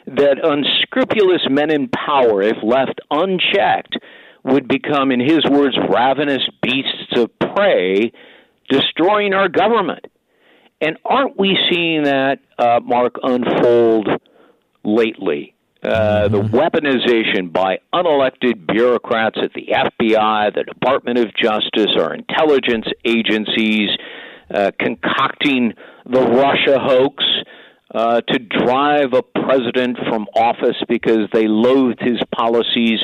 [0.06, 3.98] that unscrupulous men in power, if left unchecked,
[4.46, 8.14] would become, in his words, ravenous beasts of prey,
[8.70, 10.06] destroying our government.
[10.80, 14.08] And aren't we seeing that, uh, Mark, unfold
[14.86, 15.57] lately?
[15.84, 16.56] Uh, the mm-hmm.
[16.56, 23.90] weaponization by unelected bureaucrats at the FBI, the Department of Justice, our intelligence agencies,
[24.52, 25.74] uh, concocting
[26.06, 27.24] the Russia hoax,
[27.94, 33.00] uh, to drive a president from office because they loathed his policies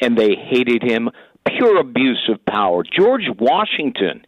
[0.00, 1.10] and they hated him.
[1.44, 2.84] Pure abuse of power.
[2.84, 4.24] George Washington,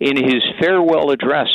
[0.00, 1.48] in his farewell address,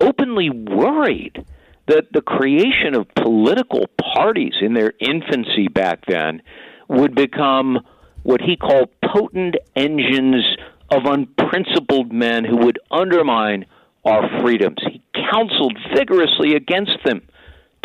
[0.00, 1.44] openly worried
[1.86, 6.42] that the creation of political parties in their infancy back then
[6.88, 7.78] would become
[8.22, 10.44] what he called potent engines
[10.90, 13.66] of unprincipled men who would undermine
[14.04, 14.78] our freedoms.
[14.90, 17.22] He counseled vigorously against them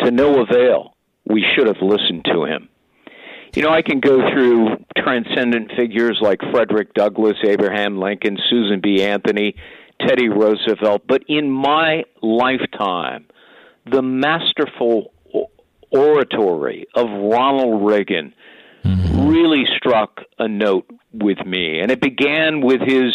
[0.00, 0.94] to no avail.
[1.26, 2.68] We should have listened to him.
[3.54, 9.02] You know, I can go through transcendent figures like Frederick Douglass, Abraham Lincoln, Susan B.
[9.02, 9.56] Anthony,
[10.06, 13.26] Teddy Roosevelt, but in my lifetime,
[13.90, 15.12] the masterful
[15.90, 18.34] oratory of Ronald Reagan
[18.84, 19.28] mm-hmm.
[19.28, 21.80] really struck a note with me.
[21.80, 23.12] And it began with his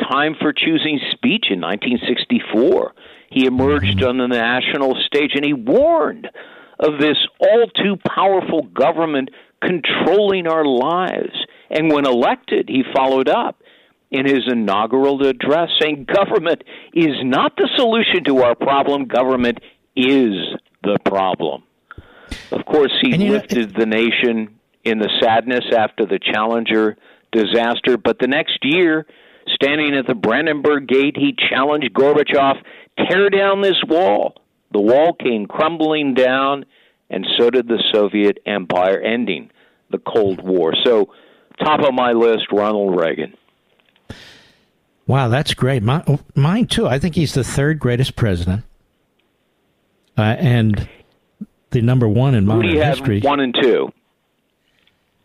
[0.00, 2.94] time for choosing speech in 1964.
[3.30, 4.08] He emerged mm-hmm.
[4.08, 6.28] on the national stage and he warned
[6.78, 9.30] of this all too powerful government
[9.62, 11.36] controlling our lives.
[11.70, 13.62] And when elected, he followed up
[14.10, 16.64] in his inaugural address saying government
[16.94, 19.58] is not the solution to our problem, government
[19.96, 20.34] is
[20.82, 21.62] the problem.
[22.52, 26.96] Of course, he lifted know, the nation in the sadness after the Challenger
[27.32, 29.06] disaster, but the next year,
[29.54, 32.56] standing at the Brandenburg Gate, he challenged Gorbachev,
[33.08, 34.34] tear down this wall.
[34.72, 36.64] The wall came crumbling down,
[37.08, 39.50] and so did the Soviet Empire, ending
[39.90, 40.74] the Cold War.
[40.84, 41.12] So,
[41.58, 43.34] top of my list, Ronald Reagan.
[45.06, 45.82] Wow, that's great.
[45.82, 46.86] My, oh, mine too.
[46.86, 48.64] I think he's the third greatest president,
[50.20, 50.88] uh, and
[51.70, 53.20] the number one in modern history.
[53.20, 53.92] One and two.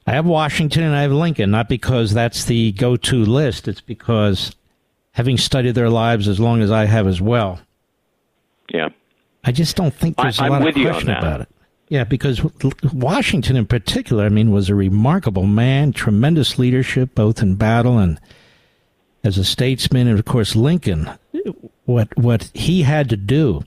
[0.07, 3.67] I have Washington and I have Lincoln, not because that's the go-to list.
[3.67, 4.55] It's because
[5.13, 7.59] having studied their lives as long as I have as well.
[8.71, 8.89] Yeah.
[9.43, 11.49] I just don't think there's I, a lot of question about it.
[11.87, 12.41] Yeah, because
[12.93, 18.19] Washington in particular, I mean, was a remarkable man, tremendous leadership, both in battle and
[19.23, 21.09] as a statesman, and of course Lincoln,
[21.85, 23.63] what what he had to do.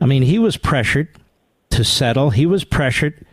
[0.00, 1.08] I mean, he was pressured
[1.70, 2.30] to settle.
[2.30, 3.24] He was pressured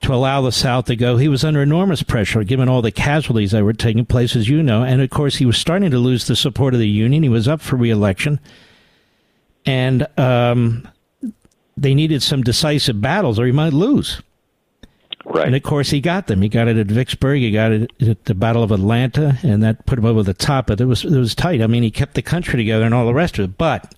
[0.00, 1.16] to allow the South to go.
[1.16, 4.62] He was under enormous pressure, given all the casualties that were taking place, as you
[4.62, 4.82] know.
[4.82, 7.22] And of course, he was starting to lose the support of the Union.
[7.22, 8.40] He was up for reelection.
[9.66, 10.88] And um,
[11.76, 14.22] they needed some decisive battles, or he might lose.
[15.24, 15.46] Right.
[15.46, 16.40] And of course, he got them.
[16.40, 17.40] He got it at Vicksburg.
[17.40, 20.68] He got it at the Battle of Atlanta, and that put him over the top.
[20.68, 21.60] But it was it was tight.
[21.60, 23.58] I mean, he kept the country together and all the rest of it.
[23.58, 23.94] But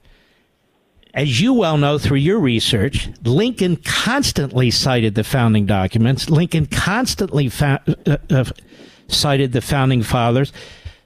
[1.15, 6.31] as you well know through your research, Lincoln constantly cited the founding documents.
[6.31, 8.45] Lincoln constantly fa- uh, uh,
[9.09, 10.53] cited the founding fathers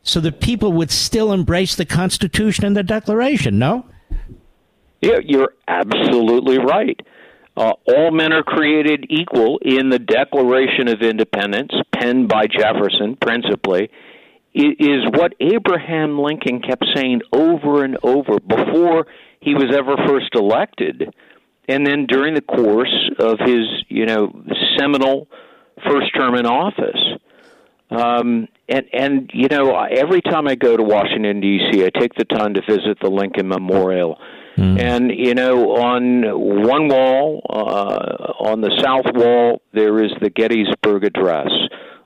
[0.02, 3.86] so that people would still embrace the Constitution and the Declaration, no?
[5.00, 7.00] Yeah, you're absolutely right.
[7.56, 13.90] Uh, all men are created equal in the Declaration of Independence, penned by Jefferson principally,
[14.54, 19.06] is what Abraham Lincoln kept saying over and over before
[19.44, 21.14] he was ever first elected,
[21.68, 24.32] and then during the course of his, you know,
[24.78, 25.28] seminal
[25.88, 27.00] first term in office.
[27.90, 32.24] Um, and and you know, every time I go to Washington D.C., I take the
[32.24, 34.18] time to visit the Lincoln Memorial.
[34.56, 34.80] Mm.
[34.80, 36.22] And you know, on
[36.66, 41.50] one wall, uh, on the south wall, there is the Gettysburg Address.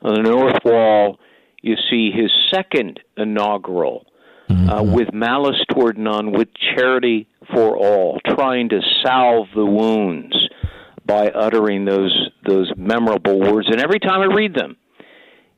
[0.02, 1.18] On the north wall,
[1.62, 4.06] you see his second inaugural
[4.48, 4.70] mm-hmm.
[4.70, 10.36] uh, with malice toward none, with charity for all, trying to salve the wounds
[11.04, 13.68] by uttering those those memorable words.
[13.70, 14.76] And every time I read them,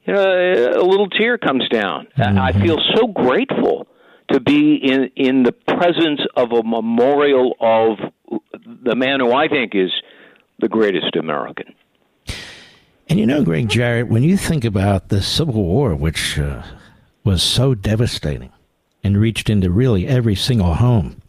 [0.06, 2.06] you know, a little tear comes down.
[2.16, 2.38] Mm-hmm.
[2.38, 3.86] I feel so grateful
[4.30, 7.98] to be in in the presence of a memorial of
[8.84, 9.90] the man who I think is
[10.60, 11.74] the greatest American.
[13.08, 16.62] And you know, Gregg Jarrett, when you think about the Civil War, which uh,
[17.24, 18.52] was so devastating
[19.02, 21.20] and reached into really every single home,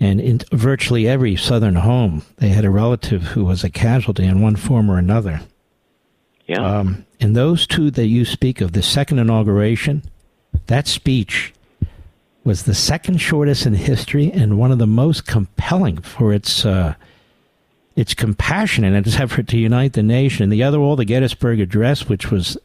[0.00, 4.40] and in virtually every Southern home, they had a relative who was a casualty in
[4.40, 5.40] one form or another.
[6.46, 6.64] Yeah.
[6.64, 10.02] Um, and those two that you speak of, the second inauguration,
[10.66, 11.52] that speech
[12.44, 16.94] was the second shortest in history and one of the most compelling for its uh,
[17.96, 20.44] its compassion and its effort to unite the nation.
[20.44, 22.56] And the other wall, the Gettysburg Address, which was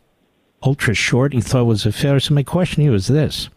[0.62, 2.20] ultra short, he thought was a failure.
[2.20, 3.50] So my question to you is this.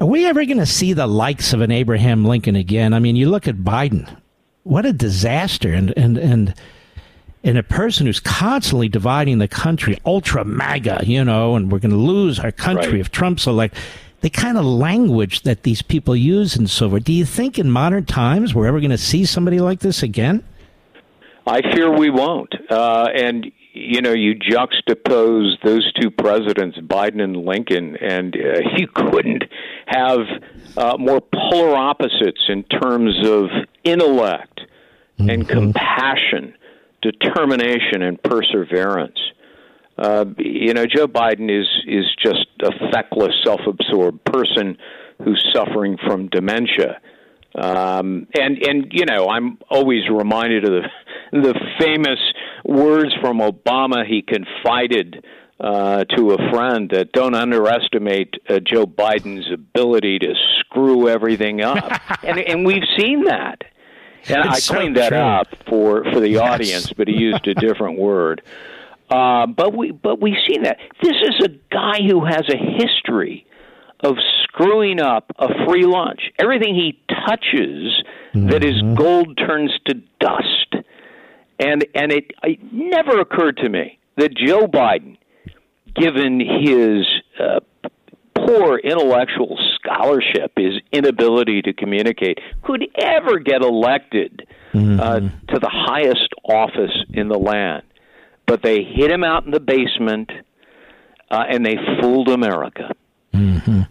[0.00, 2.94] Are we ever going to see the likes of an Abraham Lincoln again?
[2.94, 4.16] I mean, you look at Biden.
[4.62, 5.74] What a disaster.
[5.74, 6.54] And, and, and,
[7.44, 11.90] and a person who's constantly dividing the country, ultra MAGA, you know, and we're going
[11.90, 13.00] to lose our country right.
[13.00, 13.78] if Trump's elected.
[14.22, 17.04] the kind of language that these people use and so forth.
[17.04, 20.42] Do you think in modern times we're ever going to see somebody like this again?
[21.46, 22.54] I fear we won't.
[22.70, 28.88] Uh, and you know, you juxtapose those two presidents, Biden and Lincoln, and uh, you
[28.88, 29.44] couldn't
[29.86, 30.20] have
[30.76, 33.48] uh, more polar opposites in terms of
[33.84, 34.60] intellect
[35.18, 35.30] mm-hmm.
[35.30, 36.54] and compassion,
[37.02, 39.18] determination, and perseverance.
[39.96, 44.78] Uh, you know, Joe Biden is is just a feckless, self-absorbed person
[45.22, 47.00] who's suffering from dementia.
[47.54, 50.88] Um, and and you know, I'm always reminded of the
[51.32, 52.18] the famous
[52.64, 54.06] words from Obama.
[54.06, 55.24] He confided
[55.58, 62.00] uh, to a friend that don't underestimate uh, Joe Biden's ability to screw everything up,
[62.22, 63.62] and and we've seen that.
[64.28, 66.42] And it's I cleaned so that up for for the yes.
[66.42, 68.42] audience, but he used a different word.
[69.10, 73.46] Uh, but we but we see that this is a guy who has a history
[74.02, 76.20] of screwing up a free lunch.
[76.38, 78.02] Everything he touches
[78.34, 78.48] mm-hmm.
[78.48, 78.94] that is mm-hmm.
[78.94, 80.86] gold turns to dust.
[81.58, 85.18] And and it, it never occurred to me that Joe Biden,
[85.94, 87.06] given his
[87.38, 87.60] uh,
[88.34, 95.00] poor intellectual scholarship, his inability to communicate, could ever get elected uh, mm-hmm.
[95.00, 95.20] uh,
[95.52, 97.82] to the highest office in the land.
[98.46, 100.30] But they hid him out in the basement,
[101.30, 102.94] uh, and they fooled America.
[103.34, 103.82] Mm-hmm.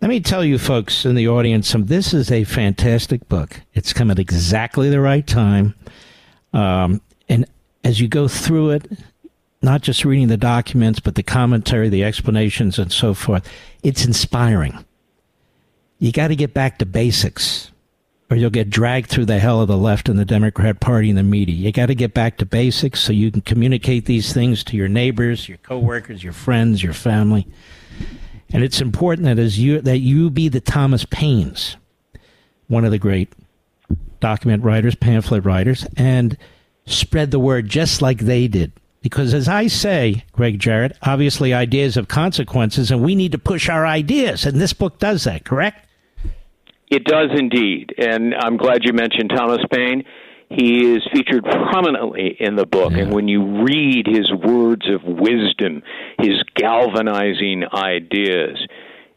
[0.00, 3.60] Let me tell you, folks in the audience, this is a fantastic book.
[3.74, 5.74] It's come at exactly the right time.
[6.54, 7.44] Um, and
[7.84, 8.90] as you go through it,
[9.62, 13.46] not just reading the documents, but the commentary, the explanations, and so forth,
[13.82, 14.84] it's inspiring.
[15.98, 17.70] You got to get back to basics,
[18.30, 21.18] or you'll get dragged through the hell of the left and the Democrat Party and
[21.18, 21.54] the media.
[21.54, 24.88] You got to get back to basics so you can communicate these things to your
[24.88, 27.46] neighbors, your coworkers, your friends, your family.
[28.52, 31.76] And it's important that as you that you be the Thomas Paines,
[32.68, 33.32] one of the great
[34.20, 36.36] document writers, pamphlet writers, and
[36.86, 38.72] spread the word just like they did.
[39.02, 43.68] Because as I say, Gregg Jarrett, obviously ideas have consequences, and we need to push
[43.68, 44.44] our ideas.
[44.44, 45.86] And this book does that, correct?
[46.88, 47.94] It does indeed.
[47.96, 50.04] And I'm glad you mentioned Thomas Paine.
[50.50, 53.02] He is featured prominently in the book, yeah.
[53.02, 55.82] and when you read his words of wisdom,
[56.18, 58.58] his galvanizing ideas,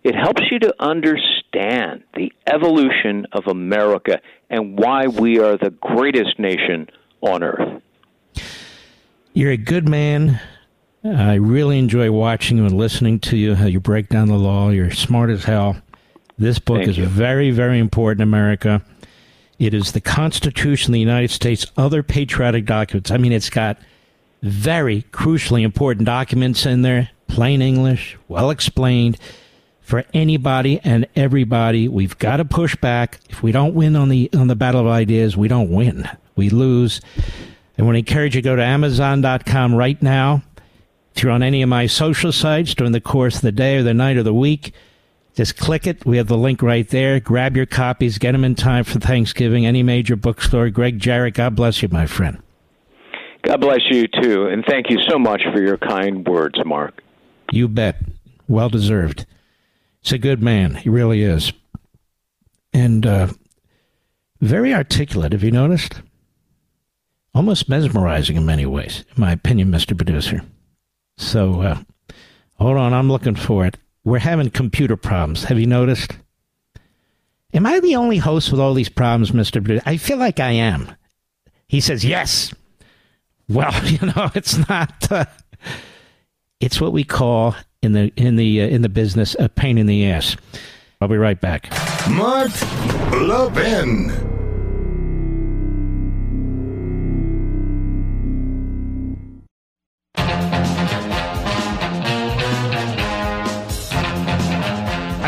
[0.04, 4.20] it helps you to understand the evolution of America
[4.50, 6.88] and why we are the greatest nation
[7.22, 7.82] on earth.
[9.34, 10.40] You're a good man.
[11.04, 14.70] I really enjoy watching you and listening to you, how you break down the law.
[14.70, 15.82] You're smart as hell.
[16.38, 17.06] This book Thank is you.
[17.06, 18.84] very, very important America.
[19.60, 23.12] It is the Constitution of the United States, other patriotic documents.
[23.12, 23.78] I mean, it's got
[24.42, 29.18] very crucially important documents in there, plain English, well explained
[29.82, 31.88] for anybody and everybody.
[31.88, 33.20] We've got to push back.
[33.30, 36.10] If we don't win on the on the battle of ideas, we don't win.
[36.36, 37.00] We lose.
[37.16, 40.44] And I want to encourage you to go to Amazon.com right now.
[41.16, 43.84] If you're on any of my social sites during the course of the day or
[43.84, 44.74] the night or the week,
[45.36, 46.06] just click it.
[46.06, 47.20] We have the link right there.
[47.20, 48.18] Grab your copies.
[48.18, 49.66] Get them in time for Thanksgiving.
[49.66, 50.70] Any major bookstore.
[50.70, 52.42] Gregg Jarrett, God bless you, my friend.
[53.44, 57.02] God bless you too, and thank you so much for your kind words, Mark.
[57.52, 57.98] You bet.
[58.48, 59.26] Well deserved.
[60.02, 60.76] It's a good man.
[60.76, 61.52] He really is.
[62.72, 63.28] And uh,
[64.40, 65.34] very articulate.
[65.34, 66.02] Have you noticed?
[67.36, 69.98] Almost mesmerizing in many ways, in my opinion, Mr.
[69.98, 70.42] Producer.
[71.18, 71.78] So, uh,
[72.60, 72.94] hold on.
[72.94, 73.78] I'm looking for it.
[74.04, 75.46] We're having computer problems.
[75.46, 76.12] Have you noticed?
[77.54, 79.64] Am I the only host with all these problems, Mr.
[79.64, 79.84] Producer?
[79.86, 80.92] I feel like I am.
[81.68, 82.54] He says, yes.
[83.48, 85.12] Well, you know, it's not.
[85.12, 85.26] Uh,
[86.60, 89.86] it's what we call in the in the uh, in the business a pain in
[89.86, 90.36] the ass.
[91.02, 91.70] I'll be right back.
[92.10, 92.52] Mark
[93.12, 94.33] Levin.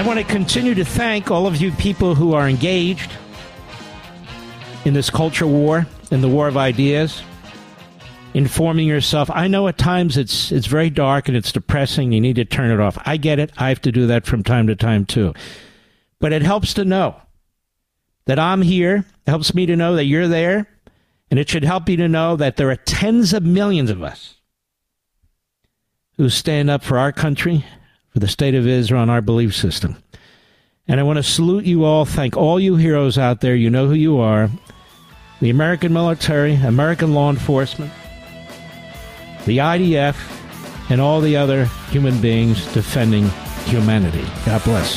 [0.06, 3.11] I want to continue to thank all of you people who are engaged
[4.86, 7.23] in this culture war, in the war of ideas
[8.36, 9.32] informing yourself.
[9.34, 12.11] I know at times it's it's very dark and it's depressing.
[12.11, 12.99] You need to turn it off.
[13.03, 13.52] I get it.
[13.57, 15.34] I have to do that from time to time too.
[16.19, 17.19] But it helps to know
[18.26, 18.98] that I'm here.
[19.26, 20.68] It helps me to know that you're there.
[21.32, 24.36] And it should help you to know that there are tens of millions of us
[26.18, 27.65] who stand up for our country,
[28.16, 30.02] for the state of Israel, and our belief system.
[30.88, 33.56] And I want to salute you all, thank all you heroes out there.
[33.56, 34.50] You know who you are.
[35.42, 37.92] The American military, American law enforcement,
[39.46, 40.16] the IDF,
[40.90, 43.28] and all the other human beings defending
[43.66, 44.24] humanity.
[44.46, 44.96] God bless.